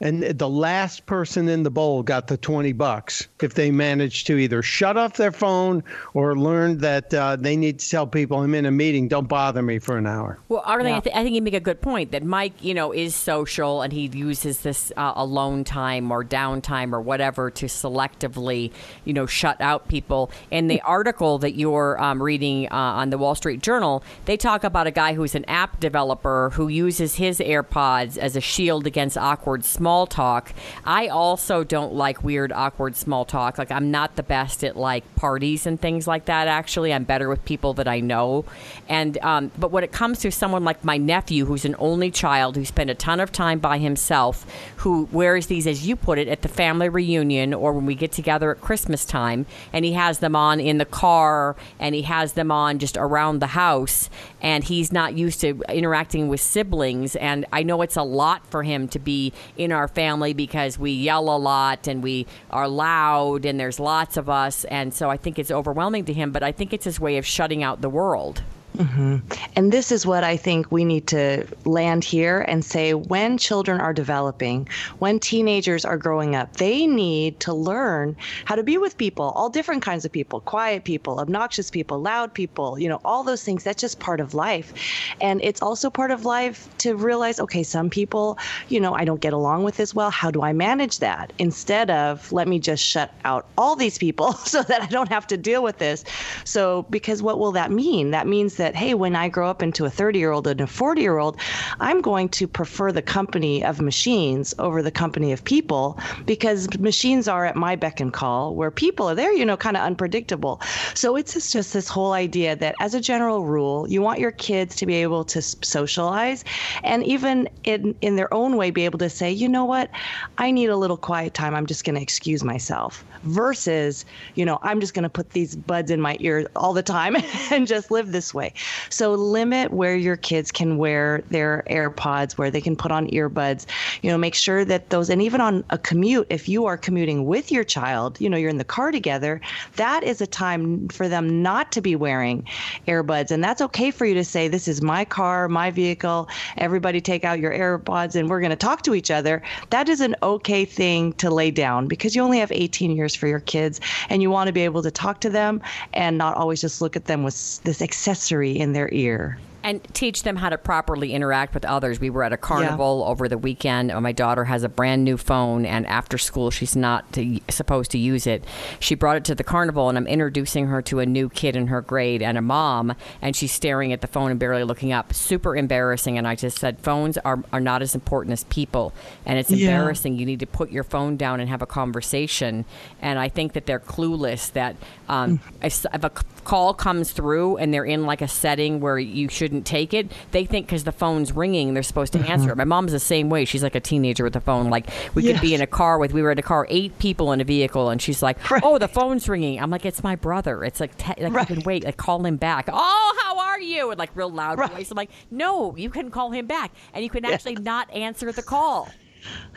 and 0.04 0.22
the 0.22 0.50
last 0.50 1.06
person 1.06 1.48
in 1.48 1.64
the 1.64 1.72
bowl 1.72 2.04
got 2.04 2.28
the 2.28 2.36
twenty 2.36 2.74
bucks 2.74 3.30
if 3.42 3.54
they 3.54 3.72
managed 3.72 4.28
to 4.28 4.38
either 4.38 4.62
shut 4.62 4.98
off 4.98 5.14
their 5.14 5.32
phone 5.32 5.82
or 6.14 6.38
learned 6.38 6.82
that 6.82 7.14
uh, 7.14 7.38
they 7.38 7.56
need 7.56 7.80
to 7.80 7.90
tell 7.90 8.06
people 8.06 8.40
I'm 8.40 8.54
in 8.54 8.66
a 8.66 8.72
meeting, 8.72 9.08
don't 9.08 9.30
bother 9.30 9.62
me 9.62 9.80
for 9.80 9.98
an 9.98 10.06
hour. 10.06 10.38
Well, 10.50 10.62
Arlene, 10.66 10.96
I, 10.96 11.00
th- 11.00 11.16
I 11.16 11.24
think 11.24 11.36
you 11.36 11.42
make 11.42 11.54
a 11.54 11.62
good 11.62 11.82
point 11.82 12.12
that 12.12 12.24
Mike, 12.24 12.54
you 12.62 12.74
know, 12.74 12.92
is 12.92 13.16
social 13.16 13.82
and 13.82 13.94
he 13.94 14.08
uses 14.08 14.60
this 14.60 14.92
uh, 14.98 15.14
alone 15.16 15.64
time 15.64 16.12
or 16.12 16.24
downtime 16.24 16.92
or 16.92 17.00
whatever 17.00 17.50
to 17.52 17.68
selectively, 17.68 18.74
you 19.06 19.14
know, 19.14 19.26
shut 19.26 19.62
out 19.62 19.88
people. 19.88 20.30
In 20.52 20.68
the 20.68 20.82
article 20.82 21.38
that 21.38 21.56
you're 21.56 22.02
um, 22.04 22.22
reading 22.22 22.68
uh, 22.72 22.76
on 22.76 23.10
the 23.10 23.18
Wall 23.18 23.36
Street 23.36 23.62
Journal, 23.62 24.04
they 24.26 24.36
talk 24.36 24.66
about 24.66 24.86
a 24.86 24.92
guy 24.92 25.14
who's 25.14 25.34
an 25.34 25.46
app 25.46 25.80
developer 25.80 26.50
who 26.56 26.68
uses 26.68 27.16
his 27.16 27.40
AirPods 27.40 28.18
as 28.18 28.36
a 28.36 28.42
shield 28.42 28.86
against 28.86 29.18
awkward 29.18 29.64
small 29.64 29.93
talk. 30.08 30.54
I 30.84 31.08
also 31.08 31.64
don't 31.64 31.94
like 31.94 32.24
weird, 32.24 32.52
awkward 32.52 32.96
small 32.96 33.26
talk. 33.26 33.58
Like, 33.58 33.72
I'm 33.72 33.92
not 33.92 34.16
the 34.16 34.24
best 34.24 34.64
at 34.64 34.76
like 34.76 35.04
parties 35.16 35.66
and 35.66 35.80
things 35.80 36.08
like 36.08 36.26
that, 36.26 36.48
actually. 36.48 36.94
I'm 36.94 37.04
better 37.04 37.30
with 37.30 37.44
people 37.46 37.74
that 37.76 37.88
I 37.88 38.00
know. 38.00 38.46
And, 38.90 39.18
um, 39.20 39.52
but 39.58 39.72
when 39.72 39.84
it 39.84 39.92
comes 39.92 40.20
to 40.20 40.32
someone 40.32 40.64
like 40.64 40.84
my 40.84 40.98
nephew, 40.98 41.46
who's 41.46 41.66
an 41.66 41.76
only 41.80 42.12
child 42.12 42.56
who 42.56 42.66
spent 42.66 42.90
a 42.90 42.96
ton 42.96 43.20
of 43.20 43.32
time 43.32 43.60
by 43.60 43.78
himself, 43.78 44.46
who 44.78 45.08
wears 45.12 45.48
these, 45.48 45.68
as 45.68 45.88
you 45.88 45.96
put 45.96 46.18
it, 46.18 46.28
at 46.28 46.42
the 46.42 46.48
family 46.48 46.90
reunion 46.90 47.54
or 47.54 47.74
when 47.74 47.86
we 47.86 47.96
get 47.96 48.12
together 48.12 48.52
at 48.52 48.62
Christmas 48.62 49.06
time, 49.06 49.46
and 49.72 49.86
he 49.86 49.94
has 49.94 50.20
them 50.20 50.36
on 50.36 50.60
in 50.60 50.78
the 50.78 50.86
car 50.86 51.56
and 51.80 51.96
he 51.96 52.04
has 52.04 52.34
them 52.34 52.52
on 52.52 52.80
just 52.80 52.98
around 52.98 53.40
the 53.40 53.48
house, 53.48 54.10
and 54.42 54.64
he's 54.64 54.92
not 54.92 55.14
used 55.14 55.42
to 55.42 55.62
interacting 55.70 56.28
with 56.28 56.40
siblings. 56.40 57.16
And 57.16 57.46
I 57.52 57.64
know 57.64 57.82
it's 57.82 57.98
a 57.98 58.04
lot 58.04 58.46
for 58.48 58.64
him 58.64 58.88
to 58.90 59.00
be 59.00 59.34
in 59.58 59.72
our 59.74 59.88
family 59.88 60.34
because 60.34 60.80
we 60.80 60.92
yell 60.92 61.36
a 61.36 61.38
lot 61.38 61.88
and 61.88 62.02
we 62.04 62.28
are 62.50 62.68
loud 62.68 63.46
and 63.46 63.60
there's 63.60 63.80
lots 63.80 64.18
of 64.18 64.30
us. 64.30 64.64
And 64.66 64.94
so 64.94 65.10
I 65.10 65.18
think 65.18 65.38
it's 65.40 65.52
overwhelming 65.52 66.06
to 66.06 66.14
him, 66.14 66.32
but 66.32 66.44
I 66.44 66.52
think 66.52 66.74
it's 66.74 66.86
his 66.86 67.00
way 67.00 67.18
of 67.18 67.26
shutting 67.26 67.64
out 67.64 67.82
the 67.82 67.90
world. 67.90 68.44
Hmm 68.78 69.18
And 69.56 69.72
this 69.72 69.92
is 69.92 70.06
what 70.06 70.24
I 70.24 70.36
think 70.36 70.72
we 70.72 70.84
need 70.84 71.08
to 71.08 71.46
land 71.66 72.04
here 72.04 72.42
and 72.42 72.66
say 72.66 72.94
when 72.94 73.38
children 73.38 73.80
are 73.80 73.94
developing, 73.94 74.68
when 75.00 75.20
teenagers 75.20 75.86
are 75.86 75.98
growing 75.98 76.36
up, 76.36 76.58
they 76.58 76.88
need 76.88 77.40
to 77.42 77.54
learn 77.54 78.18
how 78.46 78.56
to 78.56 78.64
be 78.64 78.78
with 78.78 78.98
people, 78.98 79.32
all 79.36 79.50
different 79.50 79.84
kinds 79.84 80.06
of 80.06 80.12
people, 80.12 80.42
quiet 80.42 80.86
people, 80.86 81.20
obnoxious 81.20 81.70
people, 81.70 82.00
loud 82.02 82.34
people, 82.34 82.80
you 82.80 82.90
know, 82.90 83.00
all 83.06 83.24
those 83.24 83.44
things. 83.44 83.64
That's 83.64 83.80
just 83.82 84.00
part 84.00 84.20
of 84.20 84.34
life. 84.34 84.74
And 85.22 85.40
it's 85.44 85.62
also 85.62 85.90
part 85.90 86.10
of 86.12 86.26
life 86.26 86.68
to 86.80 86.96
realize, 86.96 87.40
okay, 87.40 87.64
some 87.64 87.90
people, 87.90 88.38
you 88.70 88.80
know, 88.80 88.94
I 88.96 89.06
don't 89.06 89.22
get 89.22 89.34
along 89.34 89.64
with 89.64 89.80
as 89.80 89.94
well. 89.94 90.10
How 90.10 90.32
do 90.32 90.42
I 90.42 90.54
manage 90.54 91.00
that? 91.00 91.32
Instead 91.38 91.92
of 91.92 92.32
let 92.32 92.48
me 92.48 92.60
just 92.60 92.84
shut 92.84 93.14
out 93.24 93.46
all 93.58 93.76
these 93.76 93.98
people 94.00 94.34
so 94.46 94.64
that 94.64 94.82
I 94.82 94.88
don't 94.88 95.10
have 95.10 95.28
to 95.28 95.38
deal 95.38 95.62
with 95.64 95.78
this. 95.78 96.04
So, 96.44 96.86
because 96.90 97.22
what 97.22 97.38
will 97.40 97.52
that 97.54 97.72
mean? 97.72 98.12
That 98.12 98.28
means 98.28 98.56
that, 98.56 98.63
hey, 98.72 98.94
when 98.94 99.16
I 99.16 99.30
grow 99.30 99.50
up 99.50 99.62
into 99.62 99.86
a 99.86 99.90
30 99.90 100.20
year 100.20 100.32
old 100.32 100.48
and 100.48 100.62
a 100.62 100.68
40 100.68 101.02
year 101.02 101.18
old, 101.18 101.38
I'm 101.80 102.02
going 102.02 102.30
to 102.30 102.48
prefer 102.48 102.92
the 102.92 103.02
company 103.02 103.64
of 103.64 103.82
machines 103.82 104.54
over 104.60 104.82
the 104.82 104.92
company 104.92 105.32
of 105.32 105.44
people 105.44 106.00
because 106.26 106.68
machines 106.80 107.28
are 107.28 107.46
at 107.46 107.56
my 107.56 107.76
beck 107.76 108.00
and 108.00 108.14
call, 108.14 108.56
where 108.56 108.72
people 108.72 109.10
are 109.10 109.16
there, 109.16 109.34
you 109.34 109.46
know, 109.46 109.58
kind 109.58 109.78
of 109.78 109.84
unpredictable. 109.84 110.62
So, 110.94 111.16
it's 111.16 111.34
just, 111.34 111.54
just 111.54 111.74
this 111.74 111.88
whole 111.88 112.14
idea 112.14 112.56
that 112.56 112.76
as 112.80 112.94
a 112.94 113.02
general 113.02 113.46
rule, 113.46 113.90
you 113.90 114.02
want 114.02 114.20
your 114.20 114.32
kids 114.32 114.76
to 114.78 114.86
be 114.86 114.96
able 114.96 115.24
to 115.26 115.42
socialize 115.42 116.44
and 116.84 117.04
even 117.04 117.50
in, 117.64 117.96
in 118.02 118.16
their 118.16 118.34
own 118.34 118.58
way 118.58 118.72
be 118.72 118.86
able 118.86 119.00
to 119.00 119.10
say, 119.10 119.32
you 119.32 119.48
know 119.48 119.66
what, 119.66 119.90
I 120.38 120.52
need 120.52 120.70
a 120.70 120.78
little 120.78 120.98
quiet 120.98 121.34
time. 121.34 121.56
I'm 121.56 121.66
just 121.66 121.84
going 121.84 121.96
to 121.96 122.02
excuse 122.02 122.44
myself 122.44 123.04
versus, 123.24 124.06
you 124.36 124.46
know, 124.46 124.60
I'm 124.62 124.80
just 124.80 124.94
going 124.94 125.04
to 125.04 125.10
put 125.10 125.32
these 125.32 125.56
buds 125.56 125.92
in 125.92 126.02
my 126.02 126.18
ear 126.20 126.48
all 126.56 126.74
the 126.74 126.84
time 126.84 127.16
and 127.52 127.68
just 127.68 127.92
live 127.92 128.12
this 128.12 128.34
way. 128.34 128.53
So 128.90 129.14
limit 129.14 129.72
where 129.72 129.96
your 129.96 130.18
kids 130.18 130.52
can 130.52 130.78
wear 130.78 131.24
their 131.30 131.64
AirPods, 131.70 132.34
where 132.34 132.52
they 132.52 132.62
can 132.62 132.76
put 132.76 132.92
on 132.92 133.08
earbuds. 133.08 133.66
You 134.02 134.12
know, 134.12 134.18
make 134.18 134.36
sure 134.36 134.64
that 134.66 134.90
those, 134.90 135.10
and 135.10 135.22
even 135.22 135.42
on 135.42 135.64
a 135.70 135.78
commute, 135.78 136.28
if 136.30 136.48
you 136.48 136.66
are 136.66 136.78
commuting 136.78 137.26
with 137.26 137.52
your 137.52 137.64
child, 137.64 138.20
you 138.22 138.30
know, 138.30 138.38
you're 138.38 138.50
in 138.50 138.58
the 138.58 138.64
car 138.64 138.92
together, 138.92 139.42
that 139.76 140.04
is 140.04 140.22
a 140.22 140.28
time 140.28 140.88
for 140.90 141.08
them 141.08 141.42
not 141.42 141.72
to 141.72 141.82
be 141.82 141.96
wearing 141.96 142.48
earbuds. 142.88 143.32
And 143.32 143.44
that's 143.44 143.62
okay 143.62 143.92
for 143.92 144.06
you 144.06 144.14
to 144.14 144.24
say, 144.24 144.48
this 144.48 144.68
is 144.68 144.82
my 144.82 145.06
car, 145.06 145.48
my 145.48 145.72
vehicle. 145.72 146.30
Everybody 146.58 147.02
take 147.02 147.24
out 147.24 147.40
your 147.40 147.54
AirPods 147.54 148.16
and 148.16 148.30
we're 148.30 148.40
going 148.40 148.52
to 148.52 148.56
talk 148.56 148.84
to 148.84 148.94
each 148.94 149.12
other. 149.12 149.42
That 149.70 149.90
is 149.90 150.02
an 150.02 150.16
okay 150.22 150.66
thing 150.66 151.14
to 151.14 151.30
lay 151.30 151.52
down 151.52 151.88
because 151.88 152.16
you 152.16 152.22
only 152.22 152.40
have 152.40 152.52
18 152.52 152.92
years 152.92 153.16
for 153.16 153.28
your 153.28 153.40
kids 153.40 153.80
and 154.10 154.22
you 154.22 154.30
want 154.30 154.48
to 154.48 154.54
be 154.54 154.62
able 154.62 154.84
to 154.84 154.92
talk 154.92 155.22
to 155.22 155.30
them 155.30 155.62
and 155.94 156.18
not 156.18 156.36
always 156.38 156.62
just 156.62 156.82
look 156.82 156.96
at 156.96 157.06
them 157.06 157.24
with 157.24 157.64
this 157.64 157.82
accessory 157.82 158.43
in 158.52 158.74
their 158.74 158.90
ear. 158.92 159.40
And 159.64 159.82
teach 159.94 160.24
them 160.24 160.36
how 160.36 160.50
to 160.50 160.58
properly 160.58 161.14
interact 161.14 161.54
with 161.54 161.64
others. 161.66 162.00
We 162.00 162.10
were 162.10 162.24
at 162.24 162.34
a 162.34 162.38
carnival 162.38 163.04
over 163.08 163.28
the 163.30 163.38
weekend. 163.38 163.94
My 164.02 164.12
daughter 164.12 164.44
has 164.44 164.64
a 164.64 164.70
brand 164.70 165.04
new 165.04 165.18
phone, 165.18 165.66
and 165.66 165.88
after 165.88 166.18
school, 166.18 166.52
she's 166.52 166.76
not 166.76 167.12
to, 167.14 167.40
supposed 167.50 167.92
to 167.92 167.98
use 167.98 168.28
it. 168.28 168.44
She 168.80 168.96
brought 168.96 169.16
it 169.18 169.26
to 169.26 169.36
the 169.36 169.44
carnival, 169.44 169.88
and 169.90 169.98
I'm 169.98 170.08
introducing 170.08 170.68
her 170.68 170.82
to 170.84 171.00
a 171.00 171.06
new 171.06 171.30
kid 171.30 171.56
in 171.56 171.68
her 171.68 171.82
grade 171.82 172.22
and 172.22 172.38
a 172.38 172.42
mom, 172.42 172.94
and 173.22 173.36
she's 173.36 173.52
staring 173.54 173.94
at 173.94 174.02
the 174.02 174.08
phone 174.08 174.32
and 174.32 174.40
barely 174.40 174.64
looking 174.66 174.92
up. 174.92 175.14
Super 175.14 175.56
embarrassing. 175.56 176.18
And 176.18 176.28
I 176.28 176.36
just 176.36 176.60
said, 176.60 176.80
phones 176.80 177.18
are, 177.20 177.42
are 177.54 177.62
not 177.62 177.82
as 177.82 177.96
important 177.96 178.34
as 178.34 178.44
people, 178.46 178.94
and 179.26 179.40
it's 179.40 179.50
Yeah. 179.50 179.68
embarrassing. 179.70 180.18
You 180.18 180.26
need 180.26 180.42
to 180.42 180.48
put 180.48 180.72
your 180.72 180.84
phone 180.84 181.16
down 181.16 181.40
and 181.40 181.50
have 181.50 181.62
a 181.62 181.66
conversation. 181.68 182.66
And 183.02 183.18
I 183.20 183.30
think 183.30 183.54
that 183.54 183.66
they're 183.66 183.80
clueless 183.80 184.52
that 184.54 184.76
um, 185.08 185.40
if, 185.62 185.86
if 185.94 186.04
a 186.04 186.10
call 186.44 186.74
comes 186.74 187.12
through 187.12 187.58
and 187.58 187.74
they're 187.74 187.86
in 187.86 188.06
like 188.06 188.22
a 188.22 188.28
setting 188.28 188.80
where 188.82 189.00
you 189.00 189.30
shouldn't 189.30 189.53
take 189.62 189.94
it, 189.94 190.12
they 190.32 190.46
think 190.46 190.66
because 190.66 190.84
the 190.84 190.92
phone's 190.92 191.32
ringing, 191.32 191.74
they're 191.76 191.84
supposed 191.84 192.14
to 192.14 192.20
answer 192.20 192.48
it. 192.50 192.52
Mm-hmm. 192.54 192.58
My 192.58 192.64
mom's 192.64 192.92
the 192.92 193.00
same 193.00 193.30
way. 193.30 193.46
She's 193.46 193.62
like 193.62 193.76
a 193.76 193.80
teenager 193.80 194.24
with 194.24 194.34
the 194.34 194.42
phone. 194.42 194.72
Like 194.72 194.90
we 195.14 195.22
could 195.24 195.40
be 195.42 195.54
in 195.54 195.62
a 195.62 195.68
car 195.68 196.00
with, 196.00 196.14
we 196.14 196.22
were 196.22 196.32
in 196.32 196.40
a 196.40 196.44
car, 196.44 196.66
eight 196.70 196.98
people 196.98 197.32
in 197.32 197.40
a 197.42 197.44
vehicle, 197.44 197.90
and 197.90 198.02
she's 198.02 198.24
like, 198.24 198.38
"Oh, 198.64 198.78
the 198.80 198.88
phone's 198.88 199.30
ringing." 199.30 199.60
I'm 199.60 199.70
like, 199.70 199.86
"It's 199.86 200.04
my 200.04 200.16
brother." 200.16 200.64
It's 200.64 200.80
like, 200.80 200.98
te- 200.98 201.28
like 201.28 201.50
you 201.50 201.56
can 201.56 201.64
wait, 201.66 201.84
like 201.84 201.98
call 201.98 202.26
him 202.26 202.38
back. 202.38 202.70
Oh, 202.72 203.20
how 203.24 203.38
are 203.38 203.60
you? 203.60 203.92
And 203.92 204.00
like 204.00 204.10
real 204.16 204.32
loud 204.32 204.58
voice. 204.58 204.90
I'm 204.90 204.98
like, 204.98 205.12
"No, 205.30 205.76
you 205.76 205.90
can 205.90 206.10
call 206.10 206.32
him 206.32 206.48
back, 206.48 206.72
and 206.94 207.04
you 207.04 207.10
can 207.10 207.26
actually 207.26 207.56
not 207.56 207.92
answer 207.94 208.32
the 208.32 208.44
call." 208.44 208.90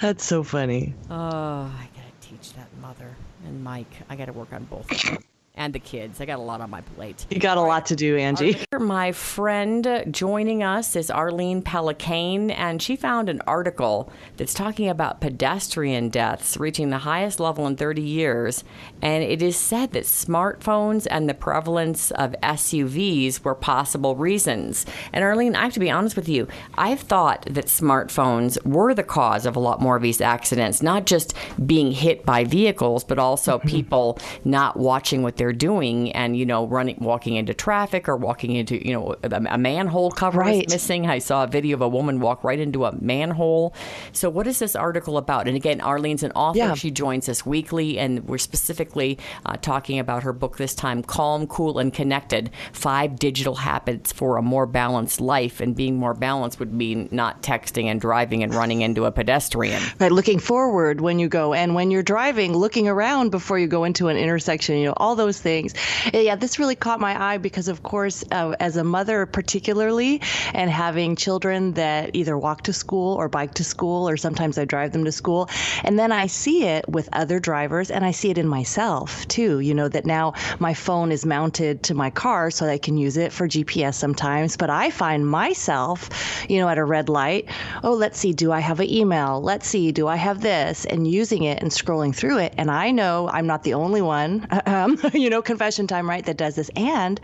That's 0.00 0.24
so 0.24 0.42
funny. 0.42 0.94
Oh, 1.10 1.14
I 1.14 1.88
gotta 1.94 2.12
teach 2.20 2.52
that 2.54 2.68
mother 2.80 3.16
and 3.44 3.62
Mike. 3.64 3.90
I 4.08 4.16
gotta 4.16 4.32
work 4.32 4.52
on 4.52 4.64
both 4.64 4.90
of 4.90 5.02
them. 5.02 5.18
And 5.58 5.72
the 5.72 5.78
kids. 5.78 6.20
I 6.20 6.26
got 6.26 6.38
a 6.38 6.42
lot 6.42 6.60
on 6.60 6.68
my 6.68 6.82
plate. 6.82 7.24
You 7.30 7.40
got 7.40 7.56
a 7.56 7.62
lot 7.62 7.86
to 7.86 7.96
do, 7.96 8.16
Angie. 8.18 8.58
My 8.78 9.12
friend 9.12 10.04
joining 10.10 10.62
us 10.62 10.94
is 10.94 11.10
Arlene 11.10 11.62
Pellicane, 11.62 12.50
and 12.54 12.82
she 12.82 12.94
found 12.94 13.30
an 13.30 13.40
article 13.46 14.12
that's 14.36 14.52
talking 14.52 14.90
about 14.90 15.22
pedestrian 15.22 16.10
deaths 16.10 16.58
reaching 16.58 16.90
the 16.90 16.98
highest 16.98 17.40
level 17.40 17.66
in 17.66 17.74
30 17.74 18.02
years. 18.02 18.64
And 19.00 19.24
it 19.24 19.40
is 19.40 19.56
said 19.56 19.92
that 19.92 20.04
smartphones 20.04 21.06
and 21.10 21.26
the 21.26 21.32
prevalence 21.34 22.10
of 22.10 22.36
SUVs 22.42 23.42
were 23.42 23.54
possible 23.54 24.14
reasons. 24.14 24.84
And 25.14 25.24
Arlene, 25.24 25.56
I 25.56 25.62
have 25.64 25.72
to 25.72 25.80
be 25.80 25.90
honest 25.90 26.16
with 26.16 26.28
you, 26.28 26.48
I've 26.76 27.00
thought 27.00 27.46
that 27.50 27.66
smartphones 27.66 28.62
were 28.66 28.92
the 28.92 29.02
cause 29.02 29.46
of 29.46 29.56
a 29.56 29.60
lot 29.60 29.80
more 29.80 29.96
of 29.96 30.02
these 30.02 30.20
accidents, 30.20 30.82
not 30.82 31.06
just 31.06 31.34
being 31.64 31.92
hit 31.92 32.26
by 32.26 32.44
vehicles, 32.44 33.04
but 33.04 33.18
also 33.18 33.58
people 33.66 34.18
not 34.44 34.76
watching 34.76 35.22
what 35.22 35.36
they're 35.36 35.45
doing 35.52 36.12
and, 36.12 36.36
you 36.36 36.46
know, 36.46 36.66
running, 36.66 36.96
walking 37.00 37.36
into 37.36 37.54
traffic 37.54 38.08
or 38.08 38.16
walking 38.16 38.54
into, 38.56 38.84
you 38.86 38.92
know, 38.92 39.16
a, 39.22 39.28
a 39.50 39.58
manhole 39.58 40.10
cover 40.10 40.40
Right. 40.40 40.66
is 40.66 40.72
missing. 40.72 41.06
I 41.06 41.18
saw 41.18 41.44
a 41.44 41.46
video 41.46 41.74
of 41.76 41.82
a 41.82 41.88
woman 41.88 42.20
walk 42.20 42.44
right 42.44 42.58
into 42.58 42.84
a 42.84 42.92
manhole. 43.00 43.74
So, 44.12 44.28
what 44.30 44.46
is 44.46 44.58
this 44.58 44.76
article 44.76 45.18
about? 45.18 45.48
And 45.48 45.56
again, 45.56 45.80
Arlene's 45.80 46.22
an 46.22 46.32
author. 46.32 46.58
Yeah. 46.58 46.74
She 46.74 46.90
joins 46.90 47.28
us 47.28 47.44
weekly, 47.46 47.98
and 47.98 48.26
we're 48.28 48.38
specifically 48.38 49.18
uh, 49.44 49.56
talking 49.56 49.98
about 49.98 50.22
her 50.22 50.32
book 50.32 50.56
this 50.56 50.74
time 50.74 51.02
Calm, 51.02 51.46
Cool, 51.46 51.78
and 51.78 51.92
Connected 51.92 52.50
Five 52.72 53.18
Digital 53.18 53.54
Habits 53.54 54.12
for 54.12 54.36
a 54.36 54.42
More 54.42 54.66
Balanced 54.66 55.20
Life. 55.20 55.60
And 55.60 55.74
being 55.74 55.98
more 55.98 56.14
balanced 56.14 56.58
would 56.58 56.72
mean 56.72 57.08
not 57.12 57.42
texting 57.42 57.86
and 57.86 58.00
driving 58.00 58.42
and 58.42 58.54
running 58.54 58.82
into 58.82 59.04
a 59.04 59.12
pedestrian. 59.12 59.82
Right, 59.98 60.12
looking 60.12 60.38
forward 60.38 61.00
when 61.00 61.18
you 61.18 61.28
go, 61.28 61.54
and 61.54 61.74
when 61.74 61.90
you're 61.90 62.02
driving, 62.02 62.52
looking 62.56 62.88
around 62.88 63.30
before 63.30 63.58
you 63.58 63.66
go 63.66 63.84
into 63.84 64.08
an 64.08 64.16
intersection. 64.16 64.76
You 64.78 64.86
know, 64.86 64.94
all 64.96 65.14
those 65.14 65.35
those 65.36 65.42
things. 65.42 65.74
Yeah, 66.12 66.36
this 66.36 66.58
really 66.58 66.74
caught 66.74 67.00
my 67.00 67.32
eye 67.32 67.38
because, 67.38 67.68
of 67.68 67.82
course, 67.82 68.24
uh, 68.30 68.54
as 68.60 68.76
a 68.76 68.84
mother, 68.84 69.26
particularly, 69.26 70.20
and 70.54 70.70
having 70.70 71.16
children 71.16 71.72
that 71.74 72.10
either 72.14 72.36
walk 72.36 72.62
to 72.62 72.72
school 72.72 73.14
or 73.16 73.28
bike 73.28 73.54
to 73.54 73.64
school, 73.64 74.08
or 74.08 74.16
sometimes 74.16 74.58
I 74.58 74.64
drive 74.64 74.92
them 74.92 75.04
to 75.04 75.12
school, 75.12 75.48
and 75.84 75.98
then 75.98 76.12
I 76.12 76.26
see 76.26 76.64
it 76.64 76.88
with 76.88 77.08
other 77.12 77.38
drivers, 77.38 77.90
and 77.90 78.04
I 78.04 78.12
see 78.12 78.30
it 78.30 78.38
in 78.38 78.48
myself 78.48 79.26
too. 79.28 79.60
You 79.60 79.74
know 79.74 79.88
that 79.88 80.06
now 80.06 80.34
my 80.58 80.74
phone 80.74 81.12
is 81.12 81.26
mounted 81.26 81.82
to 81.84 81.94
my 81.94 82.10
car 82.10 82.50
so 82.50 82.66
I 82.66 82.78
can 82.78 82.96
use 82.96 83.16
it 83.16 83.32
for 83.32 83.48
GPS 83.48 83.94
sometimes, 83.94 84.56
but 84.56 84.70
I 84.70 84.90
find 84.90 85.26
myself, 85.26 86.10
you 86.48 86.60
know, 86.60 86.68
at 86.68 86.78
a 86.78 86.84
red 86.84 87.08
light. 87.08 87.48
Oh, 87.82 87.94
let's 87.94 88.18
see, 88.18 88.32
do 88.32 88.52
I 88.52 88.60
have 88.60 88.80
an 88.80 88.90
email? 88.90 89.40
Let's 89.40 89.68
see, 89.68 89.92
do 89.92 90.06
I 90.06 90.16
have 90.16 90.40
this? 90.40 90.84
And 90.84 91.06
using 91.06 91.44
it 91.44 91.62
and 91.62 91.70
scrolling 91.70 92.14
through 92.14 92.38
it, 92.38 92.54
and 92.56 92.70
I 92.70 92.90
know 92.90 93.28
I'm 93.28 93.46
not 93.46 93.62
the 93.62 93.74
only 93.74 94.02
one. 94.02 94.46
Um, 94.66 94.98
you 95.14 95.25
know, 95.30 95.42
confession 95.42 95.86
time, 95.86 96.08
right? 96.08 96.24
That 96.24 96.36
does 96.36 96.54
this, 96.54 96.70
and 96.76 97.20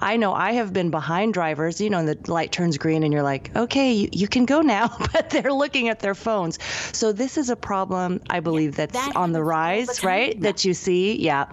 I 0.00 0.16
know 0.16 0.32
I 0.34 0.52
have 0.52 0.72
been 0.72 0.90
behind 0.90 1.34
drivers. 1.34 1.80
You 1.80 1.90
know, 1.90 1.98
and 1.98 2.08
the 2.08 2.32
light 2.32 2.52
turns 2.52 2.78
green, 2.78 3.02
and 3.02 3.12
you're 3.12 3.22
like, 3.22 3.54
okay, 3.56 3.92
you, 3.92 4.08
you 4.12 4.28
can 4.28 4.46
go 4.46 4.60
now, 4.60 4.94
but 5.12 5.30
they're 5.30 5.52
looking 5.52 5.88
at 5.88 6.00
their 6.00 6.14
phones. 6.14 6.58
So 6.92 7.12
this 7.12 7.36
is 7.36 7.50
a 7.50 7.56
problem 7.56 8.20
I 8.30 8.40
believe 8.40 8.76
that's 8.76 8.92
that 8.92 9.16
on 9.16 9.32
the 9.32 9.42
rise, 9.42 9.98
the 9.98 10.06
right? 10.06 10.40
That 10.40 10.64
you 10.64 10.74
see, 10.74 11.16
yeah. 11.20 11.46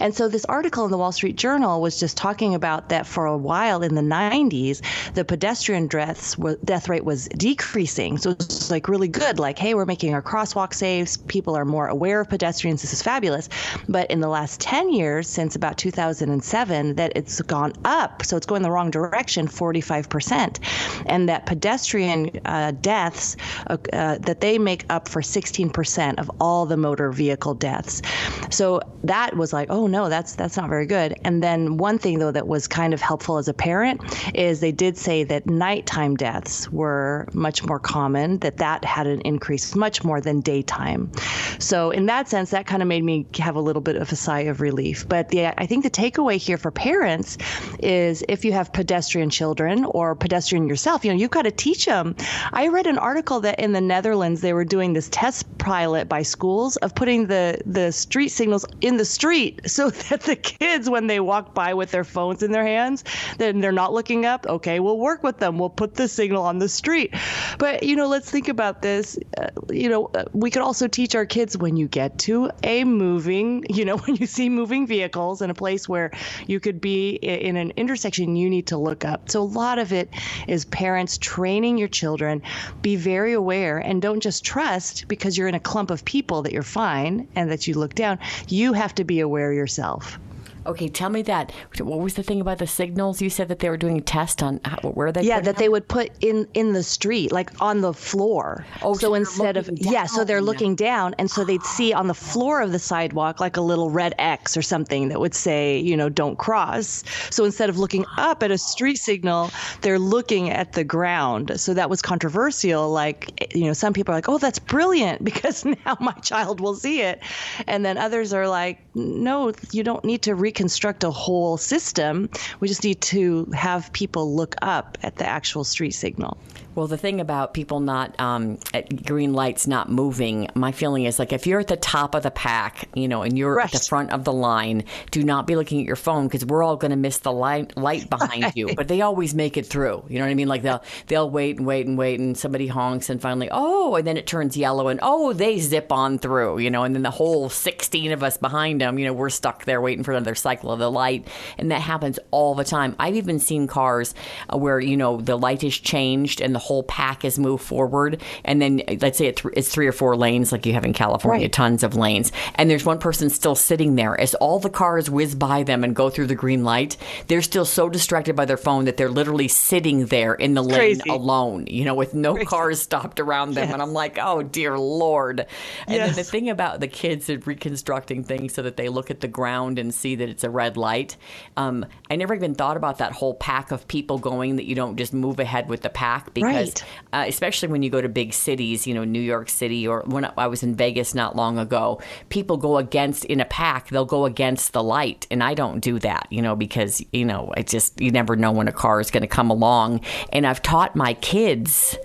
And 0.00 0.14
so 0.14 0.28
this 0.28 0.44
article 0.46 0.84
in 0.84 0.90
the 0.90 0.98
Wall 0.98 1.12
Street 1.12 1.36
Journal 1.36 1.80
was 1.80 1.98
just 2.00 2.16
talking 2.16 2.54
about 2.54 2.88
that 2.88 3.06
for 3.06 3.26
a 3.26 3.36
while 3.36 3.82
in 3.82 3.94
the 3.94 4.02
90s, 4.02 4.80
the 5.14 5.24
pedestrian 5.24 5.86
deaths 5.86 6.38
wa- 6.38 6.56
death 6.64 6.88
rate 6.88 7.04
was 7.04 7.28
decreasing. 7.36 8.18
So 8.18 8.30
it's 8.30 8.70
like 8.70 8.88
really 8.88 9.08
good. 9.08 9.38
Like, 9.38 9.58
hey, 9.58 9.74
we're 9.74 9.84
making 9.84 10.14
our 10.14 10.22
crosswalk 10.22 10.74
safe. 10.74 11.24
People 11.26 11.56
are 11.56 11.64
more 11.64 11.88
aware 11.88 12.20
of 12.20 12.28
pedestrians. 12.28 12.82
This 12.82 12.92
is 12.92 13.02
fabulous. 13.02 13.48
But 13.88 14.10
in 14.10 14.20
the 14.20 14.28
last 14.28 14.60
10 14.60 14.92
years, 14.92 15.28
since 15.28 15.43
about 15.52 15.76
2007, 15.78 16.94
that 16.96 17.12
it's 17.14 17.40
gone 17.42 17.72
up. 17.84 18.24
So 18.24 18.36
it's 18.36 18.46
going 18.46 18.62
the 18.62 18.70
wrong 18.70 18.90
direction, 18.90 19.46
45%. 19.46 20.58
And 21.06 21.28
that 21.28 21.46
pedestrian 21.46 22.30
uh, 22.44 22.72
deaths, 22.80 23.36
uh, 23.68 23.76
uh, 23.92 24.18
that 24.18 24.40
they 24.40 24.58
make 24.58 24.84
up 24.90 25.08
for 25.08 25.20
16% 25.20 26.18
of 26.18 26.30
all 26.40 26.66
the 26.66 26.76
motor 26.76 27.10
vehicle 27.10 27.54
deaths. 27.54 28.02
So 28.50 28.80
that 29.04 29.36
was 29.36 29.52
like, 29.52 29.68
oh 29.70 29.86
no, 29.86 30.08
that's 30.08 30.34
that's 30.34 30.56
not 30.56 30.68
very 30.68 30.86
good. 30.86 31.14
And 31.24 31.42
then 31.42 31.76
one 31.76 31.98
thing 31.98 32.18
though 32.18 32.30
that 32.30 32.46
was 32.46 32.66
kind 32.66 32.94
of 32.94 33.00
helpful 33.00 33.38
as 33.38 33.48
a 33.48 33.54
parent 33.54 34.00
is 34.34 34.60
they 34.60 34.72
did 34.72 34.96
say 34.96 35.24
that 35.24 35.46
nighttime 35.46 36.16
deaths 36.16 36.70
were 36.70 37.28
much 37.32 37.64
more 37.64 37.78
common, 37.78 38.38
that 38.38 38.56
that 38.58 38.84
had 38.84 39.06
an 39.06 39.20
increase 39.22 39.74
much 39.74 40.04
more 40.04 40.20
than 40.20 40.40
daytime. 40.40 41.10
So 41.58 41.90
in 41.90 42.06
that 42.06 42.28
sense, 42.28 42.50
that 42.50 42.66
kind 42.66 42.82
of 42.82 42.88
made 42.88 43.04
me 43.04 43.26
have 43.38 43.56
a 43.56 43.60
little 43.60 43.82
bit 43.82 43.96
of 43.96 44.10
a 44.12 44.16
sigh 44.16 44.40
of 44.40 44.60
relief. 44.60 45.06
But 45.08 45.23
the 45.28 45.46
I 45.60 45.66
think 45.66 45.84
the 45.84 45.90
takeaway 45.90 46.36
here 46.36 46.58
for 46.58 46.70
parents 46.70 47.38
is 47.80 48.24
if 48.28 48.44
you 48.44 48.52
have 48.52 48.72
pedestrian 48.72 49.30
children 49.30 49.84
or 49.86 50.14
pedestrian 50.14 50.68
yourself, 50.68 51.04
you 51.04 51.12
know, 51.12 51.18
you've 51.18 51.30
got 51.30 51.42
to 51.42 51.50
teach 51.50 51.86
them. 51.86 52.14
I 52.52 52.68
read 52.68 52.86
an 52.86 52.98
article 52.98 53.40
that 53.40 53.58
in 53.58 53.72
the 53.72 53.80
Netherlands 53.80 54.40
they 54.40 54.52
were 54.52 54.64
doing 54.64 54.92
this 54.92 55.08
test 55.10 55.58
pilot 55.58 56.08
by 56.08 56.22
schools 56.22 56.76
of 56.76 56.94
putting 56.94 57.26
the 57.26 57.58
the 57.64 57.92
street 57.92 58.28
signals 58.28 58.64
in 58.80 58.96
the 58.96 59.04
street 59.04 59.60
so 59.66 59.90
that 59.90 60.20
the 60.22 60.36
kids 60.36 60.90
when 60.90 61.06
they 61.06 61.20
walk 61.20 61.54
by 61.54 61.74
with 61.74 61.90
their 61.90 62.04
phones 62.04 62.42
in 62.42 62.52
their 62.52 62.66
hands, 62.66 63.04
then 63.38 63.60
they're 63.60 63.72
not 63.72 63.92
looking 63.92 64.26
up. 64.26 64.46
Okay, 64.46 64.80
we'll 64.80 64.98
work 64.98 65.22
with 65.22 65.38
them. 65.38 65.58
We'll 65.58 65.70
put 65.70 65.94
the 65.94 66.08
signal 66.08 66.44
on 66.44 66.58
the 66.58 66.68
street. 66.68 67.14
But 67.58 67.82
you 67.82 67.96
know, 67.96 68.08
let's 68.08 68.30
think 68.30 68.48
about 68.48 68.82
this. 68.82 69.18
Uh, 69.38 69.48
you 69.70 69.88
know, 69.88 70.10
uh, 70.14 70.24
we 70.32 70.50
could 70.50 70.62
also 70.62 70.88
teach 70.88 71.14
our 71.14 71.26
kids 71.26 71.56
when 71.56 71.76
you 71.76 71.88
get 71.88 72.18
to 72.18 72.50
a 72.62 72.84
moving, 72.84 73.64
you 73.70 73.84
know, 73.84 73.96
when 73.96 74.16
you 74.16 74.26
see 74.26 74.48
moving 74.48 74.86
vehicles 74.86 75.13
in 75.14 75.48
a 75.50 75.54
place 75.54 75.88
where 75.88 76.10
you 76.48 76.58
could 76.58 76.80
be 76.80 77.10
in 77.10 77.56
an 77.56 77.72
intersection, 77.76 78.34
you 78.34 78.50
need 78.50 78.66
to 78.66 78.76
look 78.76 79.04
up. 79.04 79.30
So 79.30 79.42
a 79.42 79.44
lot 79.44 79.78
of 79.78 79.92
it 79.92 80.08
is 80.48 80.64
parents 80.64 81.18
training 81.18 81.78
your 81.78 81.86
children, 81.86 82.42
be 82.82 82.96
very 82.96 83.32
aware 83.32 83.78
and 83.78 84.02
don't 84.02 84.20
just 84.20 84.44
trust 84.44 85.06
because 85.06 85.38
you're 85.38 85.46
in 85.46 85.54
a 85.54 85.60
clump 85.60 85.90
of 85.90 86.04
people 86.04 86.42
that 86.42 86.52
you're 86.52 86.64
fine 86.64 87.28
and 87.36 87.48
that 87.52 87.68
you 87.68 87.74
look 87.74 87.94
down. 87.94 88.18
You 88.48 88.72
have 88.72 88.92
to 88.96 89.04
be 89.04 89.20
aware 89.20 89.52
yourself. 89.52 90.18
Okay, 90.66 90.88
tell 90.88 91.10
me 91.10 91.22
that. 91.22 91.52
What 91.78 92.00
was 92.00 92.14
the 92.14 92.22
thing 92.22 92.40
about 92.40 92.58
the 92.58 92.66
signals? 92.66 93.20
You 93.20 93.30
said 93.30 93.48
that 93.48 93.58
they 93.58 93.68
were 93.68 93.76
doing 93.76 93.98
a 93.98 94.00
test 94.00 94.42
on 94.42 94.60
how, 94.64 94.76
where 94.90 95.12
they. 95.12 95.22
yeah 95.22 95.40
that 95.40 95.50
it? 95.50 95.56
they 95.56 95.68
would 95.68 95.88
put 95.88 96.10
in 96.20 96.46
in 96.54 96.72
the 96.72 96.82
street 96.82 97.32
like 97.32 97.50
on 97.60 97.80
the 97.80 97.92
floor 97.92 98.64
Oh, 98.82 98.94
so, 98.94 99.08
so 99.08 99.14
instead 99.14 99.56
of 99.56 99.68
looking 99.68 99.92
yeah 99.92 100.06
so 100.06 100.24
they're 100.24 100.40
looking 100.40 100.74
down 100.74 101.14
and 101.18 101.30
so 101.30 101.44
they'd 101.44 101.62
see 101.62 101.92
on 101.92 102.06
the 102.06 102.14
floor 102.14 102.60
of 102.60 102.72
the 102.72 102.78
sidewalk 102.78 103.40
like 103.40 103.56
a 103.56 103.60
little 103.60 103.90
red 103.90 104.14
x 104.18 104.56
or 104.56 104.62
something 104.62 105.08
that 105.08 105.20
would 105.20 105.34
say 105.34 105.78
you 105.78 105.96
know 105.96 106.08
don't 106.08 106.38
cross 106.38 107.02
so 107.30 107.44
instead 107.44 107.68
of 107.68 107.78
looking 107.78 108.04
up 108.16 108.42
at 108.42 108.50
a 108.50 108.58
street 108.58 108.96
signal 108.96 109.50
they're 109.80 109.98
looking 109.98 110.50
at 110.50 110.72
the 110.72 110.84
ground 110.84 111.52
so 111.60 111.74
that 111.74 111.90
was 111.90 112.02
controversial 112.02 112.90
like 112.90 113.30
eh, 113.42 113.46
you 113.54 113.64
know 113.64 113.72
some 113.72 113.92
people 113.92 114.12
are 114.12 114.18
like 114.18 114.28
oh 114.28 114.38
that's 114.38 114.58
brilliant 114.58 115.22
because 115.30 115.64
now 115.64 115.96
my 116.00 116.12
child 116.22 116.60
will 116.60 116.74
see 116.74 117.00
it 117.00 117.22
and 117.66 117.84
then 117.84 117.98
others 117.98 118.32
are 118.32 118.48
like 118.48 118.78
no 118.94 119.52
you 119.72 119.82
don't 119.82 120.04
need 120.04 120.22
to 120.22 120.34
reconstruct 120.54 121.02
a 121.02 121.10
whole 121.10 121.56
system. 121.56 122.28
We 122.60 122.68
just 122.68 122.84
need 122.84 123.00
to 123.02 123.46
have 123.54 123.92
people 123.92 124.36
look 124.36 124.54
up 124.62 124.96
at 125.02 125.16
the 125.16 125.26
actual 125.26 125.64
street 125.64 125.92
signal 125.92 126.38
Well, 126.74 126.88
the 126.88 126.96
thing 126.98 127.20
about 127.20 127.54
people 127.54 127.78
not 127.78 128.18
um, 128.20 128.58
at 128.72 129.04
green 129.04 129.32
lights 129.32 129.66
not 129.66 129.90
moving, 129.90 130.48
my 130.54 130.72
feeling 130.72 131.04
is 131.04 131.18
like 131.20 131.32
if 131.32 131.46
you're 131.46 131.60
at 131.60 131.68
the 131.68 131.76
top 131.76 132.16
of 132.16 132.24
the 132.24 132.32
pack, 132.32 132.88
you 132.94 133.06
know, 133.06 133.22
and 133.22 133.38
you're 133.38 133.60
at 133.60 133.70
the 133.70 133.78
front 133.78 134.10
of 134.10 134.24
the 134.24 134.32
line, 134.32 134.84
do 135.12 135.22
not 135.22 135.46
be 135.46 135.54
looking 135.54 135.80
at 135.80 135.86
your 135.86 135.96
phone 135.96 136.26
because 136.26 136.44
we're 136.44 136.64
all 136.64 136.76
going 136.76 136.90
to 136.90 136.96
miss 136.96 137.18
the 137.18 137.30
light 137.30 137.76
light 137.76 138.10
behind 138.10 138.52
you. 138.56 138.74
But 138.74 138.88
they 138.88 139.02
always 139.02 139.34
make 139.34 139.56
it 139.56 139.66
through. 139.66 140.04
You 140.08 140.18
know 140.18 140.24
what 140.24 140.32
I 140.32 140.34
mean? 140.34 140.48
Like 140.48 140.62
they'll 140.62 140.82
they'll 141.06 141.30
wait 141.30 141.58
and 141.58 141.66
wait 141.66 141.86
and 141.86 141.96
wait, 141.96 142.18
and 142.18 142.36
somebody 142.36 142.66
honks, 142.66 143.08
and 143.08 143.22
finally, 143.22 143.48
oh, 143.52 143.94
and 143.94 144.06
then 144.06 144.16
it 144.16 144.26
turns 144.26 144.56
yellow, 144.56 144.88
and 144.88 144.98
oh, 145.00 145.32
they 145.32 145.60
zip 145.60 145.92
on 145.92 146.18
through. 146.18 146.58
You 146.58 146.70
know, 146.70 146.82
and 146.82 146.94
then 146.94 147.02
the 147.02 147.10
whole 147.10 147.48
sixteen 147.48 148.10
of 148.10 148.24
us 148.24 148.36
behind 148.36 148.80
them, 148.80 148.98
you 148.98 149.06
know, 149.06 149.12
we're 149.12 149.30
stuck 149.30 149.64
there 149.64 149.80
waiting 149.80 150.02
for 150.02 150.10
another 150.10 150.34
cycle 150.34 150.72
of 150.72 150.80
the 150.80 150.90
light, 150.90 151.28
and 151.56 151.70
that 151.70 151.82
happens 151.82 152.18
all 152.32 152.56
the 152.56 152.64
time. 152.64 152.96
I've 152.98 153.14
even 153.14 153.38
seen 153.38 153.68
cars 153.68 154.12
uh, 154.52 154.58
where 154.58 154.80
you 154.80 154.96
know 154.96 155.20
the 155.20 155.36
light 155.36 155.62
is 155.62 155.78
changed 155.78 156.40
and 156.40 156.52
the 156.52 156.63
whole 156.64 156.82
pack 156.82 157.22
has 157.22 157.38
moved 157.38 157.62
forward, 157.64 158.22
and 158.44 158.60
then 158.62 158.82
uh, 158.88 158.94
let's 159.00 159.18
say 159.18 159.26
it's 159.26 159.68
three 159.68 159.86
or 159.86 159.92
four 159.92 160.16
lanes, 160.16 160.50
like 160.52 160.64
you 160.66 160.72
have 160.72 160.84
in 160.84 160.92
California, 160.94 161.44
Right. 161.44 161.52
tons 161.52 161.82
of 161.82 161.94
lanes, 161.94 162.32
and 162.56 162.70
there's 162.70 162.84
one 162.84 162.98
person 162.98 163.28
still 163.30 163.54
sitting 163.54 163.96
there 163.96 164.18
as 164.18 164.34
all 164.36 164.58
the 164.58 164.70
cars 164.70 165.10
whiz 165.10 165.34
by 165.34 165.62
them 165.62 165.84
and 165.84 165.94
go 165.94 166.10
through 166.10 166.26
the 166.28 166.34
green 166.34 166.64
light. 166.64 166.96
They're 167.28 167.42
still 167.42 167.64
so 167.66 167.88
distracted 167.88 168.34
by 168.34 168.46
their 168.46 168.56
phone 168.56 168.86
that 168.86 168.96
they're 168.96 169.10
literally 169.10 169.48
sitting 169.48 170.06
there 170.06 170.34
in 170.34 170.54
the 170.54 170.62
lane 170.62 170.78
Crazy. 171.00 171.10
alone, 171.10 171.66
you 171.68 171.84
know, 171.84 171.94
with 171.94 172.14
no 172.14 172.34
cars 172.44 172.80
stopped 172.80 173.20
around 173.20 173.54
them, 173.54 173.70
and 173.72 173.82
I'm 173.82 173.92
like, 173.92 174.18
oh 174.20 174.42
dear 174.42 174.78
lord. 174.78 175.40
And 175.86 176.00
then 176.00 176.14
the 176.14 176.24
thing 176.24 176.48
about 176.50 176.80
the 176.80 176.88
kids 176.88 177.28
and 177.28 177.46
reconstructing 177.46 178.24
things 178.24 178.54
so 178.54 178.62
that 178.62 178.76
they 178.76 178.88
look 178.88 179.10
at 179.10 179.20
the 179.20 179.28
ground 179.28 179.78
and 179.78 179.92
see 179.94 180.14
that 180.16 180.28
it's 180.28 180.44
a 180.44 180.50
red 180.50 180.76
light. 180.76 181.16
Um, 181.56 181.84
I 182.10 182.16
never 182.16 182.34
even 182.34 182.54
thought 182.54 182.76
about 182.76 182.98
that 182.98 183.12
whole 183.12 183.34
pack 183.34 183.70
of 183.70 183.86
people 183.88 184.18
going 184.18 184.56
that 184.56 184.64
you 184.64 184.74
don't 184.74 184.96
just 184.96 185.12
move 185.12 185.38
ahead 185.40 185.68
with 185.68 185.82
the 185.82 185.90
pack 185.90 186.32
because, 186.34 186.53
Right. 186.54 186.84
uh, 187.12 187.24
especially 187.28 187.68
when 187.68 187.82
you 187.82 187.90
go 187.90 188.00
to 188.00 188.08
big 188.08 188.32
cities, 188.32 188.86
you 188.86 188.94
know, 188.94 189.04
New 189.04 189.20
York 189.20 189.48
City 189.48 189.86
or 189.86 190.02
when 190.06 190.30
I 190.36 190.46
was 190.46 190.62
in 190.62 190.74
Vegas 190.74 191.14
not 191.14 191.36
long 191.36 191.58
ago, 191.58 192.00
people 192.28 192.56
go 192.56 192.78
against 192.78 193.24
in 193.26 193.40
a 193.40 193.44
pack. 193.44 193.88
They'll 193.88 194.04
go 194.04 194.26
against 194.26 194.72
the 194.72 194.82
light, 194.82 195.26
and 195.30 195.42
I 195.42 195.54
don't 195.54 195.80
do 195.80 195.98
that, 196.00 196.26
you 196.30 196.42
know, 196.42 196.56
because 196.56 197.04
you 197.12 197.24
know, 197.24 197.52
it 197.56 197.66
just 197.66 198.00
you 198.00 198.10
never 198.10 198.36
know 198.36 198.52
when 198.52 198.68
a 198.68 198.72
car 198.72 199.00
is 199.00 199.10
going 199.10 199.22
to 199.22 199.26
come 199.26 199.50
along. 199.50 200.00
And 200.32 200.46
I've 200.46 200.62
taught 200.62 200.96
my 200.96 201.14
kids 201.14 201.96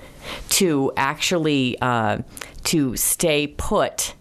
to 0.50 0.91
actually 0.97 1.78
uh, 1.82 2.20
to 2.66 2.95
stay 2.95 3.47
put 3.47 4.14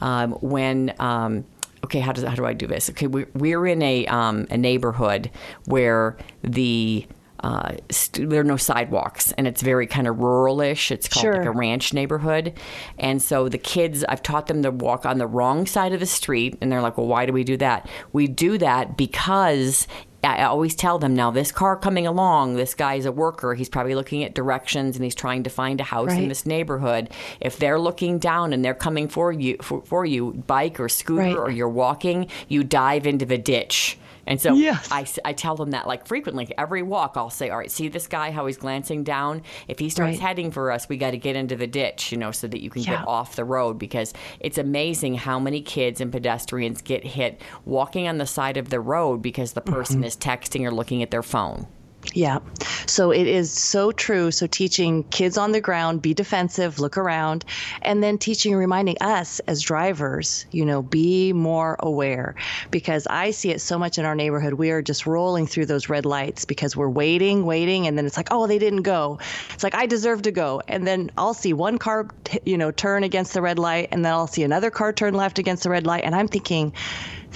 um, 0.00 0.32
when. 0.32 0.94
Um, 0.98 1.44
okay, 1.84 2.00
how 2.00 2.12
does 2.12 2.24
how 2.24 2.34
do 2.34 2.44
I 2.44 2.52
do 2.52 2.66
this? 2.66 2.90
Okay, 2.90 3.06
we're, 3.06 3.28
we're 3.34 3.66
in 3.66 3.82
a 3.82 4.06
um, 4.06 4.46
a 4.50 4.56
neighborhood 4.56 5.30
where 5.66 6.16
the 6.42 7.06
uh, 7.40 7.76
st- 7.90 8.30
there 8.30 8.40
are 8.40 8.44
no 8.44 8.56
sidewalks, 8.56 9.32
and 9.32 9.46
it's 9.46 9.62
very 9.62 9.86
kind 9.86 10.06
of 10.06 10.16
ruralish. 10.16 10.90
It's 10.90 11.08
called 11.08 11.26
like 11.26 11.46
a 11.46 11.50
ranch 11.50 11.92
neighborhood, 11.92 12.54
and 12.98 13.22
so 13.22 13.48
the 13.48 13.58
kids, 13.58 14.04
I've 14.08 14.22
taught 14.22 14.46
them 14.46 14.62
to 14.62 14.70
walk 14.70 15.04
on 15.06 15.18
the 15.18 15.26
wrong 15.26 15.66
side 15.66 15.92
of 15.92 16.00
the 16.00 16.06
street, 16.06 16.56
and 16.60 16.70
they're 16.72 16.82
like, 16.82 16.96
"Well, 16.98 17.06
why 17.06 17.26
do 17.26 17.32
we 17.32 17.44
do 17.44 17.56
that?" 17.58 17.88
We 18.12 18.26
do 18.26 18.58
that 18.58 18.96
because 18.96 19.86
I 20.24 20.42
always 20.42 20.74
tell 20.74 20.98
them 20.98 21.14
now 21.14 21.30
this 21.30 21.52
car 21.52 21.76
coming 21.76 22.04
along, 22.04 22.56
this 22.56 22.74
guy 22.74 22.94
is 22.94 23.04
a 23.06 23.12
worker. 23.12 23.54
He's 23.54 23.68
probably 23.68 23.94
looking 23.94 24.24
at 24.24 24.34
directions 24.34 24.96
and 24.96 25.04
he's 25.04 25.14
trying 25.14 25.44
to 25.44 25.50
find 25.50 25.80
a 25.80 25.84
house 25.84 26.12
in 26.12 26.26
this 26.28 26.44
neighborhood. 26.44 27.10
If 27.40 27.58
they're 27.58 27.78
looking 27.78 28.18
down 28.18 28.52
and 28.52 28.64
they're 28.64 28.74
coming 28.74 29.06
for 29.06 29.30
you, 29.30 29.56
for, 29.62 29.82
for 29.82 30.04
you, 30.04 30.32
bike 30.32 30.80
or 30.80 30.88
scooter, 30.88 31.22
Right. 31.22 31.36
or 31.36 31.50
you're 31.50 31.68
walking, 31.68 32.26
you 32.48 32.64
dive 32.64 33.06
into 33.06 33.24
the 33.24 33.38
ditch. 33.38 33.98
And 34.26 34.40
so 34.40 34.54
Yes. 34.54 34.88
I, 34.90 35.06
I 35.24 35.32
tell 35.32 35.54
them 35.56 35.70
that 35.70 35.86
like 35.86 36.06
frequently. 36.06 36.52
Every 36.58 36.82
walk, 36.82 37.12
I'll 37.16 37.30
say, 37.30 37.50
all 37.50 37.58
right, 37.58 37.70
see 37.70 37.88
this 37.88 38.06
guy, 38.06 38.30
how 38.30 38.46
he's 38.46 38.56
glancing 38.56 39.04
down? 39.04 39.42
If 39.68 39.78
he 39.78 39.88
starts 39.88 40.18
Right. 40.18 40.20
heading 40.20 40.50
for 40.50 40.70
us, 40.72 40.88
we 40.88 40.96
got 40.96 41.12
to 41.12 41.18
get 41.18 41.36
into 41.36 41.56
the 41.56 41.66
ditch, 41.66 42.10
you 42.12 42.18
know, 42.18 42.32
so 42.32 42.46
that 42.48 42.60
you 42.60 42.70
can 42.70 42.82
Yeah. 42.82 42.98
get 42.98 43.08
off 43.08 43.36
the 43.36 43.44
road 43.44 43.78
because 43.78 44.12
it's 44.40 44.58
amazing 44.58 45.14
how 45.16 45.38
many 45.38 45.60
kids 45.60 46.00
and 46.00 46.10
pedestrians 46.10 46.82
get 46.82 47.04
hit 47.04 47.40
walking 47.64 48.08
on 48.08 48.18
the 48.18 48.26
side 48.26 48.56
of 48.56 48.70
the 48.70 48.80
road 48.80 49.22
because 49.22 49.52
the 49.52 49.60
person 49.60 49.96
Mm-hmm. 49.96 50.04
is 50.04 50.16
texting 50.16 50.64
or 50.66 50.70
looking 50.70 51.02
at 51.02 51.10
their 51.10 51.22
phone. 51.22 51.66
Yeah. 52.14 52.38
So 52.86 53.10
it 53.10 53.26
is 53.26 53.52
so 53.52 53.92
true. 53.92 54.30
So 54.30 54.46
teaching 54.46 55.04
kids 55.04 55.36
on 55.36 55.52
the 55.52 55.60
ground, 55.60 56.02
be 56.02 56.14
defensive, 56.14 56.78
look 56.78 56.96
around, 56.96 57.44
and 57.82 58.02
then 58.02 58.16
teaching 58.16 58.54
reminding 58.54 58.96
us 59.00 59.40
as 59.40 59.60
drivers, 59.60 60.46
you 60.50 60.64
know, 60.64 60.82
be 60.82 61.32
more 61.32 61.76
aware 61.80 62.34
because 62.70 63.06
I 63.08 63.32
see 63.32 63.50
it 63.50 63.60
so 63.60 63.78
much 63.78 63.98
in 63.98 64.04
our 64.04 64.14
neighborhood. 64.14 64.54
We 64.54 64.70
are 64.70 64.82
just 64.82 65.06
rolling 65.06 65.46
through 65.46 65.66
those 65.66 65.88
red 65.88 66.06
lights 66.06 66.44
because 66.44 66.76
we're 66.76 66.88
waiting, 66.88 67.44
waiting, 67.44 67.86
and 67.86 67.98
then 67.98 68.06
it's 68.06 68.16
like, 68.16 68.28
oh, 68.30 68.46
they 68.46 68.58
didn't 68.58 68.82
go. 68.82 69.18
It's 69.52 69.64
like, 69.64 69.74
I 69.74 69.86
deserve 69.86 70.22
to 70.22 70.32
go. 70.32 70.62
And 70.68 70.86
then 70.86 71.10
I'll 71.18 71.34
see 71.34 71.52
one 71.52 71.78
car, 71.78 72.08
you 72.44 72.56
know, 72.56 72.70
turn 72.70 73.02
against 73.02 73.34
the 73.34 73.42
red 73.42 73.58
light, 73.58 73.88
and 73.90 74.04
then 74.04 74.12
I'll 74.12 74.26
see 74.26 74.42
another 74.42 74.70
car 74.70 74.92
turn 74.92 75.14
left 75.14 75.38
against 75.38 75.64
the 75.64 75.70
red 75.70 75.86
light. 75.86 76.04
And 76.04 76.14
I'm 76.14 76.28
thinking, 76.28 76.72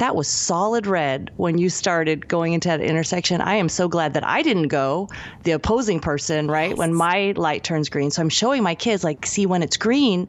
that 0.01 0.17
was 0.17 0.29
solid 0.29 0.87
red 0.87 1.31
when 1.37 1.59
you 1.59 1.69
started 1.69 2.27
going 2.27 2.55
into 2.55 2.69
that 2.69 2.81
intersection. 2.81 3.43
I 3.43 3.57
am 3.57 3.69
so 3.69 3.87
glad 3.87 4.15
that 4.15 4.27
I 4.27 4.41
didn't 4.41 4.69
go, 4.69 5.11
the 5.43 5.51
opposing 5.53 6.01
person, 6.01 6.49
right? 6.49 6.75
When 6.75 6.95
my 6.95 7.35
light 7.37 7.65
turns 7.65 7.91
green. 7.91 8.11
So 8.11 8.23
I'm 8.23 8.31
showing 8.31 8.63
my 8.63 8.75
kids, 8.75 9.05
like, 9.05 9.27
see, 9.27 9.45
when 9.45 9.63
it's 9.63 9.77
green, 9.77 10.27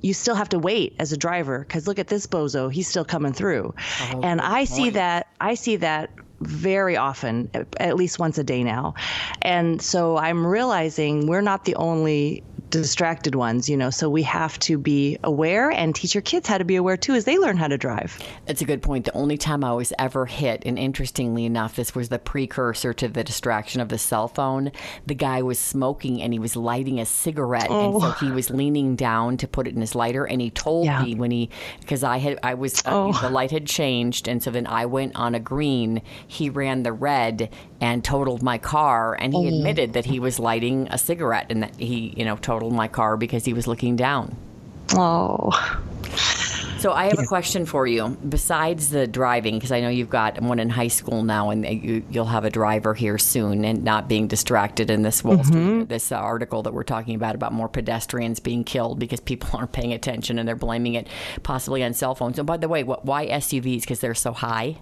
you 0.00 0.12
still 0.12 0.34
have 0.34 0.48
to 0.48 0.58
wait 0.58 0.96
as 0.98 1.12
a 1.12 1.16
driver 1.16 1.60
because 1.60 1.86
look 1.86 2.00
at 2.00 2.08
this 2.08 2.26
bozo. 2.26 2.70
He's 2.70 2.88
still 2.88 3.04
coming 3.04 3.32
through. 3.32 3.74
Oh, 4.12 4.20
and 4.24 4.40
I 4.40 4.64
see 4.64 4.90
that, 4.90 5.28
I 5.40 5.54
see 5.54 5.76
that 5.76 6.10
very 6.40 6.96
often, 6.96 7.48
at 7.78 7.94
least 7.94 8.18
once 8.18 8.38
a 8.38 8.44
day 8.44 8.64
now. 8.64 8.94
And 9.40 9.80
so 9.80 10.16
I'm 10.16 10.44
realizing 10.44 11.28
we're 11.28 11.42
not 11.42 11.64
the 11.64 11.76
only 11.76 12.42
distracted 12.70 13.34
ones, 13.34 13.68
you 13.68 13.76
know, 13.76 13.90
so 13.90 14.10
we 14.10 14.22
have 14.22 14.58
to 14.58 14.76
be 14.76 15.16
aware 15.22 15.70
and 15.70 15.94
teach 15.94 16.14
your 16.14 16.22
kids 16.22 16.48
how 16.48 16.58
to 16.58 16.64
be 16.64 16.76
aware 16.76 16.96
too 16.96 17.14
as 17.14 17.24
they 17.24 17.38
learn 17.38 17.56
how 17.56 17.68
to 17.68 17.78
drive. 17.78 18.18
That's 18.46 18.60
a 18.60 18.64
good 18.64 18.82
point. 18.82 19.04
The 19.04 19.12
only 19.14 19.38
time 19.38 19.62
I 19.62 19.72
was 19.72 19.92
ever 19.98 20.26
hit, 20.26 20.62
and 20.66 20.78
interestingly 20.78 21.44
enough, 21.44 21.76
this 21.76 21.94
was 21.94 22.08
the 22.08 22.18
precursor 22.18 22.92
to 22.94 23.08
the 23.08 23.22
distraction 23.22 23.80
of 23.80 23.88
the 23.88 23.98
cell 23.98 24.26
phone. 24.28 24.72
The 25.06 25.14
guy 25.14 25.42
was 25.42 25.58
smoking 25.58 26.20
and 26.20 26.32
he 26.32 26.38
was 26.38 26.56
lighting 26.56 26.98
a 26.98 27.06
cigarette, 27.06 27.70
and 27.70 28.00
so 28.00 28.08
Oh. 28.08 28.16
he 28.20 28.30
was 28.32 28.50
leaning 28.50 28.96
down 28.96 29.36
to 29.38 29.46
put 29.48 29.68
it 29.68 29.74
in 29.74 29.80
his 29.80 29.94
lighter. 29.94 30.24
And 30.24 30.40
he 30.40 30.50
told 30.50 30.86
Yeah. 30.86 31.02
me 31.02 31.14
when 31.14 31.30
he, 31.30 31.50
because 31.80 32.02
I 32.02 32.18
had, 32.18 32.38
I 32.42 32.54
was, 32.54 32.80
uh, 32.84 32.90
Oh. 32.92 33.12
the 33.22 33.30
light 33.30 33.52
had 33.52 33.66
changed, 33.66 34.26
and 34.28 34.42
so 34.42 34.50
then 34.50 34.66
I 34.66 34.86
went 34.86 35.14
on 35.14 35.34
a 35.34 35.40
green. 35.40 36.02
He 36.26 36.50
ran 36.50 36.82
the 36.82 36.92
red 36.92 37.48
and 37.80 38.02
totaled 38.02 38.42
my 38.42 38.58
car, 38.58 39.14
and 39.20 39.32
he 39.34 39.44
Oh. 39.46 39.48
admitted 39.56 39.92
that 39.92 40.06
he 40.06 40.18
was 40.18 40.38
lighting 40.40 40.88
a 40.90 40.98
cigarette 40.98 41.46
and 41.50 41.62
that 41.62 41.76
he, 41.76 42.12
you 42.16 42.24
know, 42.24 42.34
totaled 42.36 42.55
my 42.60 42.88
car 42.88 43.16
because 43.16 43.44
he 43.44 43.52
was 43.52 43.66
looking 43.66 43.96
down. 43.96 44.36
Oh. 44.94 45.50
So 46.78 46.92
I 46.92 47.06
have 47.06 47.18
a 47.18 47.26
question 47.26 47.64
for 47.64 47.86
you. 47.86 48.16
Besides 48.28 48.90
the 48.90 49.06
driving, 49.06 49.54
because 49.54 49.72
I 49.72 49.80
know 49.80 49.88
you've 49.88 50.10
got 50.10 50.40
one 50.40 50.58
in 50.58 50.68
high 50.68 50.88
school 50.88 51.22
now, 51.22 51.50
and 51.50 51.66
you, 51.66 52.04
you'll 52.10 52.26
have 52.26 52.44
a 52.44 52.50
driver 52.50 52.94
here 52.94 53.18
soon, 53.18 53.64
and 53.64 53.82
not 53.82 54.08
being 54.08 54.28
distracted 54.28 54.90
in 54.90 55.02
this 55.02 55.24
Wall 55.24 55.42
Street, 55.42 55.88
this 55.88 56.12
uh, 56.12 56.16
article 56.16 56.62
that 56.62 56.74
we're 56.74 56.84
talking 56.84 57.14
about 57.14 57.34
about 57.34 57.52
more 57.52 57.68
pedestrians 57.68 58.40
being 58.40 58.62
killed 58.62 58.98
because 58.98 59.20
people 59.20 59.48
aren't 59.54 59.72
paying 59.72 59.94
attention 59.94 60.38
and 60.38 60.46
they're 60.46 60.54
blaming 60.54 60.94
it 60.94 61.08
possibly 61.42 61.82
on 61.82 61.94
cell 61.94 62.14
phones. 62.14 62.38
And 62.38 62.46
by 62.46 62.58
the 62.58 62.68
way, 62.68 62.84
what, 62.84 63.04
why 63.04 63.26
SUVs? 63.26 63.80
Because 63.80 64.00
they're 64.00 64.14
so 64.14 64.32
high. 64.32 64.76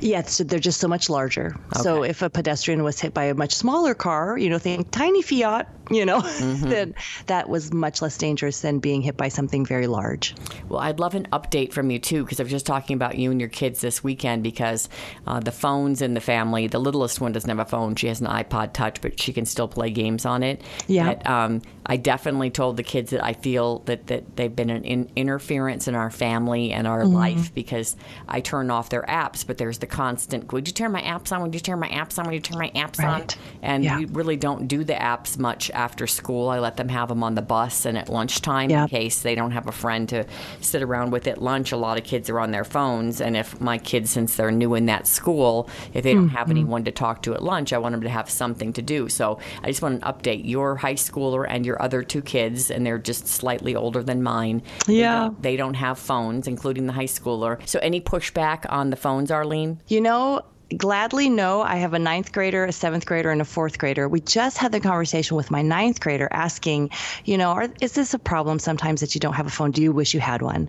Yeah, 0.00 0.20
it's, 0.20 0.38
they're 0.38 0.58
just 0.58 0.80
so 0.80 0.88
much 0.88 1.08
larger. 1.08 1.56
So 1.82 2.02
if 2.02 2.22
a 2.22 2.28
pedestrian 2.28 2.82
was 2.82 3.00
hit 3.00 3.14
by 3.14 3.24
a 3.24 3.34
much 3.34 3.52
smaller 3.54 3.94
car, 3.94 4.36
you 4.36 4.50
know, 4.50 4.58
think 4.58 4.90
tiny 4.90 5.22
Fiat, 5.22 5.68
you 5.90 6.04
know, 6.04 6.20
then 6.64 6.94
that 7.26 7.48
was 7.48 7.72
much 7.72 8.00
less 8.02 8.16
dangerous 8.16 8.60
than 8.60 8.78
being 8.78 9.02
hit 9.02 9.16
by 9.16 9.28
something 9.28 9.64
very 9.66 9.86
large. 9.86 10.34
Well, 10.68 10.80
I'd 10.80 10.98
love 11.00 11.14
an 11.14 11.26
update 11.32 11.72
from 11.72 11.90
you 11.90 11.98
too, 11.98 12.24
because 12.24 12.40
I 12.40 12.42
was 12.42 12.52
just 12.52 12.66
talking 12.66 12.94
about 12.94 13.16
you 13.18 13.30
and 13.30 13.40
your 13.40 13.48
kids 13.50 13.80
this 13.80 14.02
weekend. 14.02 14.42
Because 14.42 14.88
uh, 15.26 15.40
the 15.40 15.52
phones 15.52 16.02
in 16.02 16.14
the 16.14 16.20
family, 16.20 16.66
the 16.66 16.78
littlest 16.78 17.20
one 17.20 17.32
doesn't 17.32 17.48
have 17.48 17.58
a 17.58 17.64
phone; 17.64 17.94
she 17.96 18.08
has 18.08 18.20
an 18.20 18.26
iPod 18.26 18.72
Touch, 18.72 19.00
but 19.00 19.20
she 19.20 19.32
can 19.32 19.44
still 19.46 19.68
play 19.68 19.90
games 19.90 20.24
on 20.26 20.42
it. 20.42 20.62
Yeah. 20.86 21.14
That, 21.14 21.26
um, 21.28 21.62
I 21.86 21.96
definitely 21.98 22.50
told 22.50 22.76
the 22.78 22.82
kids 22.82 23.10
that 23.10 23.22
I 23.22 23.34
feel 23.34 23.80
that 23.80 24.06
that 24.06 24.36
they've 24.36 24.54
been 24.54 24.70
an 24.70 24.84
in- 24.84 25.10
interference 25.16 25.86
in 25.86 25.94
our 25.94 26.10
family 26.10 26.72
and 26.72 26.86
our 26.86 27.04
life 27.04 27.54
because 27.54 27.96
I 28.28 28.40
turn 28.40 28.70
off 28.70 28.88
their 28.88 29.02
apps, 29.02 29.46
but 29.46 29.58
there's 29.58 29.78
the 29.78 29.86
constant. 29.86 30.52
Would 30.52 30.66
you 30.66 30.72
turn 30.72 30.92
my 30.92 31.02
apps 31.02 31.30
on? 31.30 31.42
Would 31.42 31.54
you 31.54 31.60
turn 31.60 31.78
my 31.78 31.88
apps 31.88 32.18
on? 32.18 32.24
Would 32.26 32.34
you 32.34 32.40
turn 32.40 32.58
my 32.58 32.70
apps 32.70 33.04
on? 33.04 33.26
And 33.62 33.84
Yeah. 33.84 33.98
we 33.98 34.06
really 34.06 34.36
don't 34.36 34.66
do 34.66 34.82
the 34.84 34.94
apps 34.94 35.38
much 35.38 35.70
after 35.74 36.06
school. 36.06 36.48
I 36.48 36.58
let 36.58 36.76
them 36.76 36.88
have 36.88 37.08
them 37.08 37.22
on 37.22 37.34
the 37.34 37.42
bus 37.42 37.84
and 37.84 37.98
at 37.98 38.08
lunchtime 38.08 38.70
Yep. 38.70 38.82
in 38.82 38.88
case 38.88 39.22
they 39.22 39.34
don't 39.34 39.50
have 39.50 39.66
a 39.68 39.72
friend 39.72 40.08
to 40.10 40.24
sit 40.60 40.82
around 40.82 41.10
with 41.10 41.26
at 41.26 41.42
lunch. 41.42 41.72
A 41.72 41.76
lot 41.76 41.98
of 41.98 42.04
kids 42.04 42.30
are 42.30 42.40
on 42.40 42.50
their 42.50 42.64
phones, 42.64 43.20
and 43.20 43.36
if 43.36 43.60
my 43.60 43.78
kids, 43.78 44.10
since 44.10 44.36
they're 44.36 44.50
new 44.50 44.74
in 44.74 44.86
that 44.86 45.06
school, 45.06 45.68
if 45.92 46.04
they 46.04 46.14
don't 46.14 46.28
have 46.30 46.48
mm-hmm. 46.48 46.58
anyone 46.58 46.84
to 46.84 46.92
talk 46.92 47.22
to 47.22 47.34
at 47.34 47.42
lunch, 47.42 47.72
I 47.72 47.78
want 47.78 47.92
them 47.92 48.02
to 48.02 48.08
have 48.08 48.30
something 48.30 48.72
to 48.74 48.82
do. 48.82 49.08
So 49.08 49.38
I 49.62 49.68
just 49.68 49.82
want 49.82 50.00
to 50.02 50.06
update. 50.06 50.42
Your 50.44 50.76
high 50.76 50.94
schooler 50.94 51.46
and 51.48 51.64
your 51.66 51.80
other 51.82 52.02
two 52.02 52.22
kids, 52.22 52.70
and 52.70 52.84
they're 52.86 52.98
just 52.98 53.26
slightly 53.26 53.74
older 53.74 54.02
than 54.02 54.22
mine. 54.22 54.62
they 54.86 54.94
Yeah. 54.94 55.20
don't- 55.20 55.42
they 55.42 55.56
don't 55.56 55.74
have 55.74 55.98
phones, 55.98 56.46
including 56.46 56.86
the 56.86 56.92
high 56.92 57.04
schooler. 57.06 57.58
So 57.66 57.78
any 57.80 58.00
pushback 58.00 58.64
on 58.70 58.90
the 58.90 58.96
phones, 58.96 59.30
Arlene? 59.30 59.80
You 59.88 60.00
know, 60.00 60.42
gladly 60.76 61.28
no. 61.28 61.62
I 61.62 61.76
have 61.76 61.94
a 61.94 61.98
ninth 61.98 62.32
grader, 62.32 62.64
a 62.64 62.72
seventh 62.72 63.06
grader, 63.06 63.30
and 63.30 63.40
a 63.40 63.44
fourth 63.44 63.78
grader. 63.78 64.08
We 64.08 64.20
just 64.20 64.58
had 64.58 64.72
the 64.72 64.80
conversation 64.80 65.36
with 65.36 65.50
my 65.50 65.62
ninth 65.62 66.00
grader 66.00 66.28
asking, 66.30 66.90
you 67.24 67.38
know, 67.38 67.50
are, 67.50 67.68
is 67.80 67.92
this 67.92 68.14
a 68.14 68.18
problem 68.18 68.58
sometimes 68.58 69.00
that 69.00 69.14
you 69.14 69.20
don't 69.20 69.34
have 69.34 69.46
a 69.46 69.50
phone? 69.50 69.70
Do 69.70 69.82
you 69.82 69.92
wish 69.92 70.14
you 70.14 70.20
had 70.20 70.42
one? 70.42 70.68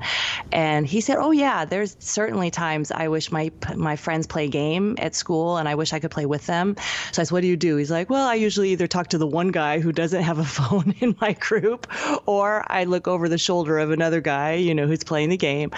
And 0.52 0.86
he 0.86 1.02
said, 1.02 1.18
oh 1.18 1.32
yeah, 1.32 1.66
there's 1.66 1.96
certainly 2.00 2.52
times 2.52 2.92
I 2.92 3.08
wish 3.08 3.32
my 3.32 3.52
my 3.76 3.96
friends 3.96 4.28
play 4.28 4.46
a 4.46 4.50
game 4.50 4.96
at 5.00 5.16
school 5.16 5.58
and 5.58 5.68
I 5.68 5.76
wish 5.76 5.94
I 5.94 6.00
could 6.00 6.12
play 6.12 6.26
with 6.26 6.46
them. 6.46 6.76
So 7.12 7.22
I 7.22 7.26
said, 7.26 7.32
what 7.32 7.42
do 7.42 7.48
you 7.48 7.58
do? 7.58 7.78
He's 7.78 7.92
like, 7.92 8.10
well, 8.10 8.28
I 8.28 8.36
usually 8.36 8.72
either 8.72 8.88
talk 8.88 9.08
to 9.10 9.18
the 9.18 9.28
one 9.28 9.50
guy 9.50 9.80
who 9.80 9.92
doesn't 9.92 10.24
have 10.24 10.40
a 10.40 10.46
phone 10.58 10.94
in 11.00 11.16
my 11.22 11.34
group, 11.34 11.88
or 12.26 12.66
I 12.72 12.84
look 12.84 13.08
over 13.08 13.30
the 13.30 13.38
shoulder 13.38 13.80
of 13.80 13.92
another 13.92 14.22
guy, 14.22 14.54
you 14.54 14.76
know, 14.76 14.88
who's 14.88 15.04
playing 15.04 15.30
the 15.30 15.38
game. 15.38 15.72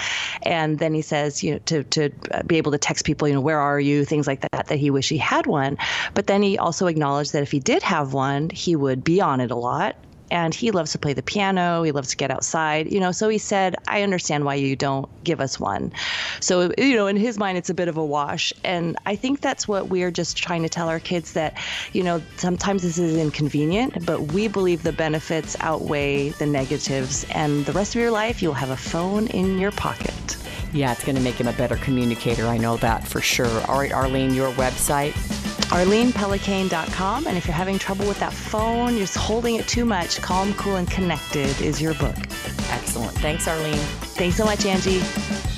And 0.44 0.80
then 0.80 0.94
he 0.94 1.02
says, 1.02 1.44
you 1.44 1.54
know, 1.54 1.60
to, 1.66 1.84
to 1.84 2.10
be 2.46 2.58
able 2.58 2.72
to 2.72 2.78
text 2.78 3.06
people, 3.06 3.28
you 3.28 3.34
know, 3.34 3.42
where 3.42 3.60
are 3.60 3.80
you, 3.80 4.06
things 4.08 4.28
like 4.28 4.42
that, 4.42 4.68
that 4.68 4.80
he 4.80 4.90
wish 4.90 5.10
he 5.10 5.18
had 5.18 5.46
one. 5.46 5.78
But 6.14 6.28
then 6.28 6.42
he 6.42 6.58
also 6.58 6.88
acknowledged 6.88 7.34
that 7.34 7.44
if 7.44 7.52
he 7.52 7.60
did 7.60 7.84
have 7.84 8.14
one, 8.14 8.50
he 8.50 8.76
would 8.76 9.04
be 9.04 9.22
on 9.22 9.42
it 9.42 9.52
a 9.52 9.56
lot. 9.56 9.96
And 10.30 10.54
he 10.54 10.72
loves 10.72 10.92
to 10.92 11.00
play 11.00 11.14
the 11.14 11.24
piano. 11.24 11.84
He 11.84 11.94
loves 11.94 12.10
to 12.10 12.18
get 12.18 12.32
outside, 12.32 12.92
you 12.92 13.00
know. 13.00 13.14
So 13.14 13.30
he 13.30 13.38
said, 13.38 13.76
I 13.88 14.02
understand 14.02 14.44
why 14.44 14.56
you 14.56 14.76
don't 14.76 15.08
give 15.24 15.40
us 15.40 15.58
one. 15.58 15.94
So, 16.42 16.74
you 16.78 16.96
know, 16.96 17.08
in 17.08 17.16
his 17.16 17.38
mind, 17.38 17.58
it's 17.58 17.70
a 17.70 17.74
bit 17.74 17.88
of 17.88 17.96
a 17.96 18.04
wash. 18.04 18.52
And 18.66 18.98
I 19.06 19.16
think 19.16 19.40
that's 19.40 19.70
what 19.70 19.88
we're 19.88 20.12
just 20.12 20.36
trying 20.36 20.64
to 20.64 20.70
tell 20.70 20.90
our 20.90 21.00
kids 21.00 21.32
that, 21.32 21.58
you 21.94 22.04
know, 22.04 22.22
sometimes 22.36 22.82
this 22.82 22.98
is 22.98 23.16
inconvenient, 23.16 24.06
but 24.06 24.34
we 24.34 24.50
believe 24.50 24.84
the 24.84 24.92
benefits 24.92 25.56
outweigh 25.62 26.32
the 26.32 26.46
negatives. 26.46 27.26
And 27.34 27.66
the 27.66 27.72
rest 27.72 27.96
of 27.96 28.02
your 28.02 28.12
life, 28.12 28.42
you'll 28.42 28.54
have 28.54 28.70
a 28.70 28.76
phone 28.76 29.28
in 29.28 29.58
your 29.58 29.72
pocket. 29.72 30.38
Yeah, 30.74 30.92
it's 30.92 31.04
going 31.04 31.16
to 31.16 31.22
make 31.22 31.36
him 31.36 31.48
a 31.48 31.54
better 31.54 31.78
communicator. 31.78 32.46
I 32.46 32.58
know 32.58 32.78
that 32.78 33.08
for 33.08 33.22
sure. 33.22 33.62
All 33.68 33.80
right, 33.80 33.92
Arlene, 33.92 34.34
your 34.34 34.52
website. 34.54 35.14
ArlenePellicane.com. 35.70 37.28
And 37.28 37.38
if 37.38 37.46
you're 37.46 37.56
having 37.56 37.78
trouble 37.78 38.08
with 38.08 38.20
that 38.20 38.34
phone, 38.34 38.92
you're 38.92 39.06
just 39.06 39.18
holding 39.18 39.56
it 39.56 39.68
too 39.68 39.86
much, 39.86 40.22
Calm, 40.22 40.54
Cool, 40.54 40.76
and 40.78 40.90
Connected 40.90 41.60
is 41.62 41.82
your 41.82 41.94
book. 41.96 42.16
Excellent. 42.70 43.18
Thanks, 43.18 43.48
Arlene. 43.48 43.78
Thanks 44.16 44.38
so 44.38 44.46
much, 44.46 44.66
Angie. 44.66 45.57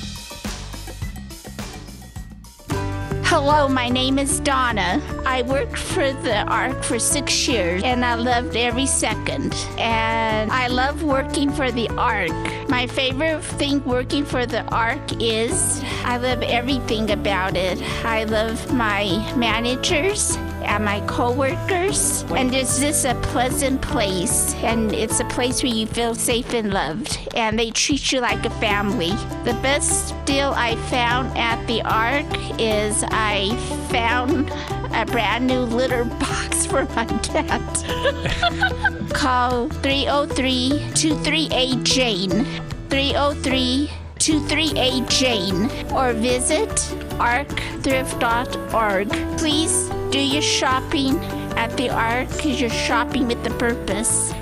Hello, 3.32 3.68
my 3.68 3.88
name 3.88 4.18
is 4.18 4.40
Donna. 4.40 5.00
I 5.24 5.42
worked 5.42 5.78
for 5.78 6.12
the 6.12 6.42
ARC 6.48 6.82
for 6.82 6.98
six 6.98 7.46
years 7.46 7.80
and 7.84 8.04
I 8.04 8.16
loved 8.16 8.56
every 8.56 8.86
second. 8.86 9.54
And 9.78 10.50
I 10.50 10.66
love 10.66 11.04
working 11.04 11.52
for 11.52 11.70
the 11.70 11.88
ARC. 11.90 12.32
My 12.68 12.88
favorite 12.88 13.40
thing 13.44 13.84
working 13.84 14.24
for 14.24 14.46
the 14.46 14.64
ARC 14.74 15.22
is 15.22 15.80
I 16.02 16.16
love 16.16 16.42
everything 16.42 17.12
about 17.12 17.56
it. 17.56 17.80
I 18.04 18.24
love 18.24 18.74
my 18.74 19.04
managers 19.36 20.36
and 20.62 20.84
my 20.84 21.00
coworkers. 21.06 22.24
And 22.30 22.54
it's 22.54 22.80
just 22.80 23.04
a 23.04 23.14
pleasant 23.22 23.82
place. 23.82 24.54
And 24.56 24.92
it's 24.92 25.20
a 25.20 25.24
place 25.26 25.62
where 25.62 25.72
you 25.72 25.86
feel 25.86 26.14
safe 26.14 26.52
and 26.54 26.72
loved. 26.72 27.18
And 27.34 27.58
they 27.58 27.70
treat 27.70 28.12
you 28.12 28.20
like 28.20 28.44
a 28.44 28.50
family. 28.50 29.10
The 29.44 29.58
best 29.62 30.14
deal 30.24 30.52
I 30.56 30.76
found 30.88 31.36
at 31.36 31.64
the 31.66 31.82
ARC 31.82 32.26
is 32.60 33.04
I 33.08 33.56
found 33.90 34.50
a 34.94 35.06
brand 35.06 35.46
new 35.46 35.60
litter 35.60 36.04
box 36.20 36.66
for 36.66 36.84
my 36.96 37.04
cat. 37.04 37.60
Call 39.12 39.68
303 39.68 40.70
238 40.94 41.82
Jane. 41.84 42.44
303 42.90 43.90
238 44.18 45.08
Jane. 45.08 45.70
Or 45.92 46.12
visit 46.12 46.70
arcthrift.org. 47.20 49.08
Please 49.38 49.90
do 50.10 50.18
your 50.18 50.42
shopping 50.42 51.18
at 51.56 51.76
the 51.76 51.90
ARC 51.90 52.28
because 52.28 52.60
you're 52.60 52.70
shopping 52.70 53.28
with 53.28 53.46
a 53.46 53.50
purpose. 53.58 54.32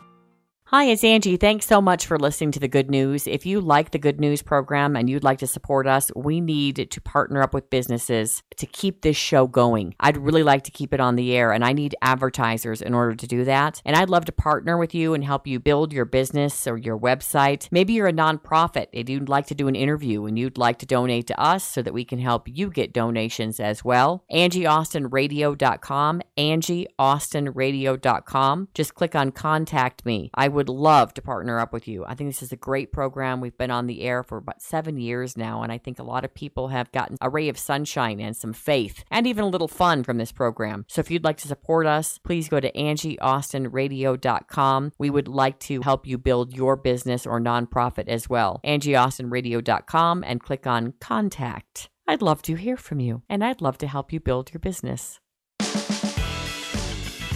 Hi, 0.68 0.86
it's 0.86 1.04
Angie. 1.04 1.36
Thanks 1.38 1.68
so 1.68 1.82
much 1.82 2.08
for 2.08 2.18
listening 2.18 2.52
to 2.54 2.60
the 2.60 2.68
Good 2.68 2.90
News. 2.90 3.28
If 3.28 3.46
you 3.46 3.62
like 3.62 3.92
the 3.92 4.00
Good 4.00 4.20
News 4.20 4.42
program 4.42 4.96
and 4.96 5.08
you'd 5.08 5.24
like 5.24 5.38
to 5.40 5.46
support 5.46 5.86
us, 5.86 6.12
we 6.16 6.42
need 6.42 6.90
to 6.90 7.02
partner 7.02 7.44
up 7.44 7.54
with 7.54 7.70
businesses 7.70 8.42
to 8.58 8.66
keep 8.66 9.02
this 9.02 9.18
show 9.18 9.48
going. 9.48 9.96
I'd 10.00 10.18
really 10.18 10.44
like 10.44 10.64
to 10.64 10.72
keep 10.72 10.94
it 10.94 11.00
on 11.00 11.16
the 11.16 11.36
air, 11.36 11.52
and 11.52 11.64
I 11.64 11.74
need 11.74 11.96
advertisers 12.02 12.82
in 12.82 12.94
order 12.94 13.16
to 13.16 13.28
do 13.28 13.44
that. 13.46 13.82
And 13.86 13.96
I'd 13.96 14.10
love 14.10 14.26
to 14.26 14.32
partner 14.32 14.78
with 14.78 14.94
you 14.94 15.14
and 15.14 15.24
help 15.24 15.48
you 15.48 15.60
build 15.60 15.94
your 15.94 16.06
business 16.06 16.68
or 16.68 16.78
your 16.78 16.98
website. 16.98 17.68
Maybe 17.72 17.94
you're 17.94 18.08
a 18.08 18.14
nonprofit 18.14 18.88
and 18.94 19.10
you'd 19.10 19.30
like 19.30 19.48
to 19.48 19.56
do 19.56 19.68
an 19.68 19.76
interview 19.76 20.26
and 20.26 20.38
you'd 20.38 20.58
like 20.58 20.80
to 20.80 20.86
donate 20.86 21.28
to 21.28 21.40
us 21.40 21.64
so 21.64 21.82
that 21.82 21.94
we 21.94 22.04
can 22.06 22.20
help 22.20 22.48
you 22.48 22.70
get 22.70 22.94
donations 22.94 23.60
as 23.60 23.84
well. 23.84 24.24
AngieAustinRadio.com, 24.32 26.22
AngieAustinRadio.com. 26.38 28.68
Just 28.74 28.96
click 28.96 29.16
on 29.16 29.32
Contact 29.32 30.06
Me. 30.06 30.30
I 30.34 30.48
would 30.48 30.70
love 30.70 31.14
to 31.16 31.22
partner 31.22 31.60
up 31.60 31.74
with 31.74 31.88
you. 31.88 32.06
I 32.06 32.16
think 32.16 32.30
this 32.30 32.44
is 32.44 32.52
a 32.52 32.58
great 32.58 32.92
program. 32.92 33.40
We've 33.42 33.58
been 33.58 33.72
on 33.72 33.88
the 33.88 34.02
air 34.02 34.24
for 34.24 34.38
about 34.38 34.62
seven 34.62 34.98
years 34.98 35.38
now, 35.38 35.64
and 35.64 35.72
I 35.72 35.78
think 35.78 36.00
a 36.00 36.04
lot 36.04 36.26
of 36.26 36.34
people 36.34 36.68
have 36.70 36.92
gotten 36.92 37.18
a 37.22 37.30
ray 37.30 37.50
of 37.50 37.58
sunshine 37.58 38.20
and 38.20 38.36
some 38.44 38.54
faith 38.54 39.04
and 39.10 39.26
even 39.26 39.46
a 39.46 39.48
little 39.48 39.70
fun 39.70 40.04
from 40.04 40.18
this 40.18 40.34
program. 40.34 40.84
So 40.90 41.00
if 41.00 41.10
you'd 41.10 41.24
like 41.24 41.38
to 41.38 41.48
support 41.48 41.88
us, 41.88 42.20
please 42.20 42.50
go 42.50 42.60
to 42.60 42.70
AngieAustinRadio.com. 42.74 44.92
We 45.00 45.10
would 45.10 45.30
like 45.30 45.60
to 45.62 45.82
help 45.82 46.06
you 46.06 46.18
build 46.18 46.54
your 46.54 46.76
business 46.76 47.26
or 47.26 47.40
nonprofit 47.40 48.10
as 48.10 48.28
well. 48.30 48.60
AngieAustinRadio.com 48.66 50.26
and 50.28 50.44
click 50.44 50.68
on 50.68 50.94
Contact. 51.00 51.88
I'd 52.06 52.22
love 52.22 52.42
to 52.44 52.56
hear 52.56 52.76
from 52.76 53.00
you, 53.00 53.22
and 53.30 53.46
I'd 53.46 53.62
love 53.62 53.78
to 53.78 53.88
help 53.88 54.12
you 54.12 54.20
build 54.20 54.54
your 54.54 54.60
business. 54.60 55.22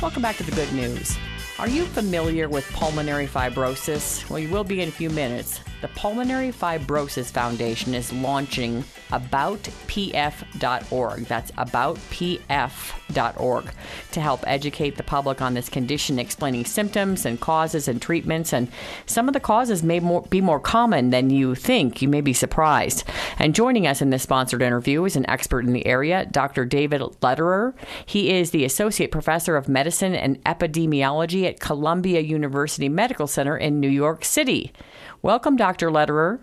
Welcome 0.01 0.21
back 0.21 0.35
to 0.37 0.43
the 0.43 0.51
good 0.51 0.73
news. 0.73 1.17
Are 1.57 1.69
you 1.69 1.85
familiar 1.85 2.49
with 2.49 2.69
pulmonary 2.73 3.27
fibrosis? 3.27 4.29
Well, 4.29 4.39
you 4.39 4.49
will 4.49 4.65
be 4.65 4.81
in 4.81 4.89
a 4.89 4.91
few 4.91 5.09
minutes. 5.09 5.61
The 5.79 5.87
Pulmonary 5.89 6.51
Fibrosis 6.51 7.31
Foundation 7.31 7.93
is 7.93 8.11
launching 8.11 8.83
aboutpf.org. 9.09 11.19
That's 11.25 11.51
aboutpf.org 11.51 13.71
to 14.11 14.21
help 14.21 14.43
educate 14.47 14.97
the 14.97 15.03
public 15.03 15.39
on 15.39 15.53
this 15.53 15.69
condition, 15.69 16.17
explaining 16.17 16.65
symptoms 16.65 17.27
and 17.27 17.39
causes 17.39 17.87
and 17.87 18.01
treatments. 18.01 18.53
And 18.53 18.71
some 19.05 19.27
of 19.27 19.35
the 19.35 19.39
causes 19.39 19.83
may 19.83 19.99
more, 19.99 20.23
be 20.23 20.41
more 20.41 20.59
common 20.59 21.11
than 21.11 21.29
you 21.29 21.53
think. 21.53 22.01
You 22.01 22.07
may 22.07 22.21
be 22.21 22.33
surprised. 22.33 23.03
And 23.37 23.53
joining 23.53 23.85
us 23.85 24.01
in 24.01 24.09
this 24.09 24.23
sponsored 24.23 24.63
interview 24.63 25.05
is 25.05 25.15
an 25.15 25.29
expert 25.29 25.63
in 25.63 25.73
the 25.73 25.85
area, 25.85 26.25
Dr. 26.25 26.65
David 26.65 27.03
Lederer. 27.21 27.75
He 28.03 28.31
is 28.31 28.49
the 28.49 28.65
Associate 28.65 29.11
Professor 29.11 29.55
of 29.55 29.69
Medicine 29.69 30.15
and 30.15 30.43
Epidemiology 30.43 31.45
at 31.45 31.59
Columbia 31.59 32.21
University 32.21 32.89
Medical 32.89 33.27
Center 33.27 33.55
in 33.55 33.79
New 33.79 33.89
York 33.89 34.25
City. 34.25 34.73
Welcome, 35.21 35.55
Dr. 35.55 35.91
Lederer. 35.91 36.39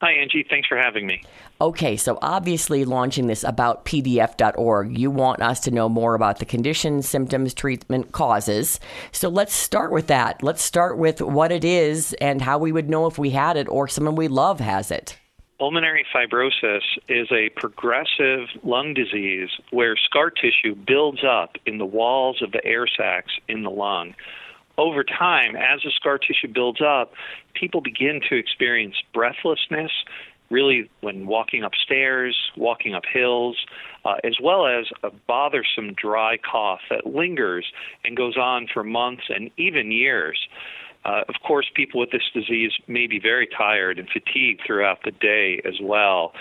Hi, 0.00 0.12
Angie. 0.12 0.46
Thanks 0.48 0.68
for 0.68 0.76
having 0.76 1.08
me. 1.08 1.22
Okay, 1.60 1.96
so 1.96 2.20
obviously 2.22 2.84
launching 2.84 3.26
this 3.26 3.42
about 3.42 3.84
pdf.org, 3.84 4.96
you 4.96 5.10
want 5.10 5.42
us 5.42 5.58
to 5.60 5.72
know 5.72 5.88
more 5.88 6.14
about 6.14 6.38
the 6.38 6.44
condition, 6.44 7.02
symptoms, 7.02 7.52
treatment, 7.52 8.12
causes. 8.12 8.78
So 9.10 9.28
let's 9.28 9.52
start 9.52 9.90
with 9.90 10.06
that. 10.06 10.40
Let's 10.40 10.62
start 10.62 10.98
with 10.98 11.20
what 11.20 11.50
it 11.50 11.64
is 11.64 12.14
and 12.20 12.40
how 12.40 12.58
we 12.58 12.70
would 12.70 12.88
know 12.88 13.06
if 13.06 13.18
we 13.18 13.30
had 13.30 13.56
it 13.56 13.68
or 13.68 13.88
someone 13.88 14.14
we 14.14 14.28
love 14.28 14.60
has 14.60 14.92
it. 14.92 15.18
Pulmonary 15.58 16.06
fibrosis 16.14 16.82
is 17.08 17.26
a 17.32 17.48
progressive 17.56 18.46
lung 18.62 18.94
disease 18.94 19.48
where 19.72 19.96
scar 19.96 20.30
tissue 20.30 20.76
builds 20.76 21.24
up 21.28 21.56
in 21.66 21.78
the 21.78 21.84
walls 21.84 22.40
of 22.40 22.52
the 22.52 22.64
air 22.64 22.86
sacs 22.86 23.32
in 23.48 23.64
the 23.64 23.70
lung 23.70 24.14
over 24.78 25.04
time, 25.04 25.56
as 25.56 25.80
the 25.84 25.90
scar 25.94 26.18
tissue 26.18 26.48
builds 26.52 26.80
up, 26.80 27.12
people 27.54 27.80
begin 27.80 28.20
to 28.30 28.36
experience 28.36 28.94
breathlessness, 29.12 29.90
really 30.50 30.88
when 31.00 31.26
walking 31.26 31.62
upstairs, 31.62 32.34
walking 32.56 32.94
up 32.94 33.02
hills, 33.12 33.56
uh, 34.04 34.14
as 34.24 34.36
well 34.42 34.66
as 34.66 34.86
a 35.02 35.10
bothersome 35.26 35.92
dry 35.94 36.38
cough 36.38 36.80
that 36.88 37.06
lingers 37.06 37.66
and 38.04 38.16
goes 38.16 38.36
on 38.36 38.66
for 38.72 38.82
months 38.82 39.24
and 39.28 39.50
even 39.58 39.90
years. 39.90 40.38
Uh, 41.04 41.22
of 41.28 41.34
course, 41.46 41.66
people 41.74 42.00
with 42.00 42.10
this 42.10 42.30
disease 42.32 42.72
may 42.86 43.06
be 43.06 43.18
very 43.18 43.46
tired 43.46 43.98
and 43.98 44.08
fatigued 44.08 44.62
throughout 44.66 44.98
the 45.04 45.10
day 45.10 45.60
as 45.66 45.74
well 45.82 46.32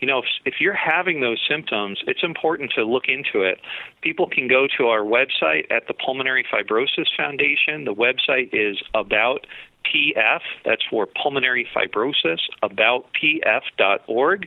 you 0.00 0.06
know, 0.06 0.18
if, 0.20 0.24
if 0.44 0.54
you're 0.60 0.74
having 0.74 1.20
those 1.20 1.40
symptoms, 1.48 2.02
it's 2.06 2.22
important 2.22 2.72
to 2.72 2.84
look 2.84 3.04
into 3.08 3.42
it. 3.42 3.60
People 4.02 4.28
can 4.28 4.48
go 4.48 4.66
to 4.78 4.86
our 4.86 5.02
website 5.02 5.70
at 5.70 5.86
the 5.86 5.94
Pulmonary 5.94 6.44
Fibrosis 6.52 7.06
Foundation. 7.16 7.84
The 7.84 7.94
website 7.94 8.50
is 8.52 8.82
about 8.94 9.46
PF, 9.84 10.40
that's 10.64 10.82
for 10.90 11.06
pulmonary 11.06 11.66
fibrosis, 11.74 12.38
aboutpf.org, 12.62 14.46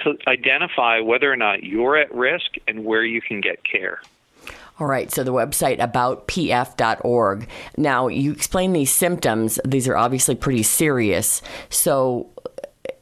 to 0.00 0.14
identify 0.26 1.00
whether 1.00 1.30
or 1.30 1.36
not 1.36 1.62
you're 1.62 1.96
at 1.96 2.14
risk 2.14 2.52
and 2.66 2.84
where 2.84 3.04
you 3.04 3.20
can 3.20 3.40
get 3.40 3.62
care. 3.64 4.00
All 4.78 4.86
right, 4.86 5.12
so 5.12 5.22
the 5.22 5.32
website 5.32 5.78
aboutpf.org. 5.78 7.48
Now, 7.76 8.08
you 8.08 8.32
explain 8.32 8.72
these 8.72 8.90
symptoms. 8.90 9.60
These 9.62 9.86
are 9.86 9.96
obviously 9.96 10.34
pretty 10.34 10.62
serious. 10.62 11.42
So, 11.68 12.30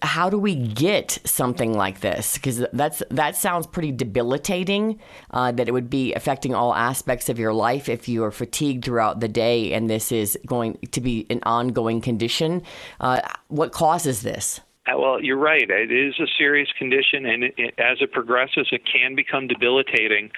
how 0.02 0.30
do 0.30 0.38
we 0.38 0.54
get 0.54 1.18
something 1.24 1.76
like 1.76 2.00
this? 2.00 2.34
Because 2.34 2.64
that's 2.72 3.02
that 3.10 3.36
sounds 3.36 3.66
pretty 3.66 3.92
debilitating. 3.92 4.98
Uh, 5.30 5.52
that 5.52 5.68
it 5.68 5.72
would 5.72 5.90
be 5.90 6.14
affecting 6.14 6.54
all 6.54 6.74
aspects 6.74 7.28
of 7.28 7.38
your 7.38 7.52
life 7.52 7.88
if 7.88 8.08
you 8.08 8.24
are 8.24 8.30
fatigued 8.30 8.84
throughout 8.84 9.20
the 9.20 9.28
day, 9.28 9.72
and 9.72 9.88
this 9.88 10.12
is 10.12 10.38
going 10.46 10.78
to 10.92 11.00
be 11.00 11.26
an 11.30 11.40
ongoing 11.44 12.00
condition. 12.00 12.62
Uh, 13.00 13.20
what 13.48 13.72
causes 13.72 14.22
this? 14.22 14.60
Uh, 14.88 14.98
well, 14.98 15.22
you're 15.22 15.36
right. 15.38 15.68
It 15.68 15.92
is 15.92 16.18
a 16.18 16.26
serious 16.38 16.68
condition, 16.78 17.26
and 17.26 17.44
it, 17.44 17.54
it, 17.56 17.74
as 17.78 17.98
it 18.00 18.12
progresses, 18.12 18.68
it 18.72 18.82
can 18.86 19.14
become 19.14 19.46
debilitating. 19.48 20.30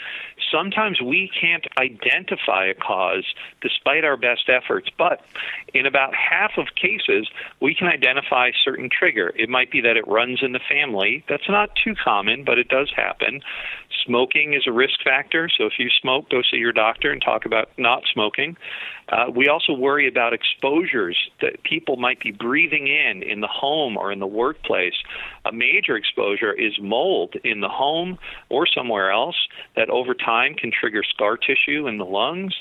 Sometimes 0.50 1.00
we 1.00 1.30
can't 1.40 1.66
identify 1.78 2.66
a 2.66 2.74
cause 2.74 3.24
despite 3.60 4.04
our 4.04 4.16
best 4.16 4.48
efforts, 4.48 4.88
but 4.96 5.20
in 5.74 5.86
about 5.86 6.14
half 6.14 6.52
of 6.56 6.68
cases, 6.74 7.28
we 7.60 7.74
can 7.74 7.86
identify 7.86 8.50
certain 8.64 8.88
trigger. 8.90 9.32
It 9.36 9.48
might 9.48 9.70
be 9.70 9.80
that 9.82 9.96
it 9.96 10.06
runs 10.08 10.40
in 10.42 10.52
the 10.52 10.60
family. 10.68 11.24
That's 11.28 11.48
not 11.48 11.70
too 11.76 11.94
common, 11.94 12.44
but 12.44 12.58
it 12.58 12.68
does 12.68 12.90
happen. 12.94 13.42
Smoking 14.04 14.54
is 14.54 14.66
a 14.66 14.72
risk 14.72 15.02
factor, 15.04 15.48
so 15.48 15.66
if 15.66 15.74
you 15.78 15.88
smoke, 16.00 16.30
go 16.30 16.42
see 16.42 16.56
your 16.56 16.72
doctor 16.72 17.10
and 17.10 17.20
talk 17.20 17.44
about 17.44 17.70
not 17.76 18.02
smoking. 18.12 18.56
Uh, 19.08 19.26
we 19.34 19.48
also 19.48 19.72
worry 19.72 20.06
about 20.06 20.32
exposures 20.32 21.30
that 21.40 21.62
people 21.64 21.96
might 21.96 22.20
be 22.20 22.30
breathing 22.30 22.86
in 22.86 23.22
in 23.22 23.40
the 23.40 23.48
home 23.48 23.96
or 23.96 24.12
in 24.12 24.20
the 24.20 24.26
workplace. 24.26 24.94
A 25.44 25.52
major 25.52 25.96
exposure 25.96 26.52
is 26.52 26.78
mold 26.80 27.34
in 27.42 27.60
the 27.60 27.68
home 27.68 28.18
or 28.48 28.66
somewhere 28.66 29.10
else 29.10 29.36
that 29.74 29.90
over 29.90 30.14
time 30.14 30.54
can 30.54 30.70
trigger 30.70 31.02
scar 31.02 31.36
tissue 31.36 31.88
in 31.88 31.98
the 31.98 32.04
lungs 32.04 32.54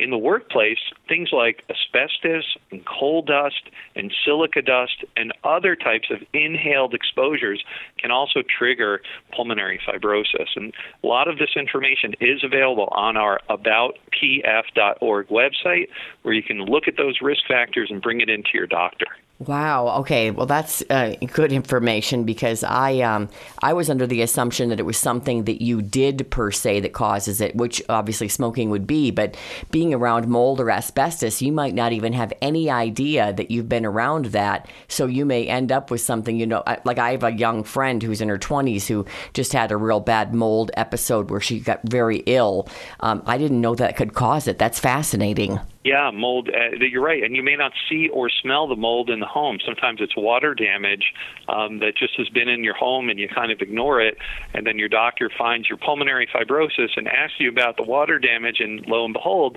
in 0.00 0.10
the 0.10 0.18
workplace, 0.18 0.78
things 1.08 1.28
like 1.32 1.62
asbestos 1.68 2.56
and 2.70 2.84
coal 2.86 3.22
dust 3.22 3.62
and 3.94 4.12
silica 4.24 4.62
dust 4.62 5.04
and 5.16 5.32
other 5.44 5.76
types 5.76 6.08
of 6.10 6.18
inhaled 6.32 6.94
exposures 6.94 7.62
can 7.98 8.10
also 8.10 8.40
trigger 8.42 9.00
pulmonary 9.34 9.80
fibrosis. 9.86 10.48
And 10.56 10.72
a 11.02 11.06
lot 11.06 11.28
of 11.28 11.38
this 11.38 11.50
information 11.56 12.14
is 12.20 12.42
available 12.42 12.88
on 12.92 13.16
our 13.16 13.40
aboutpf.org 13.50 15.28
website 15.28 15.88
where 16.22 16.34
you 16.34 16.42
can 16.42 16.64
look 16.64 16.88
at 16.88 16.96
those 16.96 17.20
risk 17.20 17.42
factors 17.46 17.88
and 17.90 18.00
bring 18.00 18.20
it 18.20 18.30
into 18.30 18.50
your 18.54 18.66
doctor. 18.66 19.06
Wow. 19.46 20.00
Okay. 20.00 20.30
Well, 20.30 20.44
that's 20.44 20.82
uh, 20.90 21.14
good 21.32 21.50
information 21.50 22.24
because 22.24 22.62
I 22.62 22.98
um, 23.00 23.30
I 23.62 23.72
was 23.72 23.88
under 23.88 24.06
the 24.06 24.20
assumption 24.20 24.68
that 24.68 24.78
it 24.78 24.84
was 24.84 24.98
something 24.98 25.44
that 25.44 25.62
you 25.62 25.80
did 25.80 26.30
per 26.30 26.50
se 26.50 26.80
that 26.80 26.92
causes 26.92 27.40
it, 27.40 27.56
which 27.56 27.82
obviously 27.88 28.28
smoking 28.28 28.68
would 28.68 28.86
be. 28.86 29.10
But 29.10 29.38
being 29.70 29.94
around 29.94 30.28
mold 30.28 30.60
or 30.60 30.70
asbestos, 30.70 31.40
you 31.40 31.52
might 31.52 31.74
not 31.74 31.92
even 31.92 32.12
have 32.12 32.34
any 32.42 32.68
idea 32.68 33.32
that 33.32 33.50
you've 33.50 33.68
been 33.68 33.86
around 33.86 34.26
that. 34.26 34.68
So 34.88 35.06
you 35.06 35.24
may 35.24 35.46
end 35.46 35.72
up 35.72 35.90
with 35.90 36.02
something. 36.02 36.38
You 36.38 36.46
know, 36.46 36.62
like 36.84 36.98
I 36.98 37.12
have 37.12 37.24
a 37.24 37.32
young 37.32 37.64
friend 37.64 38.02
who's 38.02 38.20
in 38.20 38.28
her 38.28 38.36
twenties 38.36 38.88
who 38.88 39.06
just 39.32 39.54
had 39.54 39.72
a 39.72 39.78
real 39.78 40.00
bad 40.00 40.34
mold 40.34 40.70
episode 40.74 41.30
where 41.30 41.40
she 41.40 41.60
got 41.60 41.80
very 41.84 42.18
ill. 42.26 42.68
Um, 43.00 43.22
I 43.24 43.38
didn't 43.38 43.62
know 43.62 43.74
that 43.74 43.96
could 43.96 44.12
cause 44.12 44.46
it. 44.46 44.58
That's 44.58 44.78
fascinating. 44.78 45.60
Yeah, 45.82 46.10
mold. 46.10 46.50
Uh, 46.50 46.76
you're 46.76 47.02
right, 47.02 47.22
and 47.22 47.34
you 47.34 47.42
may 47.42 47.56
not 47.56 47.72
see 47.88 48.10
or 48.10 48.28
smell 48.28 48.68
the 48.68 48.76
mold 48.76 49.08
in 49.08 49.20
the 49.20 49.26
home. 49.26 49.60
Sometimes 49.64 50.02
it's 50.02 50.14
water 50.14 50.54
damage 50.54 51.14
um, 51.48 51.78
that 51.78 51.96
just 51.96 52.16
has 52.16 52.28
been 52.28 52.48
in 52.48 52.62
your 52.62 52.74
home, 52.74 53.08
and 53.08 53.18
you 53.18 53.28
kind 53.28 53.50
of 53.50 53.62
ignore 53.62 53.98
it. 54.00 54.18
And 54.52 54.66
then 54.66 54.78
your 54.78 54.90
doctor 54.90 55.30
finds 55.30 55.70
your 55.70 55.78
pulmonary 55.78 56.26
fibrosis 56.26 56.90
and 56.96 57.08
asks 57.08 57.40
you 57.40 57.48
about 57.48 57.78
the 57.78 57.82
water 57.82 58.18
damage, 58.18 58.60
and 58.60 58.86
lo 58.86 59.06
and 59.06 59.14
behold, 59.14 59.56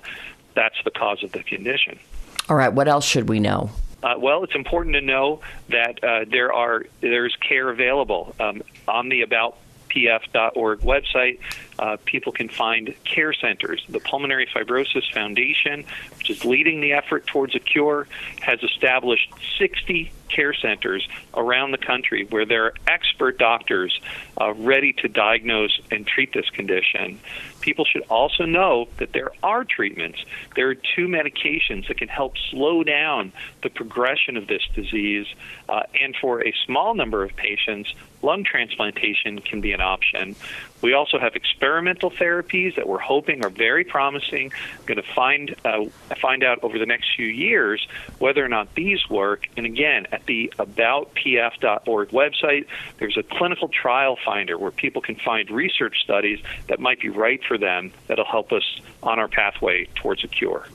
that's 0.56 0.78
the 0.86 0.92
cause 0.92 1.24
of 1.24 1.34
the 1.34 1.44
condition. 1.44 2.00
All 2.48 2.56
right. 2.56 2.72
What 2.72 2.88
else 2.88 3.06
should 3.06 3.28
we 3.28 3.42
know? 3.42 3.72
Uh, 4.02 4.16
well, 4.18 4.44
it's 4.44 4.56
important 4.56 4.96
to 4.96 5.02
know 5.02 5.42
that 5.70 6.04
uh, 6.04 6.26
there 6.30 6.54
are 6.54 6.86
there's 7.02 7.36
care 7.38 7.70
available 7.70 8.34
um, 8.40 8.62
on 8.88 9.10
the 9.10 9.22
about 9.22 9.58
pf.org 9.94 10.80
website, 10.80 11.40
uh, 11.80 11.98
people 12.06 12.32
can 12.32 12.50
find 12.50 12.94
care 13.04 13.34
centers. 13.34 13.84
The 13.90 14.00
Pulmonary 14.00 14.48
Fibrosis 14.48 15.12
Foundation, 15.14 15.86
which 16.18 16.30
is 16.30 16.46
leading 16.46 16.82
the 16.82 16.94
effort 16.94 17.28
towards 17.28 17.56
a 17.56 17.60
cure, 17.60 18.08
has 18.42 18.62
established 18.64 19.34
60 19.58 20.12
care 20.30 20.54
centers 20.54 21.08
around 21.36 21.72
the 21.72 21.78
country 21.78 22.26
where 22.30 22.46
there 22.46 22.66
are 22.66 22.74
expert 22.88 23.38
doctors 23.38 24.00
uh, 24.42 24.54
ready 24.54 24.94
to 24.94 25.08
diagnose 25.08 25.80
and 25.92 26.08
treat 26.08 26.34
this 26.34 26.50
condition. 26.50 27.20
People 27.62 27.86
should 27.86 28.04
also 28.10 28.46
know 28.46 28.88
that 28.98 29.14
there 29.14 29.32
are 29.42 29.64
treatments. 29.64 30.24
There 30.56 30.70
are 30.70 30.76
two 30.76 31.08
medications 31.08 31.88
that 31.88 31.98
can 31.98 32.08
help 32.08 32.34
slow 32.50 32.84
down 32.84 33.32
the 33.62 33.70
progression 33.70 34.38
of 34.38 34.48
this 34.48 34.64
disease, 34.76 35.28
uh, 35.70 35.84
and 36.00 36.16
for 36.20 36.46
a 36.46 36.54
small 36.66 36.96
number 36.96 37.24
of 37.24 37.36
patients, 37.36 37.94
lung 38.24 38.44
transplantation 38.44 39.40
can 39.40 39.62
be 39.62 39.74
an 39.74 39.82
option. 39.82 40.36
We 40.82 40.94
also 40.94 41.18
have 41.20 41.36
experimental 41.36 42.12
therapies 42.12 42.76
that 42.76 42.88
we're 42.88 43.00
hoping 43.00 43.44
are 43.46 43.50
very 43.50 43.84
promising. 43.84 44.52
Going 44.86 45.02
to 45.02 45.14
find 45.16 45.56
uh, 45.64 45.86
find 46.22 46.44
out 46.44 46.60
over 46.64 46.78
the 46.78 46.86
next 46.86 47.16
few 47.16 47.28
years 47.28 47.88
whether 48.20 48.44
or 48.44 48.50
not 48.50 48.74
these 48.76 49.10
work. 49.10 49.46
And 49.56 49.66
again, 49.66 50.08
at 50.12 50.26
the 50.26 50.54
aboutpf.org 50.58 52.10
website, 52.10 52.66
there's 52.98 53.18
a 53.18 53.24
clinical 53.24 53.70
trial 53.70 54.18
finder 54.26 54.58
where 54.58 54.72
people 54.72 55.02
can 55.02 55.16
find 55.16 55.50
research 55.50 55.98
studies 56.04 56.40
that 56.68 56.80
might 56.80 57.00
be 57.00 57.10
right 57.10 57.42
for 57.48 57.58
them 57.58 57.92
that'll 58.08 58.26
help 58.26 58.52
us 58.52 58.64
on 59.04 59.20
our 59.20 59.28
pathway 59.28 59.86
towards 59.96 60.24
a 60.24 60.28
cure. 60.28 60.68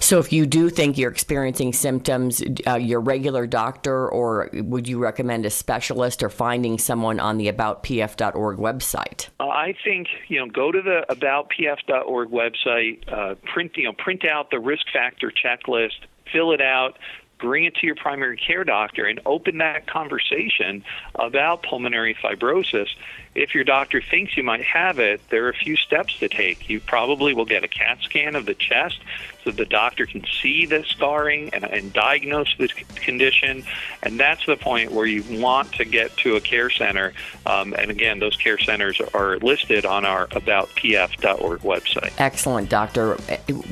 So, 0.00 0.18
if 0.18 0.32
you 0.32 0.46
do 0.46 0.70
think 0.70 0.98
you're 0.98 1.10
experiencing 1.10 1.72
symptoms, 1.72 2.42
uh, 2.66 2.76
your 2.76 3.00
regular 3.00 3.46
doctor, 3.46 4.08
or 4.08 4.50
would 4.52 4.86
you 4.86 4.98
recommend 4.98 5.46
a 5.46 5.50
specialist 5.50 6.22
or 6.22 6.28
finding 6.28 6.78
someone 6.78 7.18
on 7.20 7.38
the 7.38 7.50
aboutpf.org 7.50 8.58
website? 8.58 9.28
Uh, 9.40 9.48
I 9.48 9.74
think 9.84 10.08
you 10.28 10.38
know 10.38 10.46
go 10.46 10.70
to 10.70 10.82
the 10.82 11.04
aboutpf.org 11.08 12.30
website, 12.30 13.12
uh, 13.12 13.34
print 13.52 13.72
you 13.76 13.84
know 13.84 13.92
print 13.92 14.24
out 14.24 14.50
the 14.50 14.60
risk 14.60 14.86
factor 14.92 15.32
checklist, 15.32 16.06
fill 16.32 16.52
it 16.52 16.60
out, 16.60 16.98
bring 17.38 17.64
it 17.64 17.74
to 17.76 17.86
your 17.86 17.96
primary 17.96 18.36
care 18.36 18.64
doctor 18.64 19.04
and 19.04 19.20
open 19.26 19.58
that 19.58 19.86
conversation 19.86 20.84
about 21.16 21.62
pulmonary 21.62 22.14
fibrosis. 22.14 22.88
If 23.36 23.54
your 23.54 23.64
doctor 23.64 24.00
thinks 24.00 24.34
you 24.34 24.42
might 24.42 24.64
have 24.64 24.98
it, 24.98 25.20
there 25.28 25.44
are 25.44 25.50
a 25.50 25.54
few 25.54 25.76
steps 25.76 26.18
to 26.20 26.28
take. 26.28 26.70
You 26.70 26.80
probably 26.80 27.34
will 27.34 27.44
get 27.44 27.62
a 27.64 27.68
CAT 27.68 27.98
scan 28.00 28.34
of 28.34 28.46
the 28.46 28.54
chest 28.54 28.98
so 29.44 29.50
the 29.50 29.66
doctor 29.66 30.06
can 30.06 30.24
see 30.40 30.64
the 30.64 30.82
scarring 30.84 31.50
and, 31.52 31.62
and 31.62 31.92
diagnose 31.92 32.56
the 32.56 32.68
condition. 32.94 33.62
And 34.02 34.18
that's 34.18 34.46
the 34.46 34.56
point 34.56 34.90
where 34.90 35.04
you 35.04 35.22
want 35.38 35.70
to 35.74 35.84
get 35.84 36.16
to 36.18 36.36
a 36.36 36.40
care 36.40 36.70
center. 36.70 37.12
Um, 37.44 37.74
and 37.78 37.90
again, 37.90 38.20
those 38.20 38.36
care 38.36 38.58
centers 38.58 39.02
are 39.12 39.36
listed 39.40 39.84
on 39.84 40.06
our 40.06 40.28
aboutpf.org 40.28 41.60
website. 41.60 42.14
Excellent, 42.18 42.70
doctor. 42.70 43.18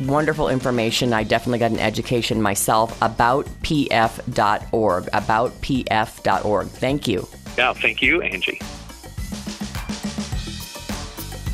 Wonderful 0.02 0.50
information. 0.50 1.14
I 1.14 1.22
definitely 1.22 1.60
got 1.60 1.70
an 1.70 1.80
education 1.80 2.42
myself 2.42 3.00
about 3.00 3.46
pf.org. 3.62 5.04
Aboutpf.org. 5.06 6.66
Thank 6.68 7.08
you. 7.08 7.26
Yeah, 7.56 7.72
thank 7.72 8.02
you, 8.02 8.20
Angie. 8.20 8.60